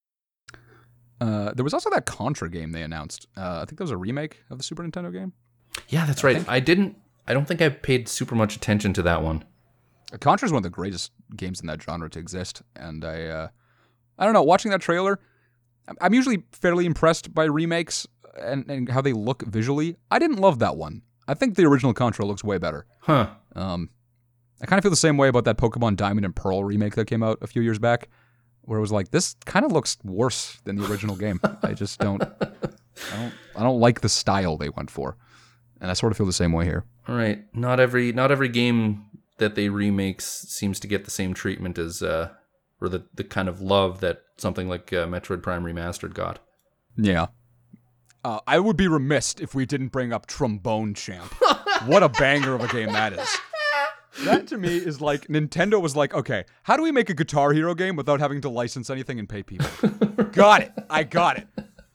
Uh, 1.20 1.52
there 1.54 1.64
was 1.64 1.72
also 1.74 1.88
that 1.90 2.04
Contra 2.06 2.50
game 2.50 2.72
they 2.72 2.82
announced. 2.82 3.26
Uh, 3.36 3.60
I 3.62 3.64
think 3.64 3.78
that 3.78 3.84
was 3.84 3.90
a 3.90 3.96
remake 3.96 4.42
of 4.50 4.58
the 4.58 4.64
Super 4.64 4.82
Nintendo 4.82 5.12
game. 5.12 5.32
Yeah, 5.88 6.04
that's 6.06 6.22
right. 6.24 6.44
I 6.48 6.60
didn't. 6.60 6.96
I 7.26 7.32
don't 7.34 7.46
think 7.48 7.60
I 7.62 7.68
paid 7.70 8.08
super 8.08 8.34
much 8.34 8.54
attention 8.56 8.92
to 8.94 9.02
that 9.02 9.22
one. 9.22 9.44
Contra 10.20 10.46
is 10.46 10.52
one 10.52 10.58
of 10.58 10.62
the 10.62 10.70
greatest 10.70 11.10
games 11.36 11.60
in 11.60 11.66
that 11.66 11.82
genre 11.82 12.08
to 12.10 12.18
exist, 12.18 12.62
and 12.76 13.04
I, 13.04 13.24
uh, 13.26 13.48
I 14.18 14.24
don't 14.24 14.32
know. 14.34 14.42
Watching 14.42 14.70
that 14.70 14.80
trailer, 14.80 15.18
I'm- 15.88 15.96
I'm 16.00 16.14
usually 16.14 16.44
fairly 16.52 16.86
impressed 16.86 17.34
by 17.34 17.44
remakes 17.44 18.06
and, 18.40 18.70
and 18.70 18.88
how 18.90 19.00
they 19.00 19.12
look 19.12 19.42
visually. 19.42 19.96
I 20.10 20.18
didn't 20.20 20.36
love 20.38 20.60
that 20.60 20.76
one. 20.76 21.02
I 21.26 21.34
think 21.34 21.56
the 21.56 21.64
original 21.64 21.92
Contra 21.92 22.24
looks 22.24 22.44
way 22.44 22.58
better. 22.58 22.86
Huh. 23.00 23.30
Um, 23.56 23.90
I 24.62 24.66
kind 24.66 24.78
of 24.78 24.84
feel 24.84 24.90
the 24.90 24.96
same 24.96 25.16
way 25.16 25.26
about 25.28 25.44
that 25.44 25.58
Pokemon 25.58 25.96
Diamond 25.96 26.24
and 26.24 26.36
Pearl 26.36 26.62
remake 26.62 26.94
that 26.94 27.06
came 27.06 27.22
out 27.24 27.38
a 27.42 27.46
few 27.48 27.60
years 27.62 27.78
back, 27.80 28.08
where 28.66 28.78
it 28.78 28.82
was 28.82 28.92
like 28.92 29.10
this 29.10 29.34
kind 29.46 29.64
of 29.64 29.72
looks 29.72 29.96
worse 30.04 30.60
than 30.64 30.76
the 30.76 30.86
original 30.90 31.16
game. 31.16 31.40
I 31.62 31.72
just 31.72 31.98
don't, 31.98 32.22
I 32.22 33.16
don't, 33.16 33.34
I 33.56 33.62
don't 33.62 33.80
like 33.80 34.00
the 34.02 34.08
style 34.08 34.56
they 34.56 34.68
went 34.68 34.90
for, 34.90 35.16
and 35.80 35.90
I 35.90 35.94
sort 35.94 36.12
of 36.12 36.18
feel 36.18 36.26
the 36.26 36.32
same 36.32 36.52
way 36.52 36.64
here. 36.64 36.84
All 37.08 37.16
right. 37.16 37.44
Not 37.54 37.80
every 37.80 38.12
not 38.12 38.30
every 38.30 38.48
game 38.48 39.06
that 39.38 39.54
they 39.54 39.68
remakes 39.68 40.26
seems 40.48 40.80
to 40.80 40.88
get 40.88 41.04
the 41.04 41.10
same 41.10 41.34
treatment 41.34 41.78
as 41.78 42.02
uh 42.02 42.30
or 42.80 42.88
the 42.88 43.04
the 43.14 43.24
kind 43.24 43.48
of 43.48 43.60
love 43.60 44.00
that 44.00 44.22
something 44.38 44.68
like 44.68 44.92
uh, 44.92 45.06
Metroid 45.06 45.42
Prime 45.42 45.64
Remastered 45.64 46.14
got. 46.14 46.40
Yeah. 46.96 47.26
Uh, 48.24 48.40
I 48.46 48.58
would 48.58 48.76
be 48.76 48.88
remiss 48.88 49.36
if 49.40 49.54
we 49.54 49.66
didn't 49.66 49.88
bring 49.88 50.12
up 50.12 50.26
Trombone 50.26 50.94
Champ. 50.94 51.32
what 51.86 52.02
a 52.02 52.08
banger 52.08 52.54
of 52.54 52.62
a 52.62 52.68
game 52.68 52.92
that 52.92 53.12
is. 53.12 53.36
That 54.24 54.46
to 54.48 54.58
me 54.58 54.76
is 54.76 55.00
like 55.00 55.28
Nintendo 55.28 55.80
was 55.80 55.94
like, 55.94 56.14
okay, 56.14 56.44
how 56.62 56.76
do 56.76 56.82
we 56.82 56.92
make 56.92 57.10
a 57.10 57.14
Guitar 57.14 57.52
Hero 57.52 57.74
game 57.74 57.96
without 57.96 58.20
having 58.20 58.40
to 58.42 58.48
license 58.48 58.90
anything 58.90 59.18
and 59.18 59.28
pay 59.28 59.42
people? 59.42 59.68
got 60.32 60.62
it. 60.62 60.72
I 60.88 61.04
got 61.04 61.38
it. 61.38 61.48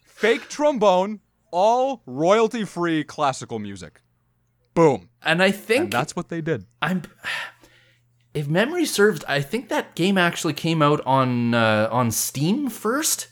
Fake 0.03 0.47
trombone, 0.49 1.19
all 1.51 2.01
royalty 2.05 2.63
free 2.63 3.03
classical 3.03 3.59
music. 3.59 4.01
Boom. 4.73 5.09
And 5.23 5.41
I 5.41 5.51
think 5.51 5.85
And 5.85 5.91
that's 5.91 6.15
what 6.15 6.29
they 6.29 6.41
did. 6.41 6.65
I'm 6.81 7.03
if 8.33 8.47
memory 8.47 8.85
serves, 8.85 9.23
I 9.27 9.41
think 9.41 9.69
that 9.69 9.95
game 9.95 10.17
actually 10.17 10.53
came 10.53 10.81
out 10.81 11.01
on 11.05 11.53
uh, 11.53 11.89
on 11.91 12.11
Steam 12.11 12.69
first. 12.69 13.27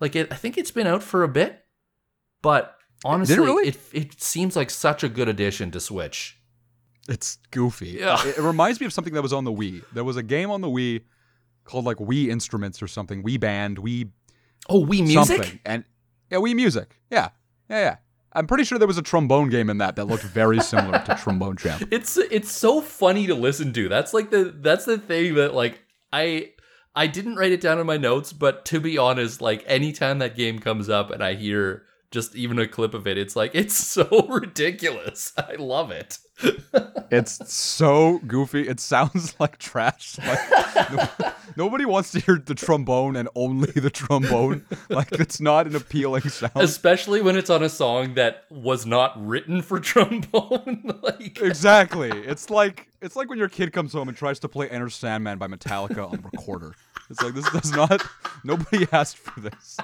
Like 0.00 0.16
it, 0.16 0.32
I 0.32 0.36
think 0.36 0.58
it's 0.58 0.70
been 0.70 0.86
out 0.86 1.02
for 1.02 1.22
a 1.22 1.28
bit, 1.28 1.64
but 2.42 2.76
honestly, 3.04 3.38
really? 3.38 3.68
it 3.68 3.78
it 3.92 4.20
seems 4.20 4.56
like 4.56 4.70
such 4.70 5.04
a 5.04 5.08
good 5.08 5.28
addition 5.28 5.70
to 5.72 5.80
Switch. 5.80 6.37
It's 7.08 7.38
goofy. 7.50 7.96
Yeah. 8.00 8.24
It, 8.26 8.38
it 8.38 8.42
reminds 8.42 8.80
me 8.80 8.86
of 8.86 8.92
something 8.92 9.14
that 9.14 9.22
was 9.22 9.32
on 9.32 9.44
the 9.44 9.52
Wii. 9.52 9.82
There 9.92 10.04
was 10.04 10.16
a 10.16 10.22
game 10.22 10.50
on 10.50 10.60
the 10.60 10.68
Wii 10.68 11.02
called 11.64 11.84
like 11.84 11.96
Wii 11.96 12.28
Instruments 12.28 12.82
or 12.82 12.86
something. 12.88 13.22
Wii 13.22 13.40
Band, 13.40 13.78
Wii 13.78 14.10
Oh, 14.68 14.84
Wii 14.84 15.02
Music. 15.06 15.36
something. 15.38 15.60
And 15.64 15.84
yeah, 16.30 16.38
Wii 16.38 16.54
Music. 16.54 16.98
Yeah, 17.10 17.30
yeah, 17.70 17.78
yeah. 17.80 17.96
I'm 18.34 18.46
pretty 18.46 18.64
sure 18.64 18.78
there 18.78 18.86
was 18.86 18.98
a 18.98 19.02
trombone 19.02 19.48
game 19.48 19.70
in 19.70 19.78
that 19.78 19.96
that 19.96 20.04
looked 20.04 20.22
very 20.24 20.60
similar 20.60 20.98
to 21.06 21.14
Trombone 21.22 21.56
Champ. 21.56 21.88
It's 21.90 22.18
it's 22.18 22.52
so 22.52 22.82
funny 22.82 23.26
to 23.26 23.34
listen 23.34 23.72
to. 23.72 23.88
That's 23.88 24.12
like 24.12 24.30
the 24.30 24.54
that's 24.60 24.84
the 24.84 24.98
thing 24.98 25.34
that 25.36 25.54
like 25.54 25.82
I 26.12 26.50
I 26.94 27.06
didn't 27.06 27.36
write 27.36 27.52
it 27.52 27.62
down 27.62 27.78
in 27.78 27.86
my 27.86 27.96
notes, 27.96 28.34
but 28.34 28.66
to 28.66 28.80
be 28.80 28.98
honest, 28.98 29.40
like 29.40 29.64
anytime 29.66 30.18
that 30.18 30.36
game 30.36 30.58
comes 30.58 30.90
up 30.90 31.10
and 31.10 31.24
I 31.24 31.34
hear 31.34 31.84
just 32.10 32.34
even 32.34 32.58
a 32.58 32.66
clip 32.66 32.94
of 32.94 33.06
it, 33.06 33.18
it's 33.18 33.36
like 33.36 33.52
it's 33.54 33.74
so 33.86 34.26
ridiculous. 34.28 35.32
I 35.36 35.54
love 35.54 35.90
it. 35.90 36.18
It's 37.10 37.50
so 37.50 38.18
goofy. 38.26 38.68
It 38.68 38.80
sounds 38.80 39.34
like 39.40 39.56
trash. 39.56 40.18
Like, 40.18 40.92
no, 40.92 41.08
Nobody 41.56 41.86
wants 41.86 42.12
to 42.12 42.20
hear 42.20 42.36
the 42.36 42.54
trombone 42.54 43.16
and 43.16 43.30
only 43.34 43.70
the 43.72 43.88
trombone. 43.88 44.66
Like 44.90 45.12
it's 45.12 45.40
not 45.40 45.66
an 45.66 45.74
appealing 45.74 46.28
sound. 46.28 46.52
Especially 46.56 47.22
when 47.22 47.36
it's 47.36 47.48
on 47.48 47.62
a 47.62 47.70
song 47.70 48.12
that 48.14 48.44
was 48.50 48.84
not 48.84 49.14
written 49.26 49.62
for 49.62 49.80
trombone. 49.80 51.00
like 51.02 51.40
Exactly. 51.40 52.10
It's 52.10 52.50
like 52.50 52.88
it's 53.00 53.16
like 53.16 53.30
when 53.30 53.38
your 53.38 53.48
kid 53.48 53.72
comes 53.72 53.94
home 53.94 54.08
and 54.08 54.16
tries 54.16 54.38
to 54.40 54.48
play 54.48 54.68
Enter 54.68 54.90
Sandman 54.90 55.38
by 55.38 55.46
Metallica 55.46 56.12
on 56.12 56.20
recorder. 56.30 56.74
It's 57.08 57.22
like 57.22 57.32
this 57.32 57.50
does 57.50 57.72
not. 57.72 58.06
Nobody 58.44 58.86
asked 58.92 59.16
for 59.16 59.40
this. 59.40 59.78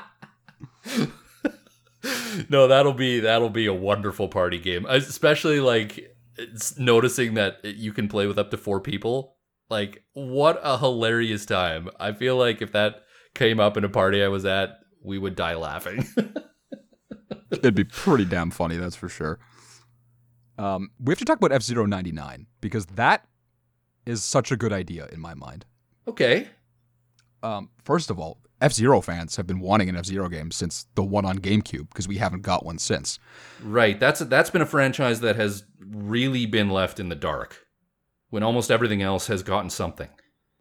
No, 2.49 2.67
that'll 2.69 2.93
be 2.93 3.21
that'll 3.21 3.51
be 3.51 3.67
a 3.67 3.75
wonderful 3.75 4.29
party 4.29 4.59
game. 4.59 4.87
Especially 4.89 5.61
like 5.61 6.15
noticing 6.79 7.35
that 7.35 7.59
you 7.65 7.93
can 7.93 8.09
play 8.09 8.27
with 8.27 8.39
up 8.39 8.51
to 8.51 8.57
four 8.57 8.81
people. 8.81 9.37
Like 9.71 10.05
what 10.13 10.61
a 10.63 10.79
hilarious 10.79 11.47
time. 11.47 11.89
I 11.99 12.13
feel 12.13 12.37
like 12.37 12.61
if 12.61 12.73
that 12.73 13.03
came 13.35 13.59
up 13.61 13.77
in 13.77 13.85
a 13.85 13.89
party 13.89 14.23
I 14.23 14.29
was 14.29 14.45
at, 14.45 14.79
we 15.03 15.19
would 15.19 15.35
die 15.37 15.55
laughing. 15.55 16.07
It'd 17.51 17.75
be 17.75 17.85
pretty 17.85 18.25
damn 18.25 18.51
funny, 18.51 18.77
that's 18.77 18.97
for 18.97 19.09
sure. 19.09 19.39
Um, 20.59 20.91
we 21.01 21.13
have 21.13 21.19
to 21.19 21.25
talk 21.25 21.39
about 21.39 21.53
F 21.53 21.63
Zero 21.63 21.87
ninety 21.87 22.13
nine 22.13 22.47
because 22.61 22.87
that 22.87 23.27
is 24.07 24.23
such 24.23 24.53
a 24.53 24.57
good 24.57 24.73
idea 24.73 25.09
in 25.13 25.21
my 25.21 25.35
mind. 25.35 25.65
okay. 26.07 26.49
Um, 27.43 27.69
first 27.85 28.11
of 28.11 28.19
all, 28.19 28.39
F 28.61 28.73
Zero 28.73 29.01
fans 29.01 29.37
have 29.37 29.47
been 29.47 29.61
wanting 29.61 29.89
an 29.89 29.97
F 29.97 30.07
Zero 30.07 30.29
game 30.29 30.51
since 30.51 30.87
the 30.95 31.03
one 31.03 31.25
on 31.25 31.39
GameCube 31.39 31.89
because 31.89 32.09
we 32.09 32.19
haven't 32.19 32.43
got 32.43 32.65
one 32.65 32.79
since. 32.79 33.19
Right. 33.63 33.99
That's 33.99 34.21
that's 34.21 34.51
been 34.51 34.63
a 34.63 34.67
franchise 34.67 35.21
that 35.21 35.37
has 35.37 35.65
really 35.79 36.47
been 36.47 36.71
left 36.71 36.99
in 36.99 37.09
the 37.09 37.15
dark 37.15 37.67
when 38.31 38.43
almost 38.43 38.71
everything 38.71 39.03
else 39.03 39.27
has 39.27 39.43
gotten 39.43 39.71
something. 39.71 40.09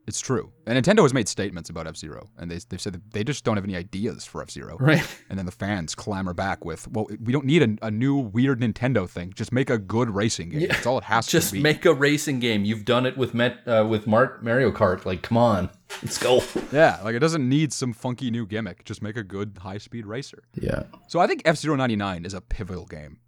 It's 0.05 0.19
true, 0.19 0.51
and 0.67 0.77
Nintendo 0.77 1.01
has 1.03 1.13
made 1.13 1.29
statements 1.29 1.69
about 1.69 1.87
F 1.87 1.95
Zero, 1.95 2.29
and 2.37 2.51
they 2.51 2.59
they've 2.67 2.81
said 2.81 2.91
that 2.93 3.11
they 3.13 3.23
just 3.23 3.45
don't 3.45 3.55
have 3.55 3.63
any 3.63 3.77
ideas 3.77 4.25
for 4.25 4.41
F 4.41 4.51
Zero. 4.51 4.75
Right. 4.77 5.01
And 5.29 5.39
then 5.39 5.45
the 5.45 5.51
fans 5.53 5.95
clamor 5.95 6.33
back 6.33 6.65
with, 6.65 6.89
"Well, 6.89 7.07
we 7.23 7.31
don't 7.31 7.45
need 7.45 7.63
a, 7.81 7.87
a 7.87 7.89
new 7.89 8.17
weird 8.17 8.59
Nintendo 8.59 9.09
thing. 9.09 9.31
Just 9.33 9.53
make 9.53 9.69
a 9.69 9.77
good 9.77 10.09
racing 10.09 10.49
game. 10.49 10.59
Yeah. 10.59 10.67
That's 10.73 10.85
all 10.85 10.97
it 10.97 11.05
has 11.05 11.27
Just 11.27 11.47
to 11.47 11.53
be." 11.53 11.59
Just 11.59 11.63
make 11.63 11.85
a 11.85 11.93
racing 11.93 12.39
game. 12.39 12.65
You've 12.65 12.83
done 12.83 13.05
it 13.05 13.17
with 13.17 13.33
Met, 13.33 13.59
uh, 13.65 13.85
with 13.89 14.05
Mar- 14.05 14.39
Mario 14.41 14.71
Kart. 14.71 15.05
Like, 15.05 15.21
come 15.21 15.37
on, 15.37 15.69
let's 16.01 16.17
go. 16.17 16.43
yeah, 16.73 16.99
like 17.01 17.15
it 17.15 17.19
doesn't 17.19 17.47
need 17.47 17.71
some 17.71 17.93
funky 17.93 18.29
new 18.29 18.45
gimmick. 18.45 18.83
Just 18.83 19.01
make 19.01 19.15
a 19.15 19.23
good 19.23 19.57
high 19.61 19.77
speed 19.77 20.05
racer. 20.05 20.43
Yeah. 20.55 20.83
So 21.07 21.21
I 21.21 21.27
think 21.27 21.43
F 21.45 21.55
Zero 21.55 21.77
ninety 21.77 21.95
nine 21.95 22.25
is 22.25 22.33
a 22.33 22.41
pivotal 22.41 22.85
game, 22.87 23.19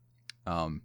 um, 0.45 0.81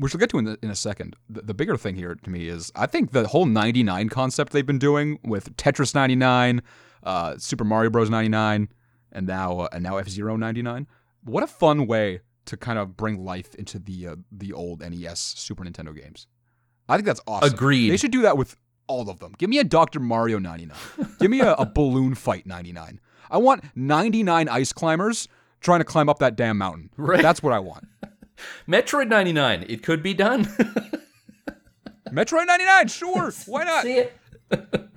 which 0.00 0.14
we'll 0.14 0.18
get 0.18 0.30
to 0.30 0.38
in, 0.38 0.46
the, 0.46 0.58
in 0.62 0.70
a 0.70 0.74
second. 0.76 1.14
The, 1.28 1.42
the 1.42 1.54
bigger 1.54 1.76
thing 1.76 1.94
here 1.94 2.14
to 2.14 2.30
me 2.30 2.48
is 2.48 2.72
I 2.74 2.86
think 2.86 3.12
the 3.12 3.28
whole 3.28 3.46
ninety 3.46 3.82
nine 3.82 4.08
concept 4.08 4.52
they've 4.52 4.66
been 4.66 4.78
doing 4.78 5.18
with 5.22 5.56
Tetris 5.56 5.94
ninety 5.94 6.16
nine, 6.16 6.62
uh, 7.02 7.36
Super 7.36 7.64
Mario 7.64 7.90
Bros 7.90 8.08
ninety 8.08 8.30
nine, 8.30 8.68
and 9.12 9.26
now 9.26 9.60
uh, 9.60 9.68
and 9.72 9.82
now 9.82 9.98
F 9.98 10.08
Zero 10.08 10.36
ninety 10.36 10.62
nine. 10.62 10.86
What 11.22 11.42
a 11.42 11.46
fun 11.46 11.86
way 11.86 12.20
to 12.46 12.56
kind 12.56 12.78
of 12.78 12.96
bring 12.96 13.24
life 13.24 13.54
into 13.54 13.78
the 13.78 14.08
uh, 14.08 14.16
the 14.32 14.52
old 14.52 14.80
NES 14.80 15.20
Super 15.20 15.64
Nintendo 15.64 15.94
games. 15.94 16.26
I 16.88 16.96
think 16.96 17.06
that's 17.06 17.20
awesome. 17.26 17.52
Agreed. 17.52 17.90
They 17.90 17.96
should 17.96 18.10
do 18.10 18.22
that 18.22 18.38
with 18.38 18.56
all 18.86 19.08
of 19.08 19.20
them. 19.20 19.34
Give 19.38 19.48
me 19.48 19.58
a 19.58 19.64
Dr. 19.64 20.00
Mario 20.00 20.38
99. 20.38 20.76
Give 21.20 21.30
me 21.30 21.40
a, 21.40 21.54
a 21.54 21.66
balloon 21.66 22.16
fight 22.16 22.46
99. 22.46 23.00
I 23.30 23.38
want 23.38 23.62
99 23.76 24.48
ice 24.48 24.72
climbers 24.72 25.28
trying 25.60 25.78
to 25.78 25.84
climb 25.84 26.08
up 26.08 26.18
that 26.18 26.34
damn 26.34 26.58
mountain. 26.58 26.90
Right. 26.96 27.22
That's 27.22 27.42
what 27.42 27.52
I 27.52 27.60
want. 27.60 27.86
Metroid 28.68 29.08
99. 29.08 29.66
It 29.68 29.82
could 29.82 30.02
be 30.02 30.14
done. 30.14 30.44
Metroid 32.10 32.46
99, 32.46 32.88
sure. 32.88 33.32
Why 33.46 33.64
not? 33.64 33.84
See 33.84 33.98
it. 33.98 34.16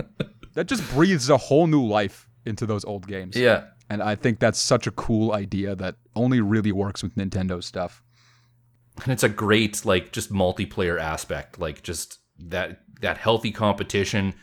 That 0.53 0.67
just 0.67 0.87
breathes 0.91 1.29
a 1.29 1.37
whole 1.37 1.67
new 1.67 1.83
life 1.83 2.29
into 2.45 2.65
those 2.65 2.85
old 2.85 3.07
games. 3.07 3.35
Yeah. 3.35 3.65
And 3.89 4.01
I 4.01 4.15
think 4.15 4.39
that's 4.39 4.59
such 4.59 4.87
a 4.87 4.91
cool 4.91 5.33
idea 5.33 5.75
that 5.75 5.95
only 6.15 6.41
really 6.41 6.71
works 6.71 7.03
with 7.03 7.15
Nintendo 7.15 7.63
stuff. 7.63 8.03
And 9.03 9.11
it's 9.11 9.23
a 9.23 9.29
great 9.29 9.83
like 9.83 10.11
just 10.11 10.31
multiplayer 10.31 10.99
aspect, 10.99 11.59
like 11.59 11.81
just 11.81 12.19
that 12.37 12.81
that 13.01 13.17
healthy 13.17 13.51
competition. 13.51 14.35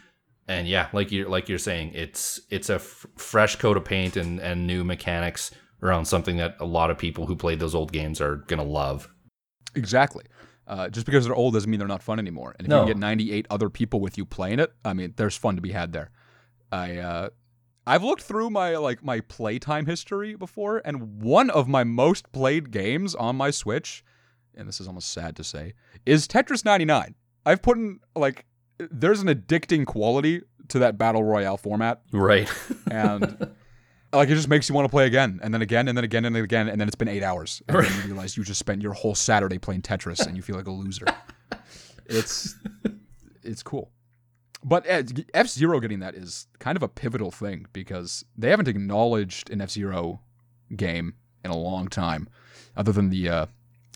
And 0.49 0.67
yeah, 0.67 0.89
like 0.93 1.13
you're 1.13 1.29
like 1.29 1.49
you're 1.49 1.59
saying, 1.59 1.93
it's 1.95 2.41
it's 2.51 2.69
a 2.69 2.75
f- 2.75 3.07
fresh 3.17 3.57
coat 3.57 3.77
of 3.77 3.85
paint 3.85 4.17
and 4.17 4.41
and 4.41 4.67
new 4.67 4.83
mechanics 4.83 5.53
around 5.83 6.05
something 6.07 6.37
that 6.37 6.57
a 6.61 6.65
lot 6.65 6.91
of 6.91 6.99
people 6.99 7.27
who 7.27 7.35
played 7.37 7.59
those 7.61 7.75
old 7.75 7.93
games 7.93 8.21
are 8.21 8.37
gonna 8.49 8.63
love. 8.65 9.09
Exactly. 9.75 10.25
Uh, 10.67 10.89
just 10.89 11.05
because 11.07 11.25
they're 11.25 11.35
old 11.35 11.55
doesn't 11.55 11.69
mean 11.71 11.79
they're 11.79 11.89
not 11.89 12.03
fun 12.03 12.19
anymore. 12.19 12.55
And 12.59 12.67
if 12.67 12.71
No. 12.71 12.77
you 12.77 12.83
can 12.83 12.89
get 12.89 12.99
98 12.99 13.47
other 13.51 13.69
people 13.71 14.01
with 14.01 14.17
you 14.17 14.25
playing 14.25 14.61
it, 14.61 14.73
I 14.85 14.93
mean, 14.93 15.15
there's 15.17 15.37
fun 15.37 15.57
to 15.57 15.63
be 15.63 15.73
had 15.73 15.93
there. 15.93 16.11
I 16.71 16.99
uh, 16.99 17.29
I've 17.87 18.05
looked 18.05 18.23
through 18.23 18.51
my 18.51 18.77
like 18.77 19.03
my 19.03 19.21
playtime 19.21 19.87
history 19.87 20.37
before, 20.37 20.81
and 20.85 21.21
one 21.23 21.51
of 21.51 21.67
my 21.67 21.83
most 21.83 22.31
played 22.31 22.71
games 22.71 23.15
on 23.17 23.35
my 23.37 23.51
Switch, 23.51 24.05
and 24.55 24.69
this 24.69 24.81
is 24.81 24.87
almost 24.87 25.11
sad 25.13 25.35
to 25.37 25.45
say, 25.45 25.75
is 26.07 26.29
Tetris 26.29 26.65
99. 26.65 27.15
I've 27.45 27.63
put 27.63 27.77
in 27.79 27.99
like 28.15 28.45
there's 28.79 29.21
an 29.23 29.29
addicting 29.29 29.87
quality 29.87 30.43
to 30.69 30.79
that 30.79 30.99
battle 30.99 31.25
royale 31.25 31.57
format, 31.57 32.03
Right. 32.13 32.49
and 32.91 33.49
like 34.13 34.29
it 34.29 34.35
just 34.35 34.49
makes 34.49 34.69
you 34.69 34.75
want 34.75 34.85
to 34.87 34.91
play 34.91 35.07
again 35.07 35.39
and 35.43 35.53
then 35.55 35.63
again 35.63 35.87
and 35.89 35.97
then 35.97 36.05
again 36.05 36.25
and 36.25 36.35
then 36.35 36.43
again 36.45 36.69
and 36.69 36.81
then 36.81 36.89
it's 36.89 36.97
been 36.97 37.09
eight 37.09 37.23
hours 37.23 37.63
and 37.69 37.77
then 37.79 37.93
you 37.97 38.03
realize 38.07 38.37
you 38.37 38.43
just 38.45 38.59
spent 38.59 38.83
your 38.83 38.93
whole 38.93 39.15
saturday 39.15 39.59
playing 39.59 39.83
tetris 39.83 40.27
and 40.27 40.37
you 40.37 40.43
feel 40.43 40.57
like 40.57 40.67
a 40.67 40.71
loser. 40.73 41.07
It's 42.07 42.57
it's 43.45 43.63
cool. 43.63 43.93
But 44.65 44.85
uh, 44.91 45.05
f-zero 45.33 45.79
getting 45.79 46.01
that 46.01 46.15
is 46.17 46.49
kind 46.59 46.77
of 46.77 46.83
a 46.83 46.89
pivotal 46.89 47.31
thing 47.31 47.67
because 47.73 48.25
they 48.37 48.51
haven't 48.51 48.67
acknowledged 48.69 49.49
an 49.51 49.61
f-zero 49.61 50.21
game 50.77 51.15
in 51.45 51.53
a 51.53 51.57
long 51.57 51.87
time 51.89 52.29
other 52.77 52.91
than 52.93 53.11
the 53.11 53.29
uh, 53.29 53.47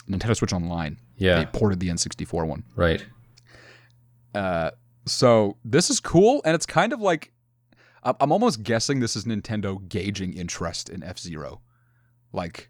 nintendo 0.09 0.37
switch 0.37 0.53
online. 0.53 0.99
Yeah. 1.17 1.39
they 1.41 1.47
ported 1.47 1.81
the 1.81 1.89
n64 1.89 2.47
one. 2.47 2.63
Right. 2.77 3.05
uh, 4.35 4.71
so 5.07 5.57
this 5.65 5.91
is 5.91 5.99
cool, 6.01 6.41
and 6.45 6.55
it's 6.55 6.67
kind 6.67 6.93
of 6.93 7.01
like 7.01 7.31
I'm 8.05 8.33
almost 8.33 8.63
guessing 8.63 9.01
this 9.01 9.17
is 9.17 9.25
Nintendo 9.25 9.87
gauging 9.89 10.35
interest 10.35 10.89
in 10.89 11.03
F 11.03 11.19
Zero. 11.19 11.61
Like 12.33 12.69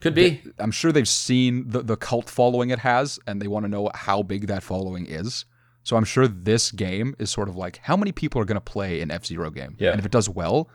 Could 0.00 0.14
be. 0.14 0.42
I'm 0.58 0.70
sure 0.70 0.92
they've 0.92 1.08
seen 1.08 1.68
the 1.68 1.82
the 1.82 1.96
cult 1.96 2.28
following 2.30 2.70
it 2.70 2.78
has, 2.80 3.18
and 3.26 3.42
they 3.42 3.48
want 3.48 3.64
to 3.64 3.68
know 3.68 3.90
how 3.94 4.22
big 4.22 4.46
that 4.46 4.62
following 4.62 5.06
is. 5.06 5.44
So 5.82 5.96
I'm 5.96 6.04
sure 6.04 6.28
this 6.28 6.70
game 6.70 7.14
is 7.18 7.30
sort 7.30 7.48
of 7.48 7.56
like 7.56 7.78
how 7.78 7.96
many 7.96 8.12
people 8.12 8.40
are 8.40 8.44
going 8.44 8.56
to 8.56 8.60
play 8.60 9.00
an 9.00 9.10
F 9.10 9.24
Zero 9.26 9.50
game, 9.50 9.76
Yeah. 9.78 9.90
and 9.90 9.98
if 9.98 10.04
it 10.06 10.12
does 10.12 10.28
well, 10.28 10.68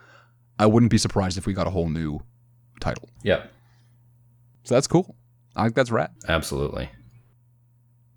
I 0.60 0.66
wouldn't 0.66 0.90
be 0.92 0.98
surprised 0.98 1.38
if 1.38 1.46
we 1.46 1.54
got 1.54 1.68
a 1.68 1.70
whole 1.70 1.90
new 1.90 2.20
title. 2.80 3.10
Yeah. 3.24 3.44
So 4.64 4.76
that's 4.76 4.88
cool. 4.88 5.16
I 5.56 5.64
think 5.66 5.76
that's 5.76 5.92
rad. 5.92 6.10
Absolutely. 6.28 6.90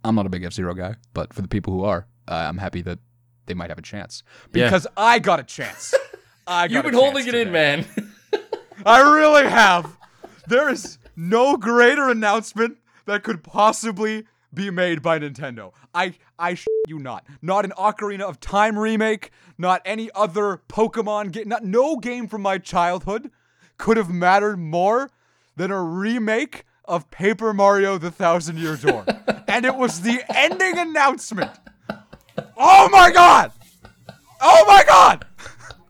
I'm 0.04 0.14
not 0.14 0.26
a 0.26 0.30
big 0.30 0.44
F 0.44 0.52
Zero 0.52 0.72
guy, 0.74 0.94
but 1.12 1.32
for 1.34 1.42
the 1.42 1.48
people 1.48 1.72
who 1.72 1.84
are, 1.84 2.06
uh, 2.28 2.34
I'm 2.48 2.58
happy 2.58 2.80
that 2.82 2.98
they 3.46 3.54
might 3.54 3.70
have 3.70 3.78
a 3.78 3.82
chance 3.82 4.22
Yeah. 4.52 4.64
because 4.66 4.86
I 4.96 5.18
got 5.18 5.40
a 5.40 5.44
chance. 5.44 5.94
I 6.46 6.66
You've 6.66 6.84
been 6.84 6.94
holding 6.94 7.26
it 7.26 7.34
in, 7.34 7.50
man. 7.50 7.84
I 8.86 9.00
really 9.00 9.48
have. 9.48 9.96
There 10.46 10.68
is 10.68 10.98
no 11.16 11.56
greater 11.56 12.08
announcement 12.08 12.78
that 13.06 13.22
could 13.24 13.42
possibly 13.42 14.26
be 14.54 14.70
made 14.70 15.02
by 15.02 15.18
Nintendo. 15.18 15.72
I 15.94 16.14
I 16.38 16.54
sh- 16.54 16.66
you 16.86 16.98
not. 16.98 17.24
Not 17.42 17.64
an 17.64 17.72
Ocarina 17.72 18.22
of 18.22 18.38
Time 18.38 18.78
remake, 18.78 19.30
not 19.58 19.82
any 19.84 20.10
other 20.14 20.60
Pokemon 20.68 21.32
game, 21.32 21.48
not 21.48 21.64
no 21.64 21.96
game 21.96 22.28
from 22.28 22.42
my 22.42 22.58
childhood 22.58 23.30
could 23.78 23.96
have 23.96 24.08
mattered 24.10 24.56
more 24.58 25.10
than 25.56 25.70
a 25.70 25.82
remake 25.82 26.64
of 26.84 27.10
Paper 27.10 27.52
Mario: 27.52 27.98
The 27.98 28.10
Thousand 28.10 28.58
Year 28.58 28.76
Door. 28.76 29.06
and 29.48 29.64
it 29.66 29.74
was 29.74 30.02
the 30.02 30.20
ending 30.34 30.78
announcement. 30.78 31.50
Oh 32.56 32.88
my 32.90 33.10
god! 33.10 33.52
Oh 34.40 34.64
my 34.66 34.82
god! 34.86 35.26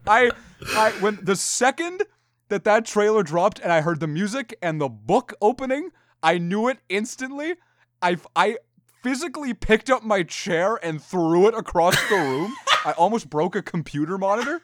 I, 0.06 0.30
I 0.68 0.90
when 1.00 1.18
the 1.22 1.36
second 1.36 2.02
that 2.48 2.64
that 2.64 2.84
trailer 2.84 3.22
dropped 3.22 3.60
and 3.60 3.72
I 3.72 3.80
heard 3.80 4.00
the 4.00 4.06
music 4.06 4.56
and 4.62 4.80
the 4.80 4.88
book 4.88 5.34
opening, 5.40 5.90
I 6.22 6.38
knew 6.38 6.68
it 6.68 6.78
instantly. 6.88 7.54
I 8.02 8.16
I 8.34 8.58
physically 9.02 9.54
picked 9.54 9.90
up 9.90 10.02
my 10.02 10.24
chair 10.24 10.78
and 10.82 11.00
threw 11.02 11.46
it 11.46 11.54
across 11.54 11.94
the 12.08 12.16
room. 12.16 12.54
I 12.84 12.92
almost 12.92 13.30
broke 13.30 13.54
a 13.54 13.62
computer 13.62 14.18
monitor. 14.18 14.60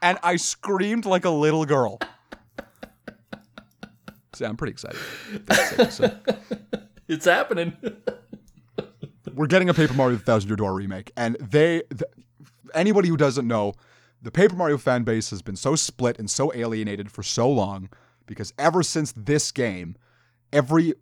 And 0.00 0.18
I 0.22 0.36
screamed 0.36 1.04
like 1.04 1.24
a 1.24 1.30
little 1.30 1.64
girl. 1.64 2.00
See, 4.34 4.44
I'm 4.44 4.56
pretty 4.56 4.72
excited. 4.72 4.98
That's 5.46 5.68
safe 5.68 5.76
to 5.76 5.90
say. 5.92 6.80
it's 7.08 7.24
happening. 7.24 7.76
we're 9.34 9.46
getting 9.46 9.68
a 9.68 9.74
Paper 9.74 9.94
Mario: 9.94 10.16
The 10.16 10.24
Thousand 10.24 10.48
Year 10.48 10.56
Door 10.56 10.74
remake, 10.74 11.12
and 11.16 11.36
they, 11.40 11.82
th- 11.90 12.10
anybody 12.74 13.08
who 13.08 13.16
doesn't 13.16 13.46
know, 13.46 13.74
the 14.20 14.30
Paper 14.30 14.54
Mario 14.54 14.78
fan 14.78 15.02
base 15.02 15.30
has 15.30 15.42
been 15.42 15.56
so 15.56 15.76
split 15.76 16.18
and 16.18 16.30
so 16.30 16.52
alienated 16.54 17.10
for 17.10 17.22
so 17.22 17.50
long 17.50 17.88
because 18.26 18.52
ever 18.58 18.82
since 18.82 19.12
this 19.12 19.50
game, 19.50 19.96
every 20.52 20.94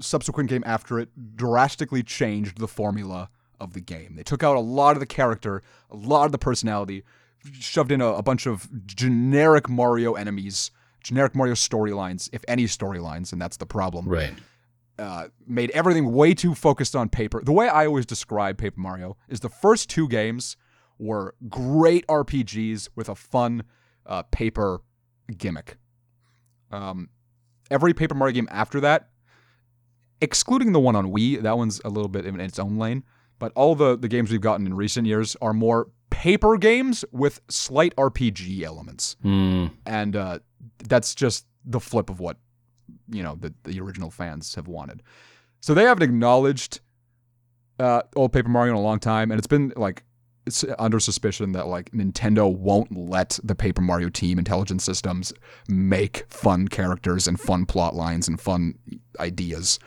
subsequent 0.00 0.50
game 0.50 0.62
after 0.66 0.98
it 0.98 1.36
drastically 1.36 2.02
changed 2.02 2.58
the 2.58 2.68
formula 2.68 3.30
of 3.60 3.72
the 3.72 3.80
game. 3.80 4.14
They 4.16 4.22
took 4.22 4.42
out 4.42 4.56
a 4.56 4.60
lot 4.60 4.96
of 4.96 5.00
the 5.00 5.06
character, 5.06 5.62
a 5.90 5.96
lot 5.96 6.26
of 6.26 6.32
the 6.32 6.38
personality. 6.38 7.02
shoved 7.52 7.92
in 7.92 8.00
a, 8.00 8.08
a 8.08 8.22
bunch 8.22 8.46
of 8.46 8.68
generic 8.86 9.68
Mario 9.68 10.14
enemies, 10.14 10.70
generic 11.02 11.34
Mario 11.34 11.54
storylines, 11.54 12.28
if 12.32 12.44
any 12.48 12.64
storylines, 12.64 13.32
and 13.32 13.40
that's 13.40 13.56
the 13.56 13.66
problem. 13.66 14.06
Right. 14.06 14.34
Uh, 14.98 15.28
made 15.46 15.70
everything 15.72 16.10
way 16.12 16.32
too 16.32 16.54
focused 16.54 16.96
on 16.96 17.08
paper. 17.10 17.42
The 17.44 17.52
way 17.52 17.68
I 17.68 17.84
always 17.86 18.06
describe 18.06 18.56
Paper 18.56 18.80
Mario 18.80 19.16
is 19.28 19.40
the 19.40 19.50
first 19.50 19.90
two 19.90 20.08
games 20.08 20.56
were 20.98 21.34
great 21.50 22.06
RPGs 22.06 22.88
with 22.96 23.10
a 23.10 23.14
fun 23.14 23.64
uh, 24.06 24.22
paper 24.30 24.80
gimmick. 25.36 25.76
Um, 26.70 27.10
every 27.70 27.92
Paper 27.92 28.14
Mario 28.14 28.32
game 28.32 28.48
after 28.50 28.80
that, 28.80 29.10
excluding 30.20 30.72
the 30.72 30.80
one 30.80 30.96
on 30.96 31.12
Wii, 31.12 31.42
that 31.42 31.56
one's 31.58 31.80
a 31.84 31.88
little 31.90 32.08
bit 32.08 32.24
in 32.24 32.40
its 32.40 32.58
own 32.58 32.78
lane. 32.78 33.04
But 33.38 33.52
all 33.54 33.74
the 33.74 33.98
the 33.98 34.08
games 34.08 34.30
we've 34.30 34.40
gotten 34.40 34.66
in 34.66 34.72
recent 34.74 35.06
years 35.06 35.36
are 35.42 35.52
more 35.52 35.88
paper 36.08 36.56
games 36.56 37.04
with 37.12 37.40
slight 37.50 37.94
RPG 37.96 38.62
elements, 38.62 39.16
Mm. 39.22 39.72
and 39.84 40.16
uh, 40.16 40.38
that's 40.88 41.14
just 41.14 41.44
the 41.62 41.80
flip 41.80 42.08
of 42.08 42.18
what 42.18 42.38
you 43.08 43.22
know 43.22 43.36
the 43.36 43.52
the 43.64 43.80
original 43.80 44.10
fans 44.10 44.54
have 44.54 44.68
wanted. 44.68 45.02
So 45.60 45.74
they 45.74 45.84
haven't 45.84 46.02
acknowledged 46.02 46.80
uh, 47.78 48.02
old 48.14 48.32
Paper 48.32 48.48
Mario 48.48 48.72
in 48.72 48.78
a 48.78 48.82
long 48.82 48.98
time, 48.98 49.30
and 49.30 49.38
it's 49.38 49.46
been 49.46 49.72
like 49.76 50.04
it's 50.46 50.64
under 50.78 51.00
suspicion 51.00 51.52
that 51.52 51.66
like 51.66 51.90
Nintendo 51.90 52.52
won't 52.52 52.96
let 52.96 53.38
the 53.42 53.54
Paper 53.54 53.82
Mario 53.82 54.08
team 54.08 54.38
Intelligent 54.38 54.80
Systems 54.80 55.32
make 55.68 56.24
fun 56.28 56.68
characters 56.68 57.26
and 57.26 57.38
fun 57.38 57.66
plot 57.66 57.94
lines 57.94 58.28
and 58.28 58.40
fun 58.40 58.78
ideas 59.18 59.78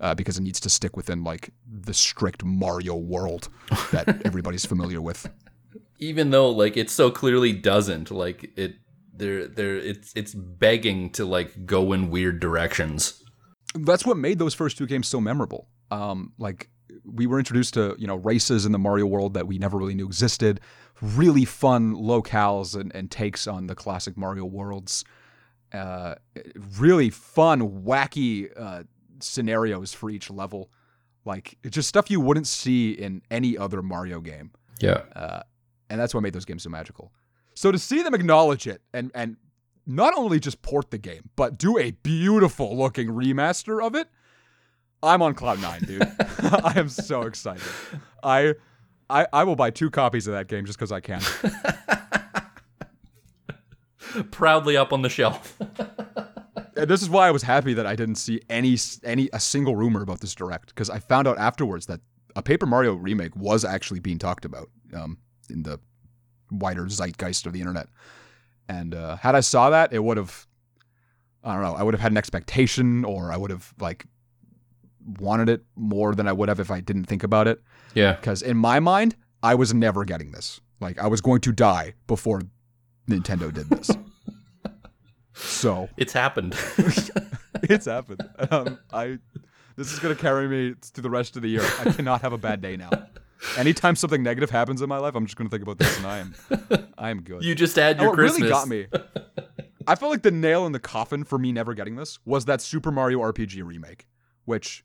uh, 0.00 0.14
because 0.14 0.38
it 0.38 0.42
needs 0.42 0.60
to 0.60 0.70
stick 0.70 0.96
within 0.96 1.22
like 1.22 1.50
the 1.70 1.94
strict 1.94 2.44
Mario 2.44 2.94
world 2.94 3.48
that 3.92 4.22
everybody's 4.24 4.64
familiar 4.64 5.00
with. 5.00 5.28
Even 5.98 6.30
though 6.30 6.50
like 6.50 6.76
it 6.76 6.90
so 6.90 7.10
clearly 7.10 7.52
doesn't, 7.52 8.10
like 8.10 8.50
it 8.56 8.76
there 9.18 9.46
there 9.46 9.76
it's 9.76 10.12
it's 10.14 10.34
begging 10.34 11.10
to 11.10 11.24
like 11.24 11.66
go 11.66 11.92
in 11.92 12.10
weird 12.10 12.40
directions. 12.40 13.22
That's 13.74 14.06
what 14.06 14.16
made 14.16 14.38
those 14.38 14.54
first 14.54 14.78
two 14.78 14.86
games 14.86 15.08
so 15.08 15.20
memorable. 15.20 15.68
Um, 15.90 16.32
like 16.38 16.70
we 17.04 17.26
were 17.26 17.38
introduced 17.38 17.74
to 17.74 17.94
you 17.98 18.06
know 18.06 18.16
races 18.16 18.66
in 18.66 18.72
the 18.72 18.78
Mario 18.78 19.06
world 19.06 19.34
that 19.34 19.46
we 19.46 19.58
never 19.58 19.76
really 19.76 19.94
knew 19.94 20.06
existed. 20.06 20.60
Really 21.02 21.44
fun 21.44 21.94
locales 21.94 22.78
and, 22.78 22.94
and 22.94 23.10
takes 23.10 23.46
on 23.46 23.66
the 23.66 23.74
classic 23.74 24.16
Mario 24.16 24.44
worlds. 24.44 25.04
Uh, 25.72 26.14
really 26.78 27.10
fun, 27.10 27.82
wacky 27.82 28.48
uh, 28.56 28.84
scenarios 29.20 29.92
for 29.92 30.10
each 30.10 30.30
level. 30.30 30.70
Like 31.24 31.58
it's 31.62 31.74
just 31.74 31.88
stuff 31.88 32.10
you 32.10 32.20
wouldn't 32.20 32.46
see 32.46 32.92
in 32.92 33.22
any 33.30 33.58
other 33.58 33.82
Mario 33.82 34.20
game. 34.20 34.52
Yeah. 34.80 35.02
Uh, 35.14 35.42
and 35.90 36.00
that's 36.00 36.14
what 36.14 36.22
made 36.22 36.32
those 36.32 36.44
games 36.44 36.62
so 36.62 36.70
magical. 36.70 37.12
So 37.56 37.72
to 37.72 37.78
see 37.78 38.02
them 38.02 38.14
acknowledge 38.14 38.66
it 38.66 38.82
and 38.92 39.10
and 39.14 39.38
not 39.86 40.14
only 40.14 40.38
just 40.38 40.60
port 40.62 40.90
the 40.90 40.98
game, 40.98 41.30
but 41.36 41.56
do 41.58 41.78
a 41.78 41.92
beautiful 41.92 42.76
looking 42.76 43.08
remaster 43.08 43.84
of 43.84 43.94
it, 43.94 44.08
I'm 45.02 45.22
on 45.22 45.34
cloud 45.34 45.60
nine, 45.62 45.80
dude. 45.80 46.02
I 46.38 46.74
am 46.76 46.90
so 46.90 47.22
excited. 47.22 47.62
I, 48.22 48.54
I 49.08 49.26
I 49.32 49.44
will 49.44 49.56
buy 49.56 49.70
two 49.70 49.90
copies 49.90 50.26
of 50.26 50.34
that 50.34 50.48
game 50.48 50.66
just 50.66 50.78
because 50.78 50.92
I 50.92 51.00
can. 51.00 51.22
Proudly 54.30 54.76
up 54.76 54.92
on 54.92 55.00
the 55.02 55.08
shelf. 55.08 55.58
And 56.76 56.88
this 56.90 57.00
is 57.00 57.08
why 57.08 57.26
I 57.28 57.30
was 57.30 57.42
happy 57.42 57.72
that 57.74 57.86
I 57.86 57.96
didn't 57.96 58.16
see 58.16 58.42
any 58.50 58.76
any 59.02 59.30
a 59.32 59.40
single 59.40 59.76
rumor 59.76 60.02
about 60.02 60.20
this 60.20 60.34
direct 60.34 60.74
because 60.74 60.90
I 60.90 60.98
found 60.98 61.26
out 61.26 61.38
afterwards 61.38 61.86
that 61.86 62.00
a 62.34 62.42
Paper 62.42 62.66
Mario 62.66 62.94
remake 62.94 63.34
was 63.34 63.64
actually 63.64 64.00
being 64.00 64.18
talked 64.18 64.44
about 64.44 64.68
um, 64.92 65.16
in 65.48 65.62
the 65.62 65.80
wider 66.50 66.88
zeitgeist 66.88 67.46
of 67.46 67.52
the 67.52 67.60
internet. 67.60 67.88
And 68.68 68.94
uh, 68.94 69.16
had 69.16 69.34
I 69.34 69.40
saw 69.40 69.70
that, 69.70 69.92
it 69.92 70.02
would 70.02 70.16
have, 70.16 70.46
I 71.44 71.54
don't 71.54 71.62
know, 71.62 71.74
I 71.74 71.82
would 71.82 71.94
have 71.94 72.00
had 72.00 72.12
an 72.12 72.18
expectation, 72.18 73.04
or 73.04 73.32
I 73.32 73.36
would 73.36 73.50
have 73.50 73.72
like 73.78 74.06
wanted 75.20 75.48
it 75.48 75.64
more 75.76 76.14
than 76.14 76.26
I 76.26 76.32
would 76.32 76.48
have 76.48 76.58
if 76.58 76.70
I 76.70 76.80
didn't 76.80 77.04
think 77.04 77.22
about 77.22 77.46
it. 77.46 77.62
yeah. 77.94 78.14
Because 78.14 78.42
in 78.42 78.56
my 78.56 78.80
mind, 78.80 79.14
I 79.42 79.54
was 79.54 79.72
never 79.72 80.04
getting 80.04 80.32
this. 80.32 80.60
Like 80.80 80.98
I 80.98 81.06
was 81.06 81.20
going 81.20 81.40
to 81.42 81.52
die 81.52 81.94
before 82.06 82.42
Nintendo 83.08 83.52
did 83.54 83.68
this. 83.70 83.90
so 85.34 85.88
It's 85.96 86.12
happened. 86.12 86.56
it's 87.62 87.86
happened. 87.86 88.28
Um, 88.50 88.78
I 88.92 89.18
this 89.76 89.92
is 89.92 89.98
gonna 90.00 90.16
carry 90.16 90.48
me 90.48 90.74
through 90.82 91.02
the 91.02 91.10
rest 91.10 91.36
of 91.36 91.42
the 91.42 91.48
year. 91.48 91.64
I 91.78 91.92
cannot 91.92 92.22
have 92.22 92.32
a 92.32 92.38
bad 92.38 92.60
day 92.60 92.76
now. 92.76 92.90
Anytime 93.58 93.96
something 93.96 94.22
negative 94.22 94.50
happens 94.50 94.80
in 94.82 94.88
my 94.88 94.98
life, 94.98 95.14
I'm 95.14 95.26
just 95.26 95.36
gonna 95.36 95.50
think 95.50 95.62
about 95.62 95.78
this, 95.78 95.96
and 95.98 96.06
I 96.06 96.18
am, 96.18 96.34
I 96.98 97.10
am 97.10 97.22
good. 97.22 97.44
you 97.44 97.54
just 97.54 97.76
had 97.76 97.92
And 97.96 98.00
your 98.02 98.10
what 98.10 98.16
Christmas. 98.16 98.40
really 98.40 98.50
got 98.50 98.68
me. 98.68 98.86
I 99.86 99.94
felt 99.94 100.10
like 100.10 100.22
the 100.22 100.30
nail 100.30 100.66
in 100.66 100.72
the 100.72 100.80
coffin 100.80 101.22
for 101.22 101.38
me 101.38 101.52
never 101.52 101.72
getting 101.74 101.96
this 101.96 102.18
was 102.24 102.46
that 102.46 102.60
Super 102.60 102.90
Mario 102.90 103.20
RPG 103.20 103.62
remake, 103.64 104.06
which, 104.46 104.84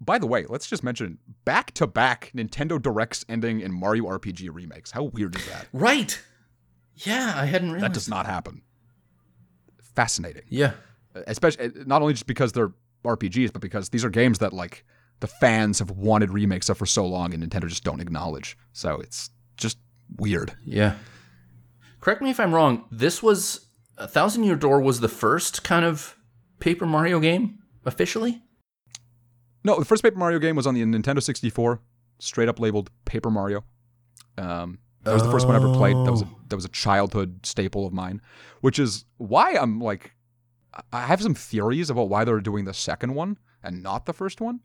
by 0.00 0.18
the 0.18 0.26
way, 0.26 0.44
let's 0.48 0.66
just 0.68 0.84
mention 0.84 1.18
back 1.44 1.72
to 1.72 1.86
back 1.86 2.30
Nintendo 2.34 2.80
Directs 2.80 3.24
ending 3.28 3.60
in 3.60 3.72
Mario 3.72 4.04
RPG 4.04 4.50
remakes. 4.52 4.92
How 4.92 5.04
weird 5.04 5.34
is 5.34 5.46
that? 5.48 5.66
Right. 5.72 6.22
Yeah, 6.96 7.32
I 7.34 7.46
hadn't 7.46 7.72
realized. 7.72 7.84
That 7.90 7.94
does 7.94 8.08
not 8.08 8.26
happen. 8.26 8.62
Fascinating. 9.96 10.42
Yeah. 10.48 10.72
especially 11.26 11.72
not 11.86 12.02
only 12.02 12.14
just 12.14 12.26
because 12.26 12.52
they're 12.52 12.72
RPGs, 13.04 13.52
but 13.52 13.62
because 13.62 13.88
these 13.90 14.04
are 14.04 14.10
games 14.10 14.38
that 14.38 14.52
like 14.52 14.84
the 15.24 15.28
fans 15.28 15.78
have 15.78 15.90
wanted 15.90 16.30
remakes 16.30 16.68
of 16.68 16.76
for 16.76 16.84
so 16.84 17.06
long, 17.06 17.32
and 17.32 17.42
Nintendo 17.42 17.66
just 17.66 17.82
don't 17.82 18.02
acknowledge. 18.02 18.58
So 18.74 19.00
it's 19.00 19.30
just 19.56 19.78
weird. 20.18 20.52
Yeah. 20.66 20.96
Correct 22.02 22.20
me 22.20 22.28
if 22.28 22.38
I'm 22.38 22.54
wrong. 22.54 22.84
This 22.90 23.22
was 23.22 23.68
A 23.96 24.06
Thousand 24.06 24.44
Year 24.44 24.54
Door 24.54 24.82
was 24.82 25.00
the 25.00 25.08
first 25.08 25.64
kind 25.64 25.86
of 25.86 26.18
Paper 26.60 26.84
Mario 26.84 27.20
game 27.20 27.60
officially. 27.86 28.42
No, 29.64 29.78
the 29.78 29.86
first 29.86 30.02
Paper 30.02 30.18
Mario 30.18 30.38
game 30.38 30.56
was 30.56 30.66
on 30.66 30.74
the 30.74 30.82
Nintendo 30.82 31.22
64, 31.22 31.80
straight 32.18 32.50
up 32.50 32.60
labeled 32.60 32.90
Paper 33.06 33.30
Mario. 33.30 33.64
Um, 34.36 34.78
that 35.04 35.14
was 35.14 35.22
the 35.22 35.30
first 35.30 35.46
one 35.46 35.56
I 35.56 35.58
ever 35.58 35.72
played. 35.72 35.96
That 35.96 36.10
was 36.10 36.20
a, 36.20 36.28
that 36.48 36.56
was 36.56 36.66
a 36.66 36.70
childhood 36.70 37.46
staple 37.46 37.86
of 37.86 37.94
mine, 37.94 38.20
which 38.60 38.78
is 38.78 39.06
why 39.16 39.56
I'm 39.56 39.80
like, 39.80 40.12
I 40.92 41.06
have 41.06 41.22
some 41.22 41.34
theories 41.34 41.88
about 41.88 42.10
why 42.10 42.24
they're 42.24 42.40
doing 42.40 42.66
the 42.66 42.74
second 42.74 43.14
one 43.14 43.38
and 43.62 43.82
not 43.82 44.04
the 44.04 44.12
first 44.12 44.42
one. 44.42 44.60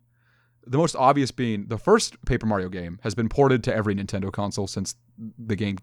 The 0.70 0.78
most 0.78 0.96
obvious 0.96 1.32
being 1.32 1.66
the 1.68 1.78
first 1.78 2.24
Paper 2.26 2.46
Mario 2.46 2.70
game 2.70 3.00
has 3.02 3.16
been 3.16 3.28
ported 3.28 3.64
to 3.66 3.76
every 3.76 3.96
Nintendo 3.96 4.32
console 4.32 4.68
since 4.68 4.96
the 5.38 5.56
game, 5.56 5.78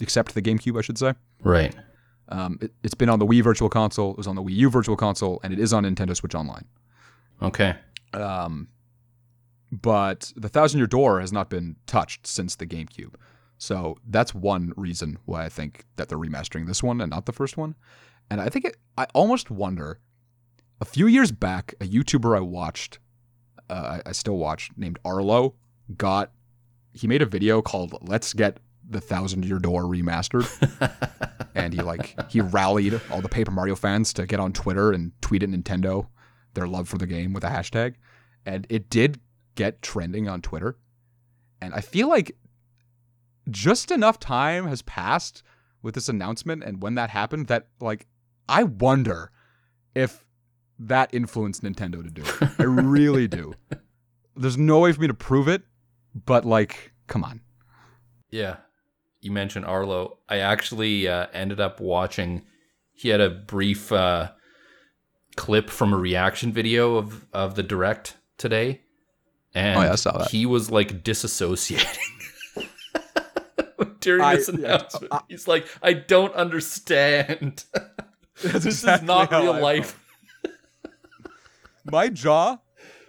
except 0.00 0.34
the 0.34 0.42
GameCube, 0.42 0.76
I 0.76 0.82
should 0.82 0.98
say. 0.98 1.14
Right. 1.42 1.74
Um, 2.28 2.58
it, 2.60 2.72
it's 2.82 2.94
been 2.94 3.08
on 3.08 3.18
the 3.18 3.26
Wii 3.26 3.42
Virtual 3.42 3.68
Console, 3.68 4.10
it 4.10 4.16
was 4.16 4.26
on 4.26 4.36
the 4.36 4.42
Wii 4.42 4.54
U 4.54 4.70
Virtual 4.70 4.96
Console, 4.96 5.40
and 5.42 5.52
it 5.52 5.58
is 5.58 5.72
on 5.72 5.84
Nintendo 5.84 6.16
Switch 6.16 6.34
Online. 6.34 6.64
Okay. 7.40 7.76
Um, 8.12 8.68
but 9.70 10.32
the 10.36 10.48
Thousand 10.48 10.78
Year 10.78 10.86
Door 10.86 11.20
has 11.20 11.32
not 11.32 11.48
been 11.48 11.76
touched 11.86 12.26
since 12.26 12.56
the 12.56 12.66
GameCube. 12.66 13.14
So 13.58 13.96
that's 14.08 14.34
one 14.34 14.72
reason 14.76 15.18
why 15.24 15.44
I 15.44 15.48
think 15.48 15.84
that 15.96 16.08
they're 16.08 16.18
remastering 16.18 16.66
this 16.66 16.82
one 16.82 17.00
and 17.00 17.10
not 17.10 17.26
the 17.26 17.32
first 17.32 17.56
one. 17.56 17.76
And 18.28 18.40
I 18.40 18.48
think 18.48 18.64
it, 18.64 18.76
I 18.98 19.06
almost 19.14 19.50
wonder. 19.50 20.00
A 20.80 20.84
few 20.84 21.06
years 21.06 21.30
back, 21.30 21.74
a 21.80 21.84
YouTuber 21.84 22.36
I 22.36 22.40
watched, 22.40 22.98
uh, 23.70 24.00
I, 24.04 24.10
I 24.10 24.12
still 24.12 24.36
watch, 24.36 24.70
named 24.76 24.98
Arlo, 25.04 25.54
got 25.96 26.32
he 26.94 27.06
made 27.06 27.22
a 27.22 27.26
video 27.26 27.62
called 27.62 27.96
"Let's 28.02 28.32
Get 28.32 28.58
the 28.88 29.00
Thousand 29.00 29.44
Year 29.44 29.58
Door 29.58 29.84
Remastered," 29.84 30.46
and 31.54 31.72
he 31.72 31.80
like 31.80 32.30
he 32.30 32.40
rallied 32.40 33.00
all 33.10 33.20
the 33.20 33.28
Paper 33.28 33.50
Mario 33.50 33.74
fans 33.74 34.12
to 34.14 34.26
get 34.26 34.40
on 34.40 34.52
Twitter 34.52 34.92
and 34.92 35.12
tweet 35.20 35.42
at 35.42 35.48
Nintendo 35.48 36.06
their 36.54 36.66
love 36.66 36.88
for 36.88 36.98
the 36.98 37.06
game 37.06 37.32
with 37.32 37.44
a 37.44 37.48
hashtag, 37.48 37.94
and 38.44 38.66
it 38.68 38.90
did 38.90 39.20
get 39.54 39.82
trending 39.82 40.28
on 40.28 40.42
Twitter. 40.42 40.76
And 41.60 41.72
I 41.74 41.80
feel 41.80 42.08
like 42.08 42.36
just 43.50 43.90
enough 43.90 44.18
time 44.18 44.66
has 44.66 44.82
passed 44.82 45.42
with 45.82 45.94
this 45.94 46.08
announcement 46.08 46.62
and 46.62 46.82
when 46.82 46.94
that 46.94 47.10
happened 47.10 47.48
that 47.48 47.66
like 47.80 48.06
I 48.48 48.62
wonder 48.64 49.30
if 49.94 50.24
that 50.88 51.12
influenced 51.14 51.62
Nintendo 51.62 52.02
to 52.02 52.10
do 52.10 52.22
it. 52.22 52.50
I 52.58 52.64
really 52.64 53.28
do. 53.28 53.54
There's 54.36 54.56
no 54.58 54.78
way 54.80 54.92
for 54.92 55.00
me 55.00 55.06
to 55.08 55.14
prove 55.14 55.48
it, 55.48 55.62
but 56.14 56.44
like, 56.44 56.92
come 57.06 57.22
on. 57.24 57.40
Yeah. 58.30 58.56
You 59.20 59.30
mentioned 59.30 59.64
Arlo. 59.66 60.18
I 60.28 60.38
actually 60.38 61.06
uh, 61.08 61.26
ended 61.32 61.60
up 61.60 61.80
watching. 61.80 62.42
He 62.94 63.08
had 63.10 63.20
a 63.20 63.30
brief 63.30 63.92
uh, 63.92 64.30
clip 65.36 65.70
from 65.70 65.92
a 65.92 65.96
reaction 65.96 66.52
video 66.52 66.96
of 66.96 67.26
of 67.32 67.54
the 67.54 67.62
direct 67.62 68.16
today, 68.38 68.80
and 69.54 69.78
Oh, 69.78 69.82
yeah, 69.82 69.92
I 69.92 69.94
saw 69.94 70.18
that. 70.18 70.30
he 70.30 70.44
was 70.46 70.70
like 70.70 71.04
disassociating 71.04 71.98
during 74.00 74.22
I- 74.22 74.36
this 74.36 74.48
announcement. 74.48 75.12
I- 75.12 75.20
He's 75.28 75.46
like, 75.46 75.66
"I 75.82 75.92
don't 75.92 76.34
understand. 76.34 77.64
This 78.42 78.64
is 78.66 79.02
not 79.02 79.30
real 79.30 79.60
life." 79.60 80.01
My 81.90 82.08
jaw 82.08 82.58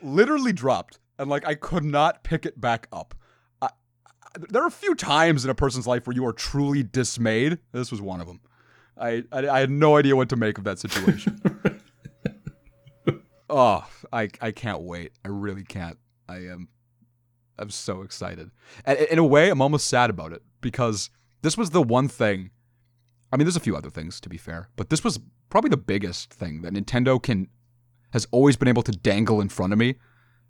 literally 0.01 0.53
dropped 0.53 0.99
and 1.17 1.29
like 1.29 1.45
I 1.45 1.55
could 1.55 1.83
not 1.83 2.23
pick 2.23 2.45
it 2.45 2.59
back 2.59 2.87
up. 2.91 3.15
I 3.61 3.69
there 4.49 4.63
are 4.63 4.67
a 4.67 4.71
few 4.71 4.95
times 4.95 5.43
in 5.43 5.51
a 5.51 5.55
person's 5.55 5.87
life 5.87 6.07
where 6.07 6.15
you 6.15 6.25
are 6.25 6.33
truly 6.33 6.83
dismayed. 6.83 7.59
This 7.71 7.91
was 7.91 8.01
one 8.01 8.21
of 8.21 8.27
them. 8.27 8.41
I 8.97 9.23
I, 9.31 9.47
I 9.47 9.59
had 9.59 9.71
no 9.71 9.97
idea 9.97 10.15
what 10.15 10.29
to 10.29 10.35
make 10.35 10.57
of 10.57 10.63
that 10.63 10.79
situation. 10.79 11.41
oh, 13.49 13.87
I 14.11 14.29
I 14.41 14.51
can't 14.51 14.81
wait. 14.81 15.13
I 15.23 15.29
really 15.29 15.63
can't. 15.63 15.97
I 16.27 16.37
am. 16.37 16.69
I'm 17.59 17.69
so 17.69 18.01
excited. 18.01 18.49
And 18.85 18.97
in 18.97 19.19
a 19.19 19.23
way, 19.23 19.49
I'm 19.49 19.61
almost 19.61 19.87
sad 19.87 20.09
about 20.09 20.33
it 20.33 20.41
because 20.59 21.11
this 21.43 21.57
was 21.57 21.69
the 21.69 21.83
one 21.83 22.07
thing. 22.07 22.49
I 23.31 23.37
mean, 23.37 23.45
there's 23.45 23.55
a 23.55 23.61
few 23.61 23.75
other 23.75 23.89
things 23.89 24.19
to 24.21 24.29
be 24.29 24.37
fair, 24.37 24.69
but 24.75 24.89
this 24.89 25.03
was 25.03 25.19
probably 25.49 25.69
the 25.69 25.77
biggest 25.77 26.33
thing 26.33 26.61
that 26.61 26.73
Nintendo 26.73 27.21
can 27.21 27.47
has 28.13 28.27
always 28.31 28.55
been 28.55 28.67
able 28.67 28.83
to 28.83 28.91
dangle 28.91 29.41
in 29.41 29.49
front 29.49 29.73
of 29.73 29.79
me 29.79 29.95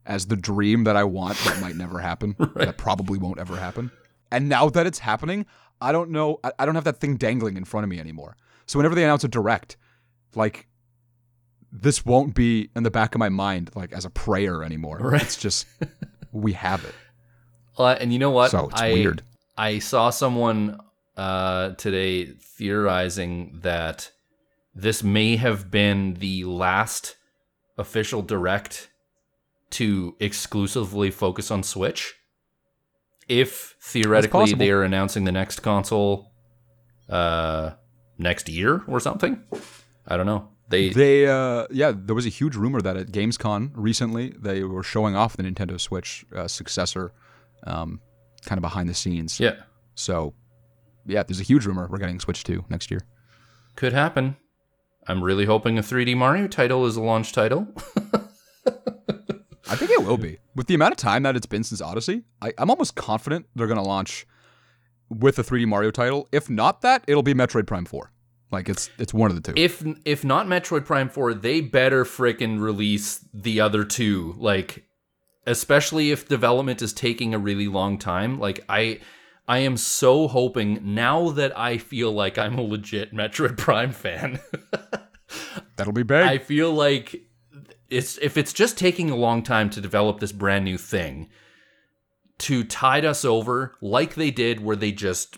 as 0.05 0.27
the 0.27 0.35
dream 0.35 0.83
that 0.83 0.97
I 0.97 1.05
want 1.05 1.37
that 1.45 1.61
might 1.61 1.77
never 1.77 1.99
happen, 1.99 2.35
right. 2.39 2.65
that 2.65 2.77
probably 2.77 3.17
won't 3.17 3.39
ever 3.39 3.55
happen. 3.55 3.89
And 4.31 4.49
now 4.49 4.67
that 4.69 4.85
it's 4.85 4.99
happening, 4.99 5.45
I 5.79 5.93
don't 5.93 6.09
know. 6.09 6.41
I, 6.43 6.51
I 6.59 6.65
don't 6.65 6.75
have 6.75 6.83
that 6.83 6.99
thing 6.99 7.15
dangling 7.15 7.55
in 7.55 7.63
front 7.63 7.85
of 7.85 7.89
me 7.89 7.99
anymore. 7.99 8.35
So 8.65 8.77
whenever 8.77 8.95
they 8.95 9.03
announce 9.05 9.23
a 9.23 9.29
direct, 9.29 9.77
like 10.35 10.67
this 11.71 12.05
won't 12.05 12.35
be 12.35 12.69
in 12.75 12.83
the 12.83 12.91
back 12.91 13.15
of 13.15 13.19
my 13.19 13.29
mind 13.29 13.71
like 13.75 13.93
as 13.93 14.03
a 14.03 14.09
prayer 14.09 14.61
anymore. 14.61 14.97
Right. 14.99 15.21
It's 15.21 15.37
just 15.37 15.65
we 16.31 16.53
have 16.53 16.83
it. 16.83 16.93
Uh, 17.75 17.97
and 17.99 18.13
you 18.13 18.19
know 18.19 18.29
what? 18.29 18.51
So 18.51 18.69
it's 18.69 18.79
I, 18.79 18.93
weird. 18.93 19.23
I 19.57 19.79
saw 19.79 20.11
someone 20.11 20.79
uh, 21.17 21.71
today 21.71 22.25
theorizing 22.25 23.61
that 23.63 24.11
this 24.75 25.01
may 25.01 25.37
have 25.37 25.71
been 25.71 26.13
the 26.19 26.43
last 26.43 27.15
official 27.77 28.21
direct 28.21 28.89
to 29.71 30.15
exclusively 30.19 31.09
focus 31.11 31.51
on 31.51 31.63
Switch. 31.63 32.13
If 33.27 33.75
theoretically 33.81 34.53
they 34.53 34.69
are 34.69 34.83
announcing 34.83 35.23
the 35.23 35.31
next 35.31 35.61
console 35.61 36.31
uh, 37.09 37.71
next 38.17 38.49
year 38.49 38.83
or 38.87 38.99
something, 38.99 39.43
I 40.05 40.17
don't 40.17 40.25
know. 40.25 40.49
They 40.69 40.89
they 40.89 41.27
uh, 41.27 41.67
yeah, 41.71 41.93
there 41.95 42.15
was 42.15 42.25
a 42.25 42.29
huge 42.29 42.55
rumor 42.55 42.81
that 42.81 42.97
at 42.97 43.07
Gamescom 43.07 43.71
recently 43.75 44.33
they 44.39 44.63
were 44.63 44.83
showing 44.83 45.15
off 45.15 45.37
the 45.37 45.43
Nintendo 45.43 45.79
Switch 45.79 46.25
uh, 46.35 46.47
successor, 46.47 47.13
um, 47.65 48.01
kind 48.45 48.57
of 48.57 48.61
behind 48.61 48.89
the 48.89 48.93
scenes. 48.93 49.39
Yeah. 49.39 49.55
So, 49.95 50.33
yeah, 51.05 51.23
there's 51.23 51.39
a 51.39 51.43
huge 51.43 51.65
rumor 51.65 51.87
we're 51.89 51.99
getting 51.99 52.19
Switch 52.19 52.43
2 52.43 52.65
next 52.69 52.89
year. 52.89 53.01
Could 53.75 53.93
happen. 53.93 54.37
I'm 55.07 55.23
really 55.23 55.45
hoping 55.45 55.77
a 55.77 55.81
3D 55.81 56.15
Mario 56.15 56.47
title 56.47 56.85
is 56.85 56.95
a 56.95 57.01
launch 57.01 57.33
title. 57.33 57.67
I 58.65 59.75
think 59.75 59.91
it 59.91 60.03
will 60.03 60.17
be. 60.17 60.37
With 60.55 60.67
the 60.67 60.75
amount 60.75 60.91
of 60.91 60.97
time 60.97 61.23
that 61.23 61.35
it's 61.35 61.45
been 61.45 61.63
since 61.63 61.81
Odyssey, 61.81 62.23
I, 62.41 62.53
am 62.57 62.69
almost 62.69 62.95
confident 62.95 63.47
they're 63.55 63.67
going 63.67 63.77
to 63.77 63.83
launch 63.83 64.27
with 65.09 65.39
a 65.39 65.43
3D 65.43 65.65
Mario 65.65 65.91
title. 65.91 66.27
If 66.31 66.49
not 66.49 66.81
that, 66.81 67.03
it'll 67.07 67.23
be 67.23 67.33
Metroid 67.33 67.67
Prime 67.67 67.85
4. 67.85 68.11
Like 68.51 68.69
it's 68.69 68.91
it's 68.99 69.15
one 69.15 69.31
of 69.31 69.35
the 69.35 69.51
two. 69.51 69.59
If 69.59 69.83
if 70.05 70.23
not 70.23 70.45
Metroid 70.45 70.85
Prime 70.85 71.09
4, 71.09 71.33
they 71.33 71.59
better 71.59 72.05
freaking 72.05 72.61
release 72.61 73.25
the 73.33 73.59
other 73.59 73.83
two. 73.83 74.35
Like 74.37 74.85
especially 75.47 76.11
if 76.11 76.27
development 76.27 76.81
is 76.81 76.93
taking 76.93 77.33
a 77.33 77.39
really 77.39 77.67
long 77.67 77.97
time. 77.97 78.39
Like 78.39 78.63
I 78.69 78.99
I 79.47 79.59
am 79.59 79.75
so 79.77 80.27
hoping 80.27 80.95
now 80.95 81.29
that 81.31 81.57
I 81.57 81.77
feel 81.77 82.11
like 82.11 82.37
I'm 82.37 82.57
a 82.57 82.61
legit 82.61 83.13
Metroid 83.13 83.57
Prime 83.57 83.91
fan. 83.91 84.39
That'll 85.75 85.93
be 85.93 86.03
big. 86.03 86.23
I 86.23 86.37
feel 86.37 86.71
like 86.71 87.23
it's 87.89 88.17
if 88.19 88.37
it's 88.37 88.53
just 88.53 88.77
taking 88.77 89.09
a 89.09 89.15
long 89.15 89.43
time 89.43 89.69
to 89.71 89.81
develop 89.81 90.19
this 90.19 90.31
brand 90.31 90.65
new 90.65 90.77
thing 90.77 91.29
to 92.39 92.63
tide 92.63 93.05
us 93.05 93.23
over 93.23 93.75
like 93.81 94.15
they 94.15 94.31
did 94.31 94.59
where 94.59 94.75
they 94.75 94.91
just 94.91 95.37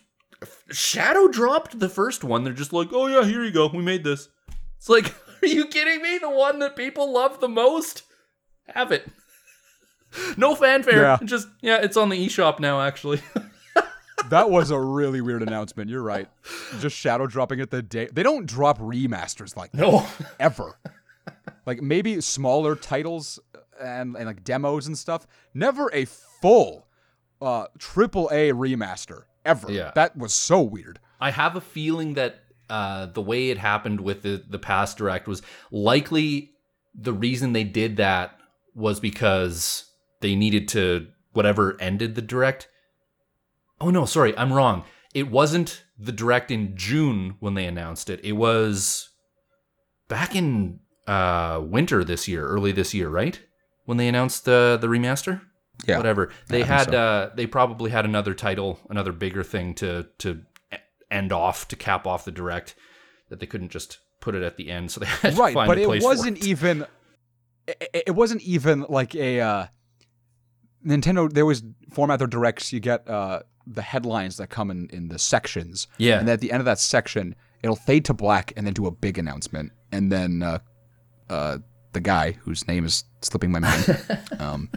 shadow 0.72 1.28
dropped 1.28 1.80
the 1.80 1.90
first 1.90 2.24
one 2.24 2.44
they're 2.44 2.54
just 2.54 2.74
like 2.74 2.90
oh 2.94 3.08
yeah 3.08 3.26
here 3.26 3.44
you 3.44 3.52
go 3.52 3.68
we 3.68 3.82
made 3.82 4.04
this 4.04 4.30
it's 4.78 4.90
like 4.90 5.14
are 5.42 5.48
you 5.48 5.68
kidding 5.68 6.02
me 6.02 6.18
the 6.18 6.30
one 6.30 6.60
that 6.60 6.76
people 6.76 7.12
love 7.12 7.40
the 7.42 7.50
most 7.50 8.04
have 8.68 8.92
it 8.92 9.08
no 10.38 10.56
fanfare 10.56 11.02
yeah. 11.02 11.18
just 11.26 11.48
yeah 11.62 11.78
it's 11.82 11.98
on 11.98 12.10
the 12.10 12.26
eShop 12.26 12.60
now 12.60 12.82
actually 12.82 13.22
that 14.30 14.50
was 14.50 14.72
a 14.72 14.80
really 14.80 15.22
weird 15.22 15.42
announcement 15.42 15.90
you're 15.90 16.04
right 16.04 16.30
just 16.80 16.96
shadow 16.96 17.28
dropping 17.28 17.60
it 17.60 17.70
the 17.70 17.82
day 17.82 18.08
they 18.12 18.24
don't 18.24 18.46
drop 18.46 18.78
remasters 18.80 19.56
like 19.56 19.72
that 19.72 19.82
no 19.82 20.06
ever 20.40 20.78
like 21.66 21.82
maybe 21.82 22.22
smaller 22.22 22.76
titles 22.76 23.40
and, 23.80 24.16
and 24.16 24.26
like 24.26 24.44
demos 24.44 24.88
and 24.88 24.98
stuff. 24.98 25.28
Never 25.54 25.90
a 25.94 26.06
full 26.06 26.88
uh 27.42 27.68
triple 27.78 28.30
A 28.32 28.52
remaster 28.52 29.24
ever. 29.44 29.72
Yeah. 29.72 29.92
That 29.96 30.18
was 30.18 30.34
so 30.34 30.62
weird. 30.62 31.00
I 31.20 31.32
have 31.32 31.56
a 31.56 31.62
feeling 31.62 32.14
that 32.16 32.40
uh, 32.70 33.06
the 33.08 33.22
way 33.22 33.52
it 33.52 33.60
happened 33.60 34.02
with 34.02 34.24
the, 34.24 34.44
the 34.48 34.58
past 34.58 34.98
direct 34.98 35.28
was 35.28 35.44
likely 35.72 36.52
the 36.96 37.14
reason 37.14 37.54
they 37.54 37.64
did 37.64 37.98
that 37.98 38.40
was 38.74 39.00
because 39.00 39.92
they 40.22 40.36
needed 40.36 40.68
to 40.70 41.08
whatever 41.34 41.80
ended 41.80 42.16
the 42.16 42.22
direct. 42.22 42.68
Oh 43.82 43.90
no, 43.90 44.06
sorry, 44.06 44.38
I'm 44.38 44.54
wrong. 44.54 44.84
It 45.14 45.30
wasn't 45.30 45.84
the 45.98 46.12
direct 46.12 46.52
in 46.52 46.76
June 46.76 47.36
when 47.40 47.54
they 47.54 47.66
announced 47.66 48.10
it. 48.10 48.20
It 48.24 48.34
was 48.34 49.10
back 50.08 50.36
in 50.36 50.80
uh, 51.08 51.62
winter 51.64 52.04
this 52.04 52.28
year, 52.28 52.46
early 52.48 52.72
this 52.72 52.94
year, 52.94 53.10
right? 53.10 53.40
When 53.86 53.98
they 53.98 54.08
announced 54.08 54.46
the 54.46 54.78
the 54.80 54.88
remaster. 54.88 55.42
Yeah. 55.86 55.98
Whatever. 55.98 56.32
They 56.48 56.64
had 56.64 56.92
so. 56.92 56.98
uh, 56.98 57.36
they 57.36 57.48
probably 57.48 57.92
had 57.92 58.06
another 58.06 58.34
title, 58.34 58.80
another 58.90 59.12
bigger 59.12 59.44
thing 59.44 59.74
to 59.76 60.08
to 60.20 60.42
end 61.12 61.32
off 61.32 61.68
to 61.70 61.76
cap 61.76 62.08
off 62.08 62.26
the 62.26 62.32
direct 62.32 62.76
that 63.30 63.40
they 63.40 63.46
couldn't 63.46 63.70
just 63.70 64.00
put 64.22 64.36
it 64.36 64.44
at 64.44 64.58
the 64.58 64.70
end. 64.70 64.92
So 64.92 65.02
they 65.02 65.06
had 65.06 65.38
right, 65.38 65.50
to 65.50 65.54
find 65.54 65.68
but 65.68 65.78
it 65.78 66.02
wasn't 66.02 66.38
it. 66.38 66.46
even. 66.46 66.86
It, 67.68 68.04
it 68.08 68.16
wasn't 68.16 68.42
even 68.44 68.86
like 68.88 69.16
a 69.16 69.42
uh, 69.42 69.68
Nintendo. 70.86 71.32
They 71.32 71.42
always 71.42 71.64
format 71.92 72.20
their 72.20 72.28
directs. 72.28 72.72
You 72.72 72.80
get 72.80 73.08
uh, 73.10 73.42
the 73.68 73.82
headlines 73.82 74.38
that 74.38 74.50
come 74.50 74.72
in 74.72 74.90
in 74.92 75.10
the 75.10 75.20
sections. 75.20 75.88
Yeah, 75.98 76.20
and 76.20 76.28
then 76.28 76.34
at 76.34 76.42
the 76.42 76.52
end 76.52 76.62
of 76.62 76.66
that 76.66 76.80
section, 76.80 77.36
it'll 77.64 77.76
fade 77.76 78.06
to 78.06 78.14
black 78.14 78.54
and 78.56 78.66
then 78.66 78.74
do 78.74 78.86
a 78.86 78.92
big 78.92 79.18
announcement, 79.18 79.72
and 79.92 80.12
then 80.12 80.44
uh, 80.44 80.60
uh, 81.30 81.58
the 81.94 82.02
guy 82.02 82.34
whose 82.34 82.68
name 82.68 82.86
is 82.86 83.04
slipping 83.22 83.52
my 83.52 83.60
mind. 83.60 84.20
um, 84.40 84.70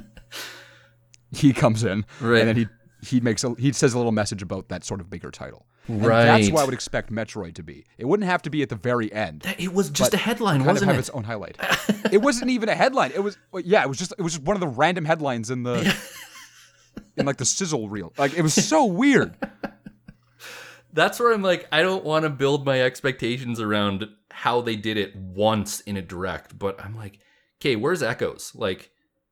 he 1.32 1.52
comes 1.52 1.84
in 1.84 2.06
right. 2.20 2.40
and 2.40 2.48
then 2.48 2.56
he 2.56 2.66
he 3.02 3.20
makes 3.20 3.44
a, 3.44 3.54
he 3.58 3.72
says 3.72 3.94
a 3.94 3.96
little 3.98 4.12
message 4.12 4.42
about 4.42 4.68
that 4.68 4.84
sort 4.84 5.00
of 5.00 5.10
bigger 5.10 5.30
title. 5.30 5.66
And 5.86 6.04
right. 6.04 6.24
That's 6.24 6.50
what 6.50 6.62
I 6.62 6.64
would 6.64 6.74
expect 6.74 7.10
Metroid 7.10 7.54
to 7.54 7.62
be. 7.62 7.86
It 7.96 8.04
wouldn't 8.04 8.28
have 8.28 8.42
to 8.42 8.50
be 8.50 8.62
at 8.62 8.68
the 8.68 8.76
very 8.76 9.10
end. 9.12 9.44
It 9.58 9.72
was 9.72 9.88
just 9.88 10.12
a 10.12 10.18
headline, 10.18 10.58
kind 10.58 10.66
wasn't 10.66 10.90
of 10.90 10.96
have 10.96 10.96
it? 10.96 11.00
its 11.00 11.10
own 11.10 11.24
highlight. 11.24 11.56
it 12.12 12.18
wasn't 12.18 12.50
even 12.50 12.68
a 12.68 12.74
headline. 12.74 13.12
It 13.14 13.20
was 13.20 13.38
yeah. 13.64 13.82
It 13.82 13.88
was 13.88 13.98
just 13.98 14.12
it 14.18 14.22
was 14.22 14.34
just 14.34 14.44
one 14.44 14.56
of 14.56 14.60
the 14.60 14.68
random 14.68 15.04
headlines 15.04 15.50
in 15.50 15.62
the 15.62 15.96
in 17.18 17.26
like 17.26 17.36
the 17.36 17.44
sizzle 17.44 17.88
reel. 17.88 18.12
Like 18.16 18.34
it 18.34 18.42
was 18.42 18.54
so 18.54 18.84
weird. 18.84 19.36
That's 20.92 21.20
where 21.20 21.32
I'm 21.32 21.42
like, 21.42 21.68
I 21.70 21.82
don't 21.82 22.04
want 22.04 22.24
to 22.24 22.30
build 22.30 22.64
my 22.64 22.80
expectations 22.80 23.60
around 23.60 24.08
how 24.30 24.60
they 24.60 24.76
did 24.76 24.96
it 24.96 25.14
once 25.14 25.80
in 25.80 25.96
a 25.96 26.02
direct, 26.02 26.58
but 26.58 26.82
I'm 26.82 26.96
like, 26.96 27.18
okay, 27.60 27.76
where's 27.76 28.02
Echoes? 28.02 28.52
Like, 28.54 28.90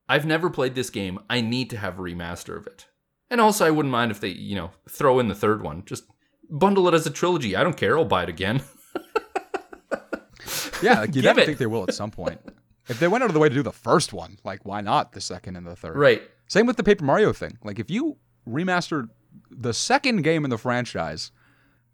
I've 0.09 0.27
never 0.27 0.51
played 0.51 0.75
this 0.75 0.91
game. 0.91 1.19
I 1.31 1.41
need 1.41 1.71
to 1.71 1.79
have 1.79 1.99
a 1.99 2.03
remaster 2.03 2.57
of 2.57 2.67
it. 2.67 2.87
And 3.31 3.41
also, 3.41 3.67
I 3.67 3.71
wouldn't 3.71 3.93
mind 3.93 4.11
if 4.11 4.21
they, 4.21 4.29
you 4.29 4.55
know, 4.55 4.71
throw 4.89 5.19
in 5.19 5.29
the 5.29 5.35
third 5.35 5.63
one. 5.63 5.85
Just 5.85 6.05
bundle 6.49 6.87
it 6.89 6.95
as 6.95 7.07
a 7.07 7.11
trilogy. 7.11 7.57
I 7.57 7.63
don't 7.63 7.77
care. 7.77 7.99
I'll 7.99 8.05
buy 8.05 8.23
it 8.23 8.29
again. 8.29 8.63
yeah, 10.83 11.01
like 11.01 11.15
you 11.15 11.23
never 11.23 11.45
think 11.45 11.59
they 11.59 11.67
will 11.67 11.83
at 11.83 11.95
some 11.95 12.11
point. 12.11 12.41
If 12.89 13.01
they 13.01 13.09
went 13.09 13.25
out 13.25 13.31
of 13.31 13.35
the 13.35 13.41
way 13.41 13.49
to 13.49 13.55
do 13.55 13.63
the 13.63 13.73
first 13.73 14.13
one, 14.13 14.39
like 14.45 14.65
why 14.65 14.81
not 14.81 15.13
the 15.13 15.21
second 15.21 15.57
and 15.57 15.67
the 15.67 15.75
third? 15.75 15.97
Right. 15.97 16.23
Same 16.49 16.67
with 16.67 16.77
the 16.77 16.85
Paper 16.85 17.05
Mario 17.05 17.33
thing. 17.33 17.59
Like 17.65 17.79
if 17.79 17.91
you 17.91 18.17
remastered 18.49 19.09
the 19.51 19.75
second 19.75 20.23
game 20.23 20.45
in 20.45 20.51
the 20.51 20.59
franchise 20.59 21.33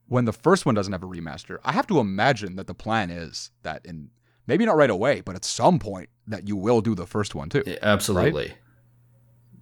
when 0.09 0.25
the 0.25 0.33
first 0.33 0.67
one 0.67 0.75
doesn't 0.75 0.93
have 0.93 1.03
a 1.03 1.07
remaster, 1.07 1.59
I 1.65 1.73
have 1.73 1.87
to 1.87 1.99
imagine 1.99 2.57
that 2.57 2.67
the 2.67 2.75
plan 2.75 3.11
is 3.11 3.51
that 3.63 3.85
in 3.87 4.11
maybe 4.47 4.67
not 4.67 4.77
right 4.77 4.91
away, 4.91 5.21
but 5.21 5.37
at 5.37 5.45
some 5.45 5.79
point 5.79 6.11
that 6.27 6.49
you 6.49 6.57
will 6.57 6.81
do 6.81 6.95
the 6.95 7.07
first 7.07 7.35
one 7.35 7.49
too. 7.49 7.63
absolutely. 7.83 8.49
Right? 8.49 8.57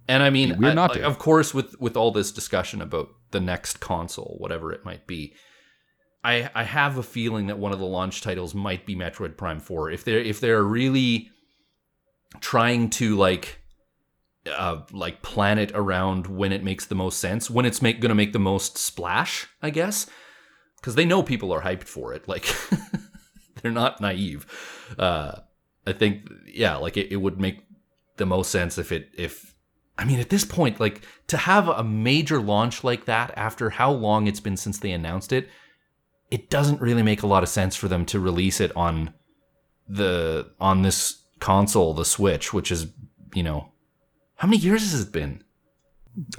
And 0.07 0.23
I 0.23 0.29
mean, 0.29 0.57
we're 0.57 0.73
not 0.73 0.97
of 0.97 1.19
course, 1.19 1.53
with 1.53 1.79
with 1.79 1.95
all 1.95 2.11
this 2.11 2.31
discussion 2.31 2.81
about 2.81 3.09
the 3.31 3.39
next 3.39 3.79
console, 3.79 4.35
whatever 4.39 4.73
it 4.73 4.83
might 4.83 5.07
be, 5.07 5.35
I 6.23 6.49
I 6.53 6.63
have 6.63 6.97
a 6.97 7.03
feeling 7.03 7.47
that 7.47 7.59
one 7.59 7.71
of 7.71 7.79
the 7.79 7.85
launch 7.85 8.21
titles 8.21 8.53
might 8.53 8.85
be 8.85 8.95
Metroid 8.95 9.37
Prime 9.37 9.59
Four. 9.59 9.89
If 9.89 10.03
they're 10.03 10.19
if 10.19 10.41
they're 10.41 10.63
really 10.63 11.29
trying 12.41 12.89
to 12.89 13.15
like 13.15 13.60
uh, 14.49 14.81
like 14.91 15.21
plan 15.21 15.57
it 15.59 15.71
around 15.73 16.27
when 16.27 16.51
it 16.51 16.63
makes 16.63 16.85
the 16.85 16.95
most 16.95 17.19
sense, 17.19 17.49
when 17.49 17.65
it's 17.65 17.81
make, 17.81 17.99
gonna 18.01 18.15
make 18.15 18.33
the 18.33 18.39
most 18.39 18.77
splash, 18.77 19.47
I 19.61 19.69
guess 19.69 20.07
because 20.81 20.95
they 20.95 21.05
know 21.05 21.21
people 21.21 21.53
are 21.53 21.61
hyped 21.61 21.83
for 21.83 22.13
it. 22.13 22.27
Like 22.27 22.53
they're 23.61 23.71
not 23.71 24.01
naive. 24.01 24.45
Uh, 24.97 25.39
I 25.85 25.93
think 25.93 26.27
yeah, 26.47 26.75
like 26.75 26.97
it, 26.97 27.11
it 27.11 27.17
would 27.17 27.39
make 27.39 27.63
the 28.17 28.25
most 28.25 28.51
sense 28.51 28.77
if 28.77 28.91
it 28.91 29.09
if 29.17 29.53
I 29.97 30.05
mean, 30.05 30.19
at 30.19 30.29
this 30.29 30.45
point, 30.45 30.79
like 30.79 31.03
to 31.27 31.37
have 31.37 31.67
a 31.67 31.83
major 31.83 32.41
launch 32.41 32.83
like 32.83 33.05
that 33.05 33.33
after 33.37 33.69
how 33.69 33.91
long 33.91 34.27
it's 34.27 34.39
been 34.39 34.57
since 34.57 34.79
they 34.79 34.91
announced 34.91 35.31
it, 35.31 35.47
it 36.31 36.49
doesn't 36.49 36.81
really 36.81 37.03
make 37.03 37.21
a 37.21 37.27
lot 37.27 37.43
of 37.43 37.49
sense 37.49 37.75
for 37.75 37.87
them 37.87 38.05
to 38.07 38.19
release 38.19 38.59
it 38.59 38.75
on 38.75 39.13
the 39.87 40.51
on 40.59 40.81
this 40.81 41.21
console, 41.39 41.93
the 41.93 42.05
Switch, 42.05 42.53
which 42.53 42.71
is, 42.71 42.87
you 43.35 43.43
know, 43.43 43.70
how 44.41 44.47
many 44.47 44.57
years 44.57 44.91
has 44.91 45.01
it 45.03 45.11
been? 45.11 45.43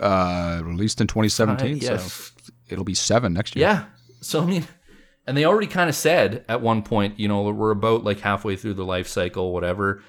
Uh, 0.00 0.60
released 0.64 1.00
in 1.00 1.06
2017, 1.06 1.74
Uh, 1.74 1.78
yeah. 1.80 1.96
so 1.98 2.32
it'll 2.68 2.84
be 2.84 2.94
seven 2.94 3.32
next 3.32 3.54
year. 3.54 3.64
Yeah. 3.68 3.84
So 4.20 4.42
I 4.42 4.44
mean, 4.46 4.64
and 5.24 5.36
they 5.36 5.44
already 5.44 5.68
kind 5.68 5.88
of 5.88 5.94
said 5.94 6.44
at 6.48 6.60
one 6.60 6.82
point, 6.82 7.20
you 7.20 7.28
know, 7.28 7.42
we're 7.42 7.70
about 7.70 8.02
like 8.02 8.18
halfway 8.18 8.56
through 8.56 8.74
the 8.74 8.84
life 8.84 9.06
cycle, 9.06 9.52
whatever. 9.52 10.02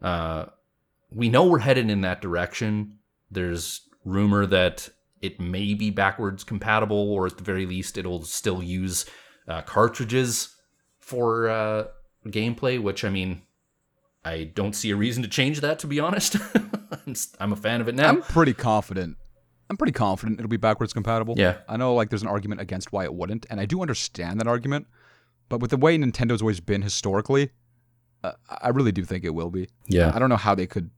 Uh, 0.00 0.46
we 1.10 1.28
know 1.28 1.44
we're 1.46 1.58
headed 1.58 1.90
in 1.90 2.02
that 2.02 2.20
direction. 2.22 2.98
There's 3.28 3.80
rumor 4.04 4.46
that 4.46 4.88
it 5.20 5.40
may 5.40 5.74
be 5.74 5.90
backwards 5.90 6.44
compatible, 6.44 7.10
or 7.12 7.26
at 7.26 7.38
the 7.38 7.44
very 7.44 7.66
least, 7.66 7.98
it'll 7.98 8.22
still 8.22 8.62
use 8.62 9.04
uh, 9.48 9.62
cartridges 9.62 10.54
for 11.00 11.48
uh, 11.48 11.84
gameplay. 12.28 12.80
Which 12.80 13.04
I 13.04 13.10
mean, 13.10 13.42
I 14.24 14.44
don't 14.54 14.74
see 14.74 14.90
a 14.90 14.96
reason 14.96 15.22
to 15.22 15.28
change 15.28 15.60
that. 15.60 15.78
To 15.80 15.86
be 15.86 15.98
honest, 16.00 16.36
I'm, 17.40 17.52
a 17.52 17.56
fan 17.56 17.80
of 17.80 17.88
it 17.88 17.94
now. 17.94 18.08
I'm 18.08 18.22
pretty 18.22 18.54
confident. 18.54 19.16
I'm 19.68 19.76
pretty 19.76 19.92
confident 19.92 20.38
it'll 20.38 20.48
be 20.48 20.56
backwards 20.58 20.92
compatible. 20.92 21.34
Yeah. 21.38 21.58
I 21.68 21.76
know 21.76 21.94
like 21.94 22.10
there's 22.10 22.22
an 22.22 22.28
argument 22.28 22.60
against 22.60 22.92
why 22.92 23.04
it 23.04 23.14
wouldn't, 23.14 23.46
and 23.50 23.58
I 23.60 23.64
do 23.66 23.80
understand 23.82 24.38
that 24.40 24.46
argument. 24.46 24.86
But 25.48 25.60
with 25.60 25.70
the 25.70 25.76
way 25.76 25.96
Nintendo's 25.98 26.40
always 26.42 26.60
been 26.60 26.82
historically, 26.82 27.50
uh, 28.22 28.32
I 28.48 28.68
really 28.68 28.92
do 28.92 29.04
think 29.04 29.24
it 29.24 29.30
will 29.34 29.50
be. 29.50 29.68
yeah. 29.88 30.12
I 30.14 30.18
don't 30.18 30.28
know 30.28 30.36
how 30.36 30.54
they 30.54 30.66
could 30.66 30.90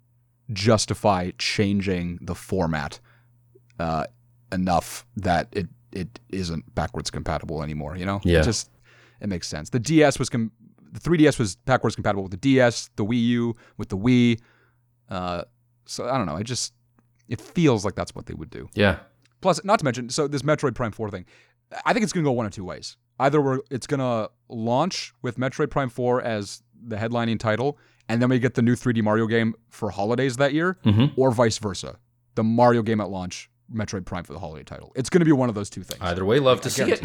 justify 0.52 1.30
changing 1.38 2.18
the 2.20 2.34
format 2.34 3.00
uh, 3.78 4.04
enough 4.52 5.06
that 5.16 5.48
it 5.52 5.68
it 5.92 6.20
isn't 6.30 6.74
backwards 6.74 7.10
compatible 7.10 7.62
anymore. 7.62 7.96
You 7.96 8.04
know, 8.06 8.20
Yeah. 8.24 8.40
it 8.40 8.44
just 8.44 8.70
it 9.20 9.28
makes 9.28 9.48
sense. 9.48 9.70
The 9.70 9.78
DS 9.80 10.18
was 10.18 10.28
com- 10.28 10.50
the 10.94 11.00
3DS 11.00 11.38
was 11.38 11.56
backwards 11.56 11.94
compatible 11.94 12.22
with 12.22 12.30
the 12.30 12.38
DS, 12.38 12.88
the 12.96 13.04
Wii 13.04 13.22
U 13.24 13.56
with 13.76 13.90
the 13.90 13.98
Wii. 13.98 14.40
Uh, 15.10 15.42
so 15.86 16.08
I 16.08 16.16
don't 16.16 16.26
know. 16.26 16.36
I 16.36 16.42
just 16.42 16.72
it 17.28 17.40
feels 17.40 17.84
like 17.84 17.94
that's 17.94 18.14
what 18.14 18.26
they 18.26 18.34
would 18.34 18.48
do. 18.50 18.68
Yeah. 18.74 19.00
Plus, 19.40 19.62
not 19.64 19.78
to 19.80 19.84
mention, 19.84 20.08
so 20.08 20.26
this 20.26 20.42
Metroid 20.42 20.74
Prime 20.74 20.92
4 20.92 21.10
thing, 21.10 21.26
I 21.84 21.92
think 21.92 22.02
it's 22.04 22.12
going 22.12 22.24
to 22.24 22.28
go 22.28 22.32
one 22.32 22.46
of 22.46 22.52
two 22.52 22.64
ways. 22.64 22.96
Either 23.20 23.40
we're, 23.42 23.60
it's 23.70 23.86
going 23.86 24.00
to 24.00 24.30
launch 24.48 25.12
with 25.22 25.36
Metroid 25.36 25.70
Prime 25.70 25.88
4 25.90 26.22
as 26.22 26.62
the 26.86 26.96
headlining 26.96 27.38
title, 27.38 27.78
and 28.08 28.20
then 28.22 28.28
we 28.30 28.38
get 28.38 28.54
the 28.54 28.62
new 28.62 28.74
3D 28.74 29.02
Mario 29.02 29.26
game 29.26 29.54
for 29.68 29.90
holidays 29.90 30.36
that 30.38 30.52
year, 30.54 30.78
Mhm. 30.84 31.12
or 31.16 31.30
vice 31.30 31.58
versa. 31.58 31.96
The 32.36 32.44
Mario 32.44 32.82
game 32.82 33.00
at 33.00 33.10
launch, 33.10 33.50
Metroid 33.72 34.04
Prime 34.06 34.24
4 34.24 34.34
the 34.34 34.40
holiday 34.40 34.64
title. 34.64 34.92
It's 34.96 35.08
going 35.10 35.20
to 35.20 35.26
be 35.26 35.32
one 35.32 35.48
of 35.48 35.54
those 35.54 35.68
two 35.70 35.82
things. 35.82 36.00
Either 36.00 36.24
way, 36.24 36.38
love 36.38 36.60
to 36.62 36.70
see 36.70 36.82
it. 36.90 37.02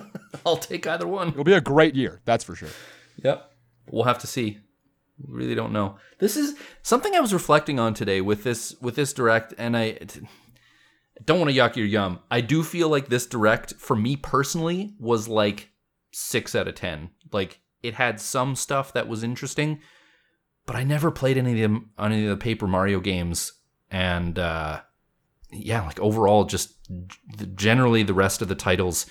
I'll 0.46 0.56
take 0.56 0.86
either 0.86 1.06
one. 1.06 1.28
It'll 1.28 1.44
be 1.44 1.52
a 1.52 1.60
great 1.60 1.94
year, 1.94 2.20
that's 2.24 2.42
for 2.44 2.54
sure. 2.56 2.68
Yep. 3.22 3.52
We'll 3.90 4.04
have 4.04 4.18
to 4.18 4.26
see. 4.26 4.58
Really 5.26 5.54
don't 5.54 5.72
know. 5.72 5.96
This 6.18 6.36
is 6.36 6.56
something 6.82 7.14
I 7.14 7.20
was 7.20 7.32
reflecting 7.32 7.78
on 7.78 7.94
today 7.94 8.20
with 8.20 8.44
this 8.44 8.74
with 8.80 8.96
this 8.96 9.12
direct, 9.12 9.54
and 9.58 9.76
I 9.76 9.98
don't 11.24 11.38
want 11.38 11.50
to 11.50 11.56
yuck 11.56 11.76
your 11.76 11.86
yum. 11.86 12.20
I 12.30 12.40
do 12.40 12.62
feel 12.62 12.88
like 12.88 13.08
this 13.08 13.26
direct, 13.26 13.74
for 13.74 13.94
me 13.94 14.16
personally, 14.16 14.94
was 14.98 15.28
like 15.28 15.70
six 16.12 16.54
out 16.54 16.68
of 16.68 16.74
ten. 16.74 17.10
Like 17.30 17.60
it 17.82 17.94
had 17.94 18.20
some 18.20 18.56
stuff 18.56 18.92
that 18.94 19.08
was 19.08 19.22
interesting, 19.22 19.80
but 20.66 20.76
I 20.76 20.82
never 20.82 21.10
played 21.10 21.38
any 21.38 21.52
of 21.52 21.58
them 21.58 21.90
on 21.98 22.12
any 22.12 22.24
of 22.24 22.30
the 22.30 22.36
Paper 22.36 22.66
Mario 22.66 22.98
games, 22.98 23.52
and 23.90 24.38
uh, 24.38 24.80
yeah, 25.52 25.84
like 25.84 26.00
overall, 26.00 26.44
just 26.44 26.74
generally 27.54 28.02
the 28.02 28.14
rest 28.14 28.42
of 28.42 28.48
the 28.48 28.54
titles, 28.54 29.06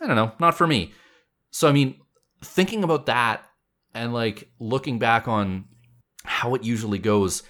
I 0.00 0.06
don't 0.06 0.16
know, 0.16 0.32
not 0.40 0.56
for 0.56 0.66
me. 0.66 0.92
So 1.50 1.68
I 1.68 1.72
mean, 1.72 2.00
thinking 2.42 2.84
about 2.84 3.06
that 3.06 3.44
and 3.94 4.12
like 4.12 4.50
looking 4.58 4.98
back 4.98 5.28
on 5.28 5.64
how 6.24 6.54
it 6.54 6.64
usually 6.64 6.98
goes, 6.98 7.42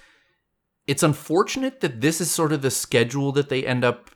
it's 0.87 1.03
unfortunate 1.03 1.81
that 1.81 2.01
this 2.01 2.19
is 2.19 2.31
sort 2.31 2.51
of 2.51 2.61
the 2.61 2.71
schedule 2.71 3.31
that 3.33 3.49
they 3.49 3.65
end 3.65 3.83
up 3.83 4.11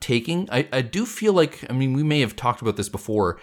taking. 0.00 0.48
I, 0.50 0.68
I 0.72 0.82
do 0.82 1.04
feel 1.04 1.32
like, 1.32 1.64
I 1.68 1.72
mean, 1.72 1.92
we 1.92 2.02
may 2.02 2.20
have 2.20 2.36
talked 2.36 2.62
about 2.62 2.76
this 2.76 2.88
before. 2.88 3.38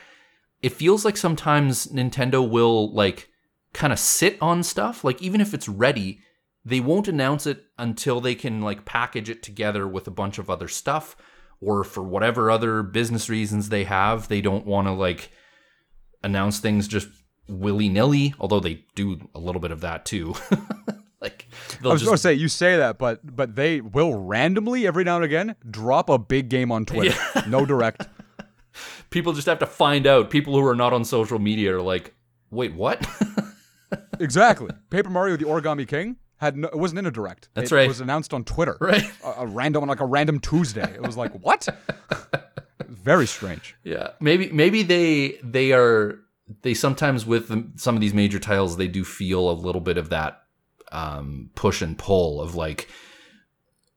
It 0.61 0.71
feels 0.71 1.03
like 1.05 1.17
sometimes 1.17 1.88
Nintendo 1.88 2.47
will 2.47 2.93
like 2.93 3.30
kind 3.74 3.93
of 3.93 3.99
sit 3.99 4.38
on 4.41 4.63
stuff. 4.63 5.03
Like, 5.03 5.21
even 5.21 5.41
if 5.41 5.53
it's 5.53 5.67
ready, 5.67 6.21
they 6.63 6.80
won't 6.80 7.07
announce 7.07 7.45
it 7.45 7.65
until 7.78 8.21
they 8.21 8.36
can 8.36 8.61
like 8.61 8.86
package 8.86 9.30
it 9.30 9.43
together 9.43 9.88
with 9.88 10.07
a 10.07 10.11
bunch 10.11 10.38
of 10.38 10.49
other 10.49 10.67
stuff. 10.67 11.15
Or 11.59 11.84
for 11.84 12.03
whatever 12.03 12.49
other 12.49 12.84
business 12.84 13.30
reasons 13.30 13.69
they 13.69 13.84
have, 13.86 14.28
they 14.28 14.41
don't 14.41 14.65
want 14.65 14.88
to 14.88 14.91
like 14.91 15.32
announce 16.24 16.59
things 16.59 16.88
just 16.88 17.07
willy 17.47 17.89
nilly, 17.89 18.34
although 18.39 18.59
they 18.59 18.86
do 18.95 19.30
a 19.36 19.39
little 19.39 19.61
bit 19.61 19.71
of 19.71 19.82
that 19.82 20.05
too. 20.05 20.36
like 21.21 21.47
I 21.84 21.88
was 21.88 22.01
just 22.01 22.05
going 22.05 22.15
to 22.15 22.17
say, 22.17 22.34
you 22.34 22.47
say 22.47 22.78
that, 22.78 22.97
but 22.97 23.19
but 23.36 23.55
they 23.55 23.82
will 23.82 24.13
randomly 24.19 24.88
every 24.88 25.03
now 25.03 25.15
and 25.17 25.26
again 25.26 25.55
drop 25.69 26.09
a 26.09 26.17
big 26.17 26.49
game 26.49 26.71
on 26.71 26.86
Twitter. 26.86 27.17
No 27.47 27.65
direct. 27.65 28.07
people 29.09 29.34
just 29.34 29.47
have 29.47 29.59
to 29.59 29.65
find 29.65 30.07
out. 30.07 30.30
People 30.30 30.53
who 30.53 30.65
are 30.65 30.76
not 30.76 30.93
on 30.93 31.03
social 31.03 31.39
media 31.39 31.76
are 31.76 31.82
like, 31.82 32.13
wait, 32.51 32.74
what? 32.74 33.05
Exactly. 34.19 34.69
Paper 34.89 35.09
Mario: 35.09 35.38
The 35.38 35.45
Origami 35.45 35.88
King 35.88 36.17
had 36.38 36.55
no, 36.57 36.67
it 36.67 36.78
wasn't 36.78 36.99
in 36.99 37.05
a 37.05 37.11
direct. 37.11 37.49
That's 37.53 37.71
it 37.71 37.76
right. 37.76 37.88
was 37.88 37.99
announced 37.99 38.34
on 38.34 38.43
Twitter. 38.43 38.78
right? 38.80 39.03
A, 39.24 39.41
a 39.41 39.45
random 39.45 39.86
like 39.86 39.99
a 39.99 40.05
random 40.05 40.39
Tuesday. 40.39 40.93
It 40.95 41.01
was 41.01 41.17
like 41.17 41.32
what? 41.43 41.67
Very 43.04 43.28
strange. 43.28 43.76
Yeah, 43.84 44.12
maybe 44.20 44.49
maybe 44.51 44.82
they 44.82 45.39
they 45.43 45.74
are 45.74 46.20
they 46.62 46.74
sometimes 46.74 47.26
with 47.26 47.80
some 47.80 47.95
of 47.95 48.01
these 48.01 48.14
major 48.14 48.39
titles 48.39 48.78
they 48.78 48.88
do 48.88 49.04
feel 49.04 49.49
a 49.49 49.54
little 49.54 49.82
bit 49.82 49.97
of 49.97 50.10
that 50.10 50.43
um, 50.91 51.49
push 51.56 51.82
and 51.82 51.97
pull 51.97 52.41
of 52.41 52.56
like 52.56 52.88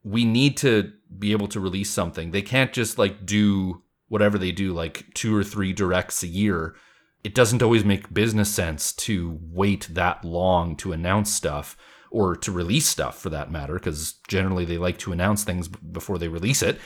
we 0.02 0.24
need 0.24 0.56
to 0.58 0.92
be 1.18 1.32
able 1.32 1.48
to 1.48 1.60
release 1.60 1.90
something. 1.90 2.32
They 2.32 2.42
can't 2.42 2.72
just 2.72 2.98
like 2.98 3.24
do 3.24 3.82
whatever 4.08 4.38
they 4.38 4.52
do 4.52 4.72
like 4.72 5.06
two 5.14 5.36
or 5.36 5.44
three 5.44 5.72
directs 5.72 6.22
a 6.22 6.28
year. 6.28 6.74
It 7.22 7.34
doesn't 7.34 7.62
always 7.62 7.84
make 7.84 8.12
business 8.12 8.52
sense 8.52 8.92
to 8.92 9.38
wait 9.40 9.88
that 9.92 10.24
long 10.24 10.76
to 10.76 10.92
announce 10.92 11.32
stuff 11.32 11.76
or 12.10 12.36
to 12.36 12.52
release 12.52 12.86
stuff 12.86 13.18
for 13.18 13.30
that 13.30 13.50
matter 13.50 13.74
because 13.74 14.14
generally 14.28 14.64
they 14.64 14.78
like 14.78 14.98
to 14.98 15.12
announce 15.12 15.44
things 15.44 15.68
before 15.68 16.18
they 16.18 16.28
release 16.28 16.62
it 16.62 16.78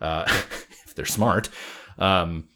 uh, 0.00 0.24
they're 0.94 1.04
smart. 1.04 1.48
Um, 1.98 2.48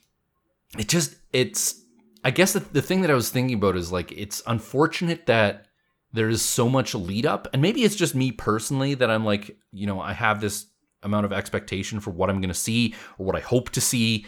it 0.77 0.87
just 0.87 1.15
it's 1.33 1.81
I 2.23 2.31
guess 2.31 2.53
the, 2.53 2.59
the 2.59 2.81
thing 2.81 3.01
that 3.01 3.11
I 3.11 3.15
was 3.15 3.29
thinking 3.29 3.57
about 3.57 3.75
is 3.75 3.91
like 3.91 4.11
it's 4.11 4.41
unfortunate 4.45 5.25
that 5.27 5.65
there 6.11 6.29
is 6.29 6.41
so 6.41 6.67
much 6.67 6.95
lead 6.95 7.25
up 7.25 7.47
and 7.53 7.61
maybe 7.61 7.83
it's 7.83 7.95
just 7.95 8.15
me 8.15 8.31
personally 8.31 8.93
that 8.95 9.09
I'm 9.09 9.25
like 9.25 9.57
you 9.71 9.87
know 9.87 9.99
I 9.99 10.13
have 10.13 10.41
this 10.41 10.65
amount 11.01 11.25
of 11.25 11.31
expectation 11.33 11.99
for 11.99 12.11
what 12.11 12.29
I'm 12.29 12.41
going 12.41 12.49
to 12.49 12.53
see 12.53 12.93
or 13.17 13.25
what 13.25 13.35
I 13.35 13.39
hope 13.39 13.69
to 13.71 13.81
see 13.81 14.25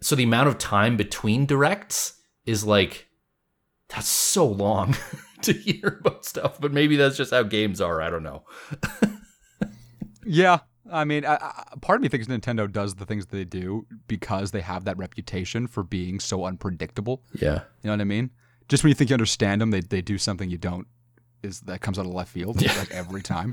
so 0.00 0.16
the 0.16 0.24
amount 0.24 0.48
of 0.48 0.58
time 0.58 0.96
between 0.96 1.46
directs 1.46 2.14
is 2.46 2.64
like 2.64 3.06
that's 3.88 4.08
so 4.08 4.46
long 4.46 4.96
to 5.42 5.52
hear 5.52 5.98
about 6.00 6.24
stuff 6.24 6.60
but 6.60 6.72
maybe 6.72 6.96
that's 6.96 7.16
just 7.16 7.30
how 7.30 7.42
games 7.44 7.80
are 7.80 8.02
I 8.02 8.10
don't 8.10 8.24
know 8.24 8.44
Yeah. 10.24 10.60
I 10.92 11.04
mean, 11.04 11.24
I, 11.24 11.34
I, 11.34 11.64
part 11.80 11.96
of 11.96 12.02
me 12.02 12.08
thinks 12.08 12.26
Nintendo 12.26 12.70
does 12.70 12.96
the 12.96 13.06
things 13.06 13.26
they 13.26 13.44
do 13.44 13.86
because 14.08 14.50
they 14.50 14.60
have 14.60 14.84
that 14.84 14.98
reputation 14.98 15.66
for 15.66 15.82
being 15.82 16.20
so 16.20 16.44
unpredictable. 16.44 17.22
yeah 17.34 17.60
You 17.82 17.88
know 17.88 17.92
what 17.92 18.00
I 18.00 18.04
mean? 18.04 18.30
Just 18.68 18.84
when 18.84 18.88
you 18.88 18.94
think 18.94 19.10
you 19.10 19.14
understand 19.14 19.60
them, 19.60 19.70
they, 19.70 19.80
they 19.80 20.00
do 20.00 20.18
something 20.18 20.50
you 20.50 20.58
don't. 20.58 20.86
Is 21.42 21.60
that 21.62 21.80
comes 21.80 21.98
out 21.98 22.04
of 22.04 22.12
left 22.12 22.30
field 22.30 22.60
like 22.60 22.90
every 22.90 23.22
time, 23.22 23.52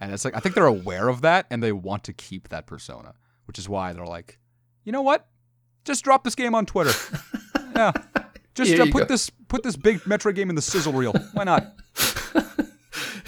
and 0.00 0.12
it's 0.12 0.22
like 0.22 0.36
I 0.36 0.40
think 0.40 0.54
they're 0.54 0.66
aware 0.66 1.08
of 1.08 1.22
that 1.22 1.46
and 1.50 1.62
they 1.62 1.72
want 1.72 2.04
to 2.04 2.12
keep 2.12 2.50
that 2.50 2.66
persona, 2.66 3.14
which 3.46 3.58
is 3.58 3.70
why 3.70 3.94
they're 3.94 4.04
like, 4.04 4.38
you 4.84 4.92
know 4.92 5.00
what? 5.00 5.28
Just 5.86 6.04
drop 6.04 6.24
this 6.24 6.34
game 6.34 6.54
on 6.54 6.66
Twitter. 6.66 6.92
yeah, 7.74 7.92
just 8.54 8.74
uh, 8.74 8.84
put 8.92 9.00
go. 9.00 9.04
this 9.06 9.30
put 9.48 9.62
this 9.62 9.76
big 9.76 10.06
Metro 10.06 10.30
game 10.30 10.50
in 10.50 10.56
the 10.56 10.62
sizzle 10.62 10.92
reel. 10.92 11.14
Why 11.32 11.44
not? 11.44 11.74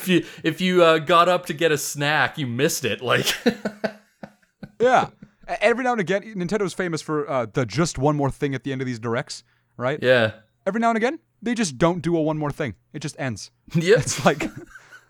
if 0.05 0.09
you 0.09 0.27
if 0.43 0.61
you 0.61 0.83
uh, 0.83 0.99
got 0.99 1.29
up 1.29 1.47
to 1.47 1.53
get 1.55 1.73
a 1.73 1.79
snack 1.79 2.39
you 2.39 2.47
missed 2.47 2.85
it 2.85 3.01
like 3.01 3.35
Yeah. 4.81 5.09
Every 5.47 5.85
now 5.85 5.93
and 5.93 6.01
again, 6.01 6.23
Nintendo's 6.35 6.73
famous 6.75 7.03
for 7.03 7.29
uh, 7.29 7.47
the 7.53 7.67
just 7.67 7.99
one 7.99 8.17
more 8.17 8.31
thing 8.31 8.55
at 8.55 8.65
the 8.65 8.73
end 8.73 8.81
of 8.81 8.87
these 8.87 8.99
directs, 8.99 9.45
right? 9.77 9.99
yeah 10.03 10.33
Every 10.67 10.81
now 10.81 10.89
and 10.89 10.97
again, 10.97 11.19
they 11.43 11.55
just 11.55 11.77
don't 11.77 12.01
do 12.01 12.17
a 12.17 12.23
one 12.23 12.39
more 12.39 12.51
thing. 12.51 12.75
It 12.95 13.01
just 13.01 13.17
ends. 13.19 13.51
yeah 13.75 13.97
It's 13.99 14.25
like 14.25 14.45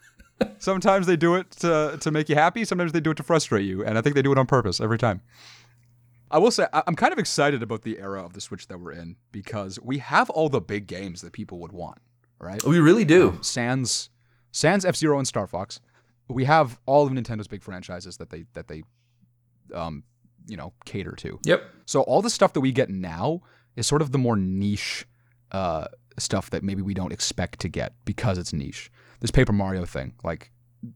sometimes 0.59 1.07
they 1.07 1.17
do 1.17 1.37
it 1.37 1.51
to 1.63 1.97
to 2.01 2.11
make 2.11 2.29
you 2.29 2.35
happy, 2.35 2.65
sometimes 2.65 2.93
they 2.93 3.01
do 3.01 3.11
it 3.13 3.17
to 3.17 3.23
frustrate 3.23 3.65
you, 3.65 3.85
and 3.85 3.97
I 3.97 4.01
think 4.03 4.15
they 4.17 4.23
do 4.23 4.33
it 4.33 4.39
on 4.39 4.47
purpose 4.47 4.81
every 4.81 4.99
time. 4.99 5.21
I 6.31 6.39
will 6.39 6.51
say 6.51 6.67
I'm 6.73 6.97
kind 6.97 7.13
of 7.13 7.19
excited 7.21 7.63
about 7.63 7.83
the 7.83 7.99
era 8.01 8.25
of 8.25 8.33
the 8.33 8.41
Switch 8.41 8.67
that 8.67 8.81
we're 8.81 8.93
in 8.93 9.17
because 9.31 9.79
we 9.81 9.99
have 9.99 10.31
all 10.31 10.49
the 10.49 10.61
big 10.61 10.89
games 10.89 11.21
that 11.21 11.33
people 11.33 11.59
would 11.61 11.71
want, 11.73 11.99
right? 12.41 12.63
we 12.65 12.81
really 12.81 13.05
do 13.05 13.39
Sans 13.41 14.11
Sans 14.55 14.85
F 14.85 14.95
Zero 14.97 15.19
and 15.19 15.27
Star 15.27 15.47
Fox, 15.47 15.81
we 16.29 16.45
have 16.45 16.79
all 16.87 17.05
of 17.07 17.13
Nintendo's 17.13 17.49
big 17.49 17.63
franchises 17.63 18.17
that 18.19 18.31
they 18.31 18.45
that 18.55 18.69
they 18.69 18.83
um 19.75 20.05
you 20.47 20.57
know 20.57 20.73
cater 20.85 21.13
to. 21.17 21.39
Yep. 21.45 21.63
So 21.87 22.03
all 22.03 22.23
the 22.23 22.31
stuff 22.31 22.53
that 22.53 22.61
we 22.61 22.71
get 22.73 22.89
now 22.89 23.41
is 23.77 23.87
sort 23.87 24.01
of 24.03 24.13
the 24.13 24.19
more 24.19 24.37
niche 24.37 25.07
uh, 25.51 25.87
stuff 26.19 26.51
that 26.51 26.63
maybe 26.63 26.83
we 26.83 26.95
don't 26.95 27.13
expect 27.13 27.59
to 27.61 27.69
get 27.69 27.93
because 28.05 28.39
it's 28.39 28.53
niche. 28.53 28.91
This 29.21 29.31
Paper 29.33 29.53
Mario 29.53 29.85
thing, 29.85 30.15
like, 30.23 30.51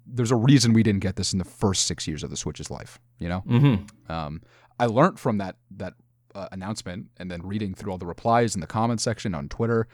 there's 0.07 0.31
a 0.31 0.37
reason 0.37 0.73
we 0.73 0.83
didn't 0.83 1.01
get 1.01 1.17
this 1.17 1.33
in 1.33 1.39
the 1.39 1.45
first 1.45 1.87
six 1.87 2.07
years 2.07 2.23
of 2.23 2.31
the 2.31 2.37
Switch's 2.37 2.71
life. 2.71 3.01
You 3.19 3.29
know, 3.29 3.43
Mm-hmm. 3.49 4.13
um, 4.13 4.43
I 4.79 4.87
learned 4.87 5.19
from 5.19 5.39
that 5.39 5.57
that 5.77 5.95
uh, 6.35 6.47
announcement 6.53 7.07
and 7.17 7.29
then 7.31 7.41
reading 7.43 7.75
through 7.75 7.91
all 7.91 7.99
the 7.99 8.07
replies 8.07 8.55
in 8.55 8.61
the 8.61 8.67
comment 8.67 9.01
section 9.01 9.35
on 9.35 9.49
Twitter. 9.49 9.89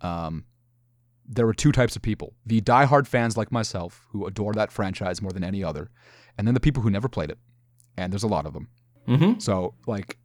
Um, 0.00 0.44
there 1.26 1.46
were 1.46 1.54
two 1.54 1.72
types 1.72 1.96
of 1.96 2.02
people: 2.02 2.34
the 2.46 2.60
diehard 2.60 3.06
fans 3.06 3.36
like 3.36 3.52
myself 3.52 4.06
who 4.10 4.26
adore 4.26 4.52
that 4.54 4.72
franchise 4.72 5.22
more 5.22 5.32
than 5.32 5.44
any 5.44 5.62
other, 5.62 5.90
and 6.36 6.46
then 6.46 6.54
the 6.54 6.60
people 6.60 6.82
who 6.82 6.90
never 6.90 7.08
played 7.08 7.30
it. 7.30 7.38
And 7.96 8.12
there's 8.12 8.24
a 8.24 8.28
lot 8.28 8.46
of 8.46 8.54
them. 8.54 8.68
Mm-hmm. 9.06 9.38
So, 9.38 9.74
like, 9.86 10.18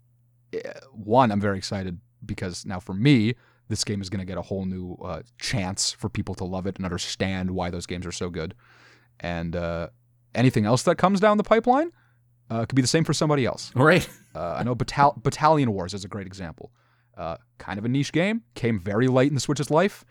eh, 0.54 0.60
one, 0.92 1.32
I'm 1.32 1.42
very 1.42 1.58
excited 1.58 2.00
because 2.26 2.66
now 2.66 2.80
for 2.80 2.94
me, 2.94 3.36
this 3.68 3.84
game 3.84 4.02
is 4.02 4.10
going 4.10 4.20
to 4.20 4.26
get 4.26 4.38
a 4.38 4.42
whole 4.42 4.66
new 4.66 4.96
uh, 5.04 5.22
chance 5.40 5.92
for 5.92 6.10
people 6.10 6.36
to 6.36 6.44
love 6.44 6.66
it 6.66 6.78
and 6.78 6.86
understand 6.86 7.52
why 7.52 7.70
those 7.70 7.86
games 7.86 8.06
are 8.06 8.12
so 8.12 8.30
good. 8.30 8.56
And 9.20 9.56
uh, 9.56 9.90
anything 10.34 10.66
else 10.66 10.84
that 10.84 10.98
comes 10.98 11.20
down 11.20 11.38
the 11.38 11.44
pipeline 11.44 11.92
uh, 12.50 12.66
could 12.66 12.76
be 12.76 12.82
the 12.82 12.88
same 12.88 13.04
for 13.04 13.14
somebody 13.14 13.46
else. 13.46 13.72
Right. 13.76 14.08
Uh, 14.36 14.56
I 14.60 14.64
know 14.64 14.76
Battalion 14.76 15.74
Wars 15.74 15.94
is 15.94 16.06
a 16.06 16.08
great 16.08 16.28
example. 16.28 16.72
Uh, 17.18 17.38
kind 17.58 17.78
of 17.78 17.86
a 17.86 17.90
niche 17.90 18.12
game, 18.12 18.44
came 18.56 18.80
very 18.80 19.08
late 19.08 19.28
in 19.30 19.36
the 19.36 19.42
Switch's 19.42 19.70
life. 19.70 20.06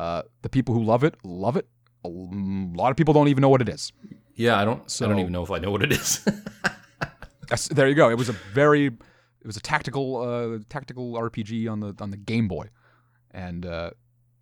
Uh, 0.00 0.22
the 0.40 0.48
people 0.48 0.74
who 0.74 0.82
love 0.82 1.04
it 1.04 1.14
love 1.24 1.56
it. 1.58 1.66
A 2.04 2.08
lot 2.08 2.90
of 2.90 2.96
people 2.96 3.12
don't 3.12 3.28
even 3.28 3.42
know 3.42 3.50
what 3.50 3.60
it 3.60 3.68
is. 3.68 3.92
Yeah, 4.34 4.58
I 4.58 4.64
don't. 4.64 4.90
So, 4.90 5.04
I 5.04 5.08
don't 5.10 5.18
even 5.18 5.32
know 5.32 5.42
if 5.42 5.50
I 5.50 5.58
know 5.58 5.70
what 5.70 5.82
it 5.82 5.92
is. 5.92 6.26
There 7.72 7.88
you 7.88 7.96
go. 7.96 8.08
It 8.08 8.16
was 8.16 8.28
a 8.28 8.36
very, 8.54 8.86
it 8.86 9.46
was 9.46 9.56
a 9.56 9.60
tactical, 9.60 10.18
uh, 10.18 10.58
tactical 10.68 11.14
RPG 11.14 11.68
on 11.68 11.80
the 11.80 11.96
on 12.00 12.12
the 12.12 12.16
Game 12.16 12.46
Boy, 12.46 12.70
and 13.32 13.66
uh, 13.66 13.90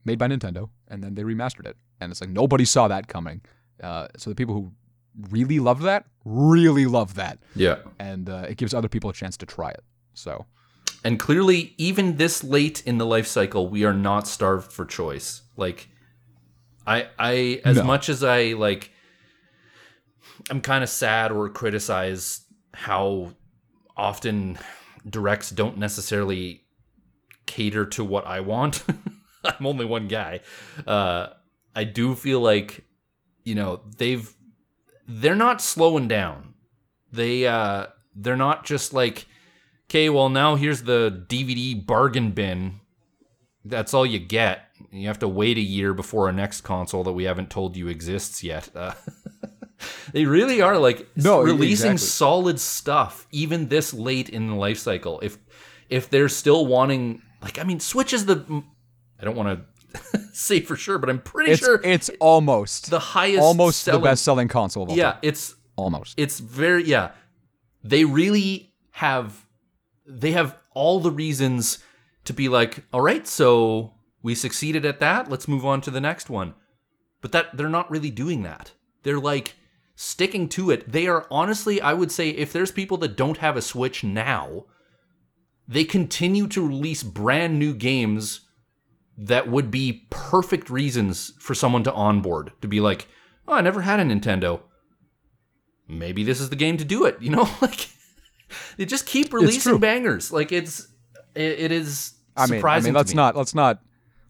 made 0.04 0.18
by 0.18 0.28
Nintendo, 0.28 0.68
and 0.88 1.02
then 1.02 1.14
they 1.14 1.22
remastered 1.22 1.66
it, 1.66 1.78
and 2.02 2.12
it's 2.12 2.20
like 2.20 2.28
nobody 2.28 2.66
saw 2.66 2.86
that 2.86 3.09
coming. 3.09 3.40
Uh, 3.82 4.09
so 4.18 4.28
the 4.28 4.36
people 4.36 4.54
who 4.54 4.72
really 5.30 5.59
love 5.59 5.80
that, 5.82 6.04
really 6.26 6.84
love 6.84 7.14
that, 7.14 7.38
yeah. 7.56 7.76
and 7.98 8.28
uh, 8.28 8.44
it 8.46 8.59
gives 8.59 8.74
other 8.74 8.90
people 8.90 9.09
a 9.09 9.14
chance 9.14 9.38
to 9.38 9.46
try 9.46 9.70
it. 9.70 9.82
So 10.12 10.44
And 11.05 11.18
clearly, 11.18 11.74
even 11.78 12.16
this 12.16 12.42
late 12.42 12.82
in 12.84 12.99
the 12.99 13.07
life 13.07 13.26
cycle, 13.26 13.68
we 13.68 13.84
are 13.84 13.94
not 13.94 14.26
starved 14.26 14.72
for 14.72 14.84
choice. 14.84 15.42
Like, 15.57 15.88
I, 16.86 17.09
I, 17.18 17.61
as 17.64 17.76
No. 17.76 17.84
much 17.84 18.09
as 18.09 18.24
I 18.24 18.55
like, 18.55 18.90
I'm 20.51 20.61
kind 20.61 20.82
of 20.82 20.90
sad 20.90 21.30
or 21.30 21.49
criticize 21.51 22.42
how 22.74 23.32
often 23.96 24.59
directs 25.09 25.51
don't 25.51 25.78
necessarily 25.78 26.64
cater 27.46 27.84
to 27.86 28.05
what 28.05 28.26
I 28.26 28.40
want. 28.40 28.82
I'm 29.44 29.66
only 29.66 29.84
one 29.84 30.09
guy. 30.09 30.40
Uh, 30.86 31.28
I 31.74 31.84
do 31.84 32.14
feel 32.14 32.40
like, 32.40 32.84
you 33.44 33.55
know, 33.55 33.82
they've, 33.99 34.32
they're 35.07 35.34
not 35.36 35.61
slowing 35.62 36.09
down. 36.09 36.55
They, 37.12 37.46
uh, 37.46 37.86
they're 38.14 38.36
not 38.36 38.64
just 38.66 38.92
like, 38.92 39.26
okay, 39.91 40.09
well, 40.09 40.28
now 40.28 40.55
here's 40.57 40.82
the 40.82 41.24
DVD 41.28 41.84
bargain 41.84 42.30
bin. 42.32 42.80
That's 43.64 43.93
all 43.95 44.07
you 44.07 44.18
get. 44.18 44.62
You 44.93 45.09
have 45.09 45.18
to 45.20 45.28
wait 45.28 45.59
a 45.59 45.62
year 45.62 45.93
before 45.93 46.28
a 46.28 46.32
next 46.32 46.62
console 46.62 47.05
that 47.05 47.12
we 47.12 47.24
haven't 47.24 47.51
told 47.51 47.76
you 47.76 47.89
exists 47.89 48.43
yet. 48.45 48.70
Uh, 48.74 48.95
they 50.12 50.24
really 50.24 50.61
are 50.62 50.78
like 50.78 51.07
No, 51.16 51.41
releasing 51.43 51.93
exactly. 51.93 52.07
solid 52.07 52.61
stuff 52.61 53.26
even 53.32 53.68
this 53.68 53.93
late 53.93 54.28
in 54.28 54.47
the 54.49 54.55
life 54.55 54.78
cycle. 54.78 55.20
If 55.20 55.39
if 55.91 56.09
they're 56.11 56.28
still 56.28 56.66
wanting, 56.66 57.22
like, 57.43 57.59
I 57.59 57.64
mean, 57.64 57.80
Switch 57.80 58.12
is 58.12 58.26
the. 58.26 58.62
I 59.20 59.24
don't 59.24 59.36
want 59.36 59.64
to 60.12 60.18
say 60.32 60.61
for 60.61 60.76
sure, 60.76 60.99
but 60.99 61.11
I'm 61.11 61.20
pretty 61.20 61.53
it's 61.53 61.61
sure 61.61 61.80
it's 61.82 62.11
almost 62.20 62.91
the 62.91 62.99
highest, 62.99 63.43
almost 63.43 63.82
selling, 63.82 64.01
the 64.01 64.05
best 64.09 64.22
selling 64.24 64.49
console 64.49 64.84
of 64.84 64.91
all 64.91 64.97
Yeah, 64.97 65.12
time. 65.12 65.20
it's 65.22 65.55
Almost. 65.76 66.14
it's 66.16 66.41
very 66.41 66.84
yeah 66.84 67.11
they 67.84 68.05
really 68.05 68.72
have 68.91 69.47
they 70.09 70.32
have 70.32 70.56
all 70.74 71.00
the 71.00 71.11
reasons 71.11 71.78
to 72.24 72.32
be 72.32 72.48
like 72.48 72.84
all 72.92 73.00
right 73.00 73.26
so 73.26 73.94
we 74.22 74.34
succeeded 74.34 74.84
at 74.84 75.00
that 75.00 75.30
let's 75.30 75.46
move 75.48 75.64
on 75.64 75.80
to 75.82 75.90
the 75.90 76.00
next 76.00 76.30
one. 76.30 76.54
But 77.20 77.32
that 77.32 77.56
they're 77.56 77.68
not 77.68 77.90
really 77.90 78.11
doing 78.11 78.42
that. 78.44 78.72
They're 79.02 79.20
like 79.20 79.56
sticking 79.96 80.48
to 80.50 80.70
it. 80.70 80.90
They 80.90 81.06
are 81.06 81.26
honestly 81.30 81.80
i 81.80 81.92
would 81.92 82.11
say 82.11 82.30
if 82.30 82.52
there's 82.52 82.72
people 82.72 82.96
that 82.98 83.16
don't 83.16 83.38
have 83.38 83.56
a 83.56 83.62
switch 83.62 84.02
now 84.02 84.64
they 85.66 85.84
continue 85.84 86.46
to 86.48 86.66
release 86.66 87.02
brand 87.02 87.59
new 87.59 87.74
games 87.74 88.40
that 89.18 89.48
would 89.48 89.70
be 89.70 90.06
perfect 90.09 90.70
reasons 90.70 91.34
for 91.38 91.54
someone 91.54 91.82
to 91.82 91.92
onboard 91.92 92.52
to 92.62 92.68
be 92.68 92.80
like 92.80 93.09
oh 93.46 93.54
i 93.54 93.61
never 93.61 93.82
had 93.82 94.00
a 94.00 94.04
nintendo. 94.04 94.61
Maybe 95.88 96.22
this 96.22 96.40
is 96.40 96.50
the 96.50 96.56
game 96.56 96.76
to 96.76 96.84
do 96.84 97.04
it. 97.04 97.16
You 97.22 97.30
know, 97.30 97.48
like 97.61 97.88
they 98.76 98.84
just 98.84 99.07
keep 99.07 99.32
releasing 99.32 99.78
bangers. 99.78 100.32
Like 100.32 100.53
it's 100.53 100.88
it, 101.34 101.61
it 101.61 101.72
is 101.72 102.14
I 102.36 102.46
mean, 102.46 102.55
I 102.55 102.57
surprising. 102.59 102.92
mean, 102.92 102.96
let's 102.96 103.12
me. 103.12 103.16
not 103.16 103.36
let's 103.36 103.55
not 103.55 103.80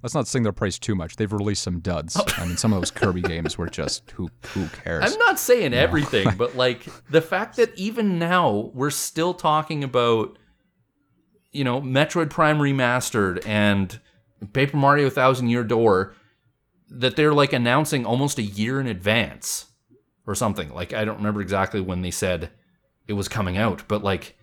let's 0.03 0.15
not 0.15 0.27
sing 0.27 0.43
their 0.43 0.53
praise 0.53 0.79
too 0.79 0.95
much. 0.95 1.17
They've 1.17 1.33
released 1.33 1.63
some 1.63 1.81
duds. 1.81 2.17
Oh. 2.19 2.25
I 2.37 2.47
mean, 2.47 2.57
some 2.57 2.73
of 2.73 2.81
those 2.81 2.91
Kirby 2.91 3.23
games 3.23 3.59
were 3.59 3.69
just 3.69 4.11
who 4.13 4.31
who 4.49 4.67
cares? 4.69 5.13
I'm 5.13 5.19
not 5.19 5.39
saying 5.39 5.75
everything, 5.75 6.29
but 6.37 6.57
like 6.57 6.87
the 7.11 7.21
fact 7.21 7.57
that 7.57 7.77
even 7.77 8.19
now 8.19 8.71
we're 8.75 8.91
still 8.91 9.35
talking 9.35 9.85
about 9.85 10.39
you 11.53 11.65
know 11.65 11.81
Metroid 11.81 12.31
Prime 12.31 12.59
remastered 12.59 13.47
and 13.47 14.01
Paper 14.53 14.77
Mario 14.77 15.11
Thousand 15.11 15.49
Year 15.49 15.65
Door 15.65 16.15
that 16.91 17.17
they're 17.17 17.35
like 17.35 17.53
announcing 17.53 18.07
almost 18.07 18.39
a 18.39 18.43
year 18.43 18.81
in 18.81 18.87
advance 18.87 19.67
or 20.27 20.35
something. 20.35 20.73
Like 20.73 20.93
I 20.93 21.05
don't 21.05 21.17
remember 21.19 21.41
exactly 21.41 21.81
when 21.81 22.03
they 22.03 22.11
said 22.11 22.51
it 23.09 23.15
was 23.15 23.27
coming 23.27 23.57
out, 23.57 23.83
but 23.89 24.05
like 24.05 24.39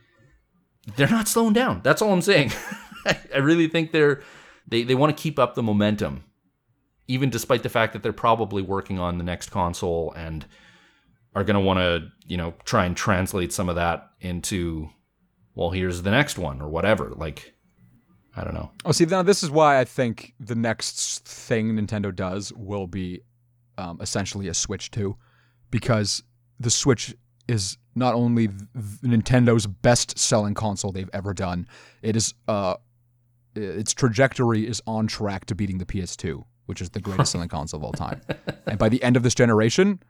they're 0.96 1.10
not 1.10 1.28
slowing 1.28 1.54
down. 1.54 1.82
That's 1.84 2.02
all 2.02 2.12
I'm 2.12 2.22
saying. 2.22 2.52
I, 3.06 3.38
really 3.38 3.68
think 3.68 3.92
they're 3.92 4.22
they 4.68 4.84
they 4.84 4.96
want 4.96 5.16
to 5.16 5.22
keep 5.22 5.38
up 5.40 5.56
the 5.56 5.64
momentum 5.64 6.24
even 7.08 7.30
despite 7.30 7.64
the 7.64 7.70
fact 7.70 7.94
that 7.94 8.04
they're 8.04 8.14
probably 8.14 8.62
working 8.62 9.00
on 9.00 9.18
the 9.18 9.24
next 9.24 9.52
console 9.52 10.12
and 10.14 10.46
are 11.36 11.44
going 11.44 11.56
to 11.56 11.60
want 11.60 11.80
to, 11.80 12.08
you 12.26 12.38
know, 12.38 12.54
try 12.64 12.86
and 12.86 12.96
translate 12.96 13.52
some 13.54 13.70
of 13.70 13.76
that 13.76 14.10
into, 14.22 14.90
well, 15.54 15.70
here's 15.70 16.02
the 16.02 16.12
next 16.12 16.38
one 16.38 16.62
or 16.62 16.70
whatever. 16.70 17.12
Like, 17.16 17.54
I 18.36 18.44
don't 18.44 18.54
know. 18.54 18.72
Oh, 18.86 18.92
see, 18.92 19.06
now 19.06 19.22
this 19.22 19.44
is 19.44 19.52
why 19.52 19.80
I 19.80 19.86
think 19.86 20.34
the 20.40 20.56
next 20.56 21.26
thing 21.26 21.76
Nintendo 21.76 22.14
does 22.14 22.52
will 22.54 22.88
be 22.88 23.22
um, 23.78 24.00
essentially 24.02 24.48
a 24.48 24.54
Switch 24.54 24.90
2, 24.92 25.16
because 25.70 26.24
the 26.60 26.70
Switch 26.70 27.14
is 27.48 27.78
not 27.96 28.14
only 28.14 28.48
Nintendo's 28.48 29.68
best-selling 29.68 30.54
console 30.54 30.92
they've 30.92 31.10
ever 31.14 31.34
done, 31.34 31.68
it 32.02 32.16
is 32.16 32.34
uh, 32.48 32.76
its 33.56 33.94
trajectory 33.94 34.68
is 34.68 34.82
on 34.86 35.08
track 35.08 35.46
to 35.46 35.56
beating 35.56 35.78
the 35.78 35.86
PS2, 35.86 36.44
which 36.66 36.82
is 36.82 36.90
the 36.90 37.00
greatest 37.00 37.32
selling 37.32 37.48
console 37.50 37.80
of 37.80 37.84
all 37.84 37.94
time. 37.94 38.22
And 38.68 38.80
by 38.80 38.90
the 38.90 39.02
end 39.04 39.16
of 39.16 39.22
this 39.22 39.36
generation, 39.36 40.02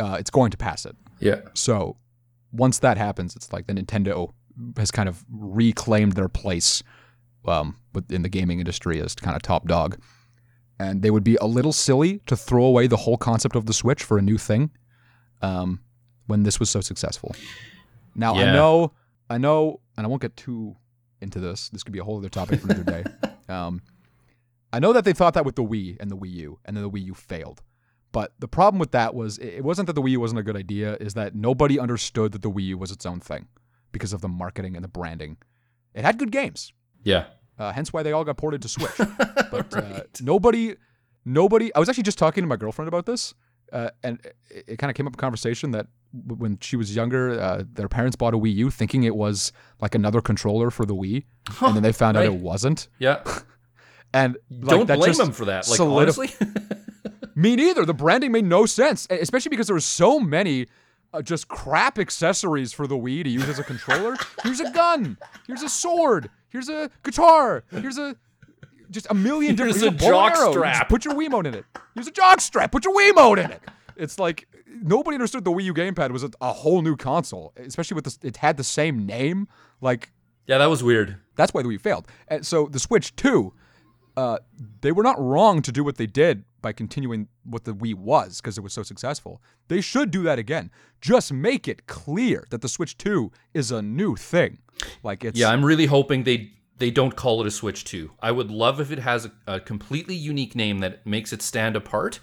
uh, 0.00 0.16
it's 0.18 0.30
going 0.30 0.50
to 0.50 0.56
pass 0.56 0.86
it. 0.86 0.96
Yeah. 1.20 1.42
So 1.52 1.98
once 2.52 2.78
that 2.78 2.96
happens, 2.96 3.36
it's 3.36 3.52
like 3.52 3.66
the 3.66 3.74
Nintendo 3.74 4.32
has 4.78 4.90
kind 4.90 5.10
of 5.10 5.24
reclaimed 5.30 6.12
their 6.12 6.30
place 6.30 6.82
um, 7.46 7.76
within 7.92 8.22
the 8.22 8.30
gaming 8.30 8.60
industry 8.60 8.98
as 9.00 9.14
kind 9.14 9.36
of 9.36 9.42
top 9.42 9.68
dog. 9.68 10.00
And 10.78 11.02
they 11.02 11.10
would 11.10 11.22
be 11.22 11.36
a 11.36 11.46
little 11.46 11.72
silly 11.72 12.20
to 12.26 12.36
throw 12.36 12.64
away 12.64 12.86
the 12.86 12.96
whole 12.96 13.18
concept 13.18 13.56
of 13.56 13.66
the 13.66 13.74
Switch 13.74 14.02
for 14.02 14.16
a 14.16 14.22
new 14.22 14.38
thing 14.38 14.70
um, 15.42 15.80
when 16.26 16.42
this 16.42 16.58
was 16.60 16.70
so 16.70 16.80
successful. 16.80 17.34
Now 18.14 18.34
I 18.34 18.44
know, 18.52 18.92
I 19.28 19.38
know, 19.38 19.80
and 19.96 20.06
I 20.06 20.08
won't 20.08 20.22
get 20.22 20.36
too 20.36 20.76
into 21.20 21.40
this. 21.40 21.68
This 21.70 21.82
could 21.82 21.92
be 21.92 21.98
a 21.98 22.04
whole 22.04 22.18
other 22.18 22.28
topic 22.28 22.60
for 22.60 22.66
another 22.70 22.84
day. 22.84 23.04
Um, 23.48 23.80
I 24.72 24.80
know 24.80 24.92
that 24.92 25.04
they 25.04 25.12
thought 25.12 25.34
that 25.34 25.44
with 25.44 25.54
the 25.54 25.62
Wii 25.62 25.98
and 26.00 26.10
the 26.10 26.16
Wii 26.16 26.32
U, 26.32 26.58
and 26.64 26.76
then 26.76 26.82
the 26.82 26.90
Wii 26.90 27.04
U 27.04 27.14
failed. 27.14 27.62
But 28.10 28.32
the 28.40 28.48
problem 28.48 28.80
with 28.80 28.90
that 28.90 29.14
was 29.14 29.38
it 29.38 29.62
wasn't 29.62 29.86
that 29.86 29.92
the 29.92 30.02
Wii 30.02 30.10
U 30.10 30.20
wasn't 30.20 30.40
a 30.40 30.42
good 30.42 30.56
idea, 30.56 30.96
is 30.96 31.14
that 31.14 31.36
nobody 31.36 31.78
understood 31.78 32.32
that 32.32 32.42
the 32.42 32.50
Wii 32.50 32.64
U 32.64 32.78
was 32.78 32.90
its 32.90 33.06
own 33.06 33.20
thing 33.20 33.46
because 33.92 34.12
of 34.12 34.20
the 34.20 34.26
marketing 34.28 34.74
and 34.74 34.82
the 34.82 34.88
branding. 34.88 35.36
It 35.94 36.04
had 36.04 36.18
good 36.18 36.32
games, 36.32 36.72
Yeah. 37.04 37.26
uh, 37.56 37.70
hence 37.72 37.92
why 37.92 38.02
they 38.02 38.10
all 38.10 38.24
got 38.24 38.36
ported 38.36 38.62
to 38.62 38.68
Switch. 38.68 38.90
But 39.52 39.72
uh, 39.76 40.00
nobody, 40.20 40.74
nobody. 41.24 41.72
I 41.72 41.78
was 41.78 41.88
actually 41.88 42.02
just 42.02 42.18
talking 42.18 42.42
to 42.42 42.48
my 42.48 42.56
girlfriend 42.56 42.88
about 42.88 43.06
this, 43.06 43.32
uh, 43.72 43.90
and 44.02 44.18
it, 44.50 44.64
it 44.68 44.76
kind 44.78 44.90
of 44.90 44.96
came 44.96 45.06
up 45.06 45.14
a 45.14 45.16
conversation 45.16 45.70
that 45.72 45.86
when 46.26 46.58
she 46.60 46.76
was 46.76 46.94
younger, 46.94 47.38
uh, 47.40 47.62
their 47.74 47.88
parents 47.88 48.16
bought 48.16 48.34
a 48.34 48.38
Wii 48.38 48.54
U 48.54 48.70
thinking 48.70 49.02
it 49.02 49.16
was 49.16 49.52
like 49.80 49.94
another 49.94 50.20
controller 50.20 50.70
for 50.70 50.86
the 50.86 50.94
Wii, 50.94 51.24
and 51.60 51.76
then 51.76 51.82
they 51.82 51.92
found 51.92 52.16
out 52.16 52.24
it 52.24 52.34
wasn't. 52.34 52.88
Yeah. 52.98 53.22
And 54.14 54.38
like, 54.48 54.70
Don't 54.70 54.86
blame 54.86 55.02
just 55.02 55.18
them 55.18 55.32
for 55.32 55.44
that. 55.46 55.68
Like, 55.68 55.78
solidif- 55.78 56.18
honestly. 56.18 56.30
Me 57.34 57.54
neither. 57.54 57.84
The 57.84 57.92
branding 57.92 58.32
made 58.32 58.46
no 58.46 58.64
sense, 58.64 59.06
especially 59.10 59.50
because 59.50 59.66
there 59.66 59.74
were 59.74 59.80
so 59.80 60.18
many 60.18 60.68
uh, 61.12 61.20
just 61.20 61.48
crap 61.48 61.98
accessories 61.98 62.72
for 62.72 62.86
the 62.86 62.94
Wii 62.96 63.24
to 63.24 63.28
use 63.28 63.46
as 63.46 63.58
a 63.58 63.64
controller. 63.64 64.16
Here's 64.42 64.60
a 64.60 64.70
gun. 64.70 65.18
Here's 65.46 65.62
a 65.62 65.68
sword. 65.68 66.30
Here's 66.48 66.70
a 66.70 66.90
guitar. 67.02 67.64
Here's 67.70 67.98
a 67.98 68.16
just 68.90 69.06
a 69.10 69.14
million 69.14 69.54
different. 69.54 69.78
Here's 69.80 69.92
a 69.94 69.96
jock 69.96 70.32
arrow. 70.36 70.52
Strap. 70.52 70.88
Put 70.88 71.04
your 71.04 71.14
Wiimote 71.14 71.46
in 71.46 71.54
it. 71.54 71.64
Here's 71.94 72.06
a 72.08 72.12
jock 72.12 72.40
strap. 72.40 72.72
Put 72.72 72.84
your 72.84 72.94
Wiimote 72.94 73.44
in 73.44 73.50
it. 73.50 73.62
It's 73.96 74.18
like 74.18 74.46
nobody 74.68 75.14
understood 75.14 75.44
the 75.44 75.50
Wii 75.50 75.64
U 75.64 75.74
gamepad 75.74 76.10
was 76.10 76.22
a, 76.22 76.30
a 76.40 76.52
whole 76.52 76.82
new 76.82 76.96
console, 76.96 77.52
especially 77.56 77.94
with 77.94 78.04
this. 78.04 78.18
It 78.22 78.36
had 78.38 78.56
the 78.56 78.64
same 78.64 79.06
name. 79.06 79.48
Like 79.80 80.12
Yeah, 80.46 80.58
that 80.58 80.66
was 80.66 80.82
weird. 80.82 81.16
that's 81.34 81.54
why 81.54 81.62
the 81.62 81.68
Wii 81.68 81.80
failed. 81.80 82.06
And 82.28 82.44
so 82.46 82.66
the 82.66 82.78
Switch 82.78 83.14
too. 83.16 83.54
uh, 84.16 84.38
they 84.80 84.92
were 84.92 85.02
not 85.02 85.18
wrong 85.20 85.60
to 85.62 85.70
do 85.72 85.82
what 85.84 85.96
they 85.96 86.06
did 86.06 86.44
by 86.62 86.72
continuing 86.72 87.28
what 87.44 87.64
the 87.64 87.72
Wii 87.74 87.94
was 87.94 88.40
because 88.40 88.56
it 88.58 88.62
was 88.62 88.72
so 88.72 88.82
successful. 88.82 89.40
They 89.68 89.80
should 89.80 90.10
do 90.10 90.22
that 90.24 90.38
again. 90.38 90.70
Just 91.00 91.32
make 91.32 91.68
it 91.68 91.86
clear 91.86 92.44
that 92.50 92.60
the 92.62 92.68
Switch 92.68 92.96
2 92.98 93.30
is 93.54 93.70
a 93.70 93.82
new 93.82 94.16
thing. 94.16 94.58
Like 95.02 95.24
it's 95.24 95.38
Yeah, 95.38 95.50
I'm 95.50 95.64
really 95.64 95.86
hoping 95.86 96.24
they 96.24 96.50
they 96.78 96.90
don't 96.90 97.16
call 97.16 97.40
it 97.40 97.46
a 97.46 97.50
Switch 97.50 97.84
2. 97.84 98.10
I 98.20 98.30
would 98.30 98.50
love 98.50 98.80
if 98.80 98.90
it 98.90 98.98
has 98.98 99.26
a, 99.26 99.32
a 99.46 99.60
completely 99.60 100.14
unique 100.14 100.54
name 100.54 100.78
that 100.80 101.06
makes 101.06 101.32
it 101.32 101.42
stand 101.42 101.76
apart 101.76 102.20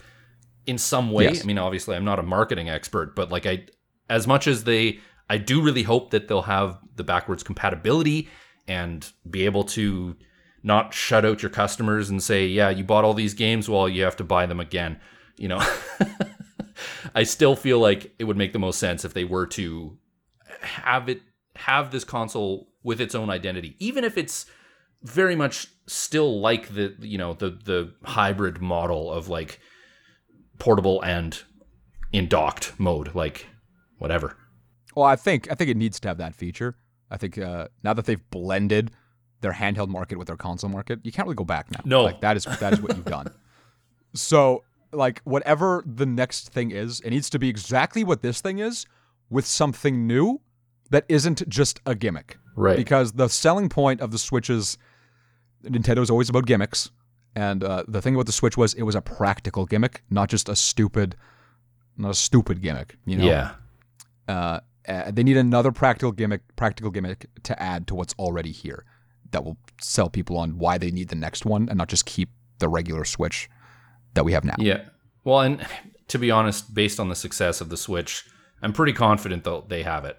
in 0.66 0.78
some 0.78 1.12
way. 1.12 1.26
Yes. 1.26 1.44
I 1.44 1.46
mean, 1.46 1.58
obviously, 1.58 1.96
I'm 1.96 2.06
not 2.06 2.20
a 2.20 2.24
marketing 2.24 2.70
expert, 2.70 3.16
but 3.16 3.32
like 3.32 3.46
I, 3.46 3.66
as 4.10 4.28
much 4.28 4.48
as 4.48 4.64
they, 4.64 5.00
I 5.30 5.38
do 5.38 5.62
really 5.62 5.84
hope 5.84 6.12
that 6.12 6.28
they'll 6.28 6.44
have 6.44 6.78
the 6.96 7.04
backwards 7.04 7.44
compatibility 7.44 8.30
and 8.68 9.12
be 9.30 9.46
able 9.46 9.64
to 9.64 10.16
not 10.62 10.94
shut 10.94 11.26
out 11.26 11.42
your 11.42 11.50
customers 11.50 12.10
and 12.10 12.22
say, 12.22 12.48
yeah, 12.48 12.70
you 12.70 12.84
bought 12.84 13.04
all 13.04 13.14
these 13.14 13.34
games, 13.34 13.68
well, 13.68 13.90
you 13.90 14.04
have 14.04 14.16
to 14.18 14.24
buy 14.24 14.46
them 14.46 14.60
again. 14.60 15.00
You 15.36 15.50
know, 15.50 15.62
I 17.16 17.24
still 17.24 17.56
feel 17.56 17.80
like 17.80 18.14
it 18.20 18.24
would 18.24 18.38
make 18.38 18.54
the 18.54 18.60
most 18.60 18.80
sense 18.80 19.04
if 19.04 19.14
they 19.14 19.26
were 19.26 19.48
to 19.48 19.98
have 20.62 21.10
it 21.10 21.22
have 21.56 21.92
this 21.92 22.04
console 22.04 22.70
with 22.84 23.00
its 23.00 23.16
own 23.16 23.30
identity, 23.30 23.76
even 23.80 24.04
if 24.04 24.18
it's 24.18 24.46
very 25.04 25.36
much 25.36 25.68
still 25.86 26.40
like 26.40 26.74
the 26.74 26.96
you 27.00 27.18
know 27.18 27.34
the 27.34 27.50
the 27.50 27.94
hybrid 28.04 28.62
model 28.62 29.12
of 29.12 29.28
like 29.28 29.60
portable 30.60 31.02
and 31.02 31.44
in 32.12 32.28
docked 32.28 32.74
mode, 32.80 33.14
like 33.16 33.48
whatever. 33.98 34.38
Well, 34.96 35.06
I 35.06 35.16
think 35.16 35.52
I 35.52 35.56
think 35.56 35.70
it 35.70 35.78
needs 35.78 36.00
to 36.02 36.08
have 36.08 36.18
that 36.18 36.36
feature. 36.36 36.76
I 37.10 37.18
think 37.18 37.38
uh, 37.38 37.68
now 37.84 37.94
that 37.94 38.06
they've 38.06 38.30
blended 38.30 38.92
their 39.42 39.54
handheld 39.54 39.90
market 39.90 40.18
with 40.18 40.28
their 40.28 40.38
console 40.38 40.70
market, 40.70 41.00
you 41.04 41.12
can't 41.12 41.28
really 41.28 41.36
go 41.36 41.44
back 41.44 41.70
now. 41.72 41.82
No. 41.86 42.04
like 42.04 42.22
that 42.22 42.38
is 42.38 42.46
that 42.46 42.74
is 42.74 42.82
what 42.82 42.96
you've 42.96 43.06
done. 43.06 43.28
So, 44.16 44.64
like 44.92 45.24
whatever 45.24 45.84
the 45.88 46.06
next 46.06 46.50
thing 46.50 46.70
is, 46.70 47.00
it 47.00 47.10
needs 47.10 47.32
to 47.32 47.40
be 47.40 47.50
exactly 47.50 48.04
what 48.04 48.22
this 48.22 48.42
thing 48.42 48.60
is, 48.60 48.86
with 49.32 49.44
something 49.44 50.06
new 50.06 50.40
that 50.94 51.06
isn't 51.10 51.48
just 51.50 51.80
a 51.86 51.96
gimmick. 51.96 52.38
Right. 52.56 52.78
Because 52.78 53.14
the 53.14 53.28
selling 53.28 53.68
point 53.68 54.00
of 54.00 54.12
the 54.12 54.20
Switch 54.20 54.48
is 54.50 54.78
Nintendo's 55.64 56.10
always 56.12 56.30
about 56.30 56.46
gimmicks, 56.46 56.92
and 57.36 57.64
uh, 57.64 57.84
the 57.88 58.00
thing 58.02 58.14
about 58.14 58.28
the 58.28 58.32
Switch 58.32 58.56
was 58.58 58.74
it 58.76 58.84
was 58.84 58.94
a 58.96 59.02
practical 59.02 59.66
gimmick, 59.66 60.04
not 60.10 60.30
just 60.30 60.48
a 60.50 60.56
stupid, 60.56 61.16
not 61.98 62.12
a 62.12 62.14
stupid 62.14 62.62
gimmick. 62.62 62.96
You 63.06 63.18
know 63.18 63.26
Yeah. 63.26 63.52
uh, 64.28 64.60
uh, 64.88 65.12
they 65.12 65.24
need 65.24 65.38
another 65.38 65.72
practical 65.72 66.12
gimmick, 66.12 66.42
practical 66.56 66.92
gimmick 66.92 67.26
to 67.44 67.60
add 67.62 67.88
to 67.88 67.96
what's 67.96 68.14
already 68.20 68.52
here 68.52 68.86
that 69.32 69.44
will 69.44 69.58
sell 69.82 70.10
people 70.10 70.38
on 70.38 70.60
why 70.60 70.78
they 70.78 70.92
need 70.92 71.08
the 71.10 71.16
next 71.16 71.44
one 71.46 71.70
and 71.70 71.78
not 71.78 71.88
just 71.88 72.06
keep 72.06 72.30
the 72.60 72.70
regular 72.70 73.04
Switch 73.06 73.50
that 74.14 74.24
we 74.26 74.34
have 74.34 74.44
now. 74.44 74.56
Yeah. 74.60 74.82
Well, 75.24 75.40
and 75.40 75.66
to 76.10 76.20
be 76.20 76.30
honest, 76.30 76.74
based 76.76 77.00
on 77.00 77.10
the 77.10 77.16
success 77.16 77.62
of 77.62 77.70
the 77.70 77.78
Switch, 77.78 78.26
I'm 78.62 78.74
pretty 78.74 78.94
confident 78.94 79.44
though 79.44 79.66
they 79.68 79.82
have 79.84 80.06
it. 80.06 80.18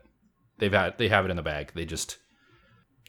They've 0.59 0.73
had 0.73 0.99
they 0.99 1.09
have 1.09 1.25
it 1.25 1.31
in 1.31 1.37
the 1.37 1.43
bag. 1.43 1.73
They 1.75 1.85
just 1.85 2.19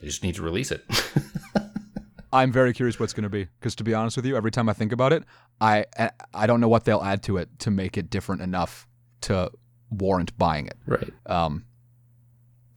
they 0.02 0.08
just 0.08 0.24
need 0.24 0.36
to 0.36 0.42
release 0.42 0.72
it. 0.72 0.84
I'm 2.34 2.52
very 2.52 2.74
curious 2.74 3.00
what's 3.00 3.14
going 3.14 3.24
to 3.24 3.30
be 3.30 3.46
because 3.60 3.76
to 3.76 3.84
be 3.84 3.94
honest 3.94 4.18
with 4.18 4.26
you, 4.26 4.36
every 4.36 4.52
time 4.52 4.68
I 4.68 4.74
think 4.74 4.92
about 4.92 5.14
it, 5.14 5.24
I 5.62 5.86
I- 6.34 6.48
don't 6.48 6.60
know 6.60 6.68
what 6.68 6.84
they'll 6.86 7.02
add 7.04 7.24
to 7.24 7.38
it 7.38 7.50
to 7.60 7.72
make 7.72 7.98
it 7.98 8.10
different 8.10 8.42
enough 8.42 8.88
to 9.22 9.52
warrant 9.90 10.38
buying 10.38 10.68
it. 10.68 10.78
right. 10.86 11.14
Um, 11.26 11.66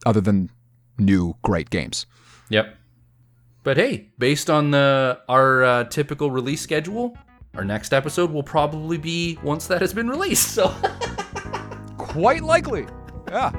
other 0.05 0.21
than 0.21 0.49
new 0.97 1.35
great 1.41 1.69
games. 1.69 2.05
Yep. 2.49 2.75
But 3.63 3.75
hey, 3.77 4.09
based 4.17 4.49
on 4.49 4.71
the 4.71 5.19
our 5.27 5.63
uh, 5.63 5.83
typical 5.85 6.31
release 6.31 6.61
schedule, 6.61 7.17
our 7.55 7.65
next 7.65 7.91
episode 7.93 8.31
will 8.31 8.43
probably 8.43 8.97
be 8.97 9.37
once 9.43 9.67
that 9.67 9.81
has 9.81 9.93
been 9.93 10.07
released. 10.07 10.49
So 10.53 10.69
Quite 11.97 12.43
likely. 12.43 12.87
Yeah. 13.27 13.51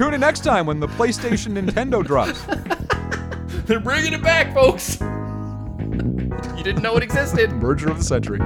Tune 0.00 0.14
in 0.14 0.20
next 0.20 0.44
time 0.44 0.64
when 0.64 0.80
the 0.80 0.86
PlayStation 0.86 1.60
Nintendo 1.60 2.02
drops. 2.02 2.42
they're 3.66 3.80
bringing 3.80 4.14
it 4.14 4.22
back, 4.22 4.54
folks. 4.54 4.98
You 4.98 6.64
didn't 6.64 6.80
know 6.80 6.96
it 6.96 7.02
existed. 7.02 7.52
Merger 7.52 7.90
of 7.90 7.98
the 7.98 8.04
century. 8.04 8.38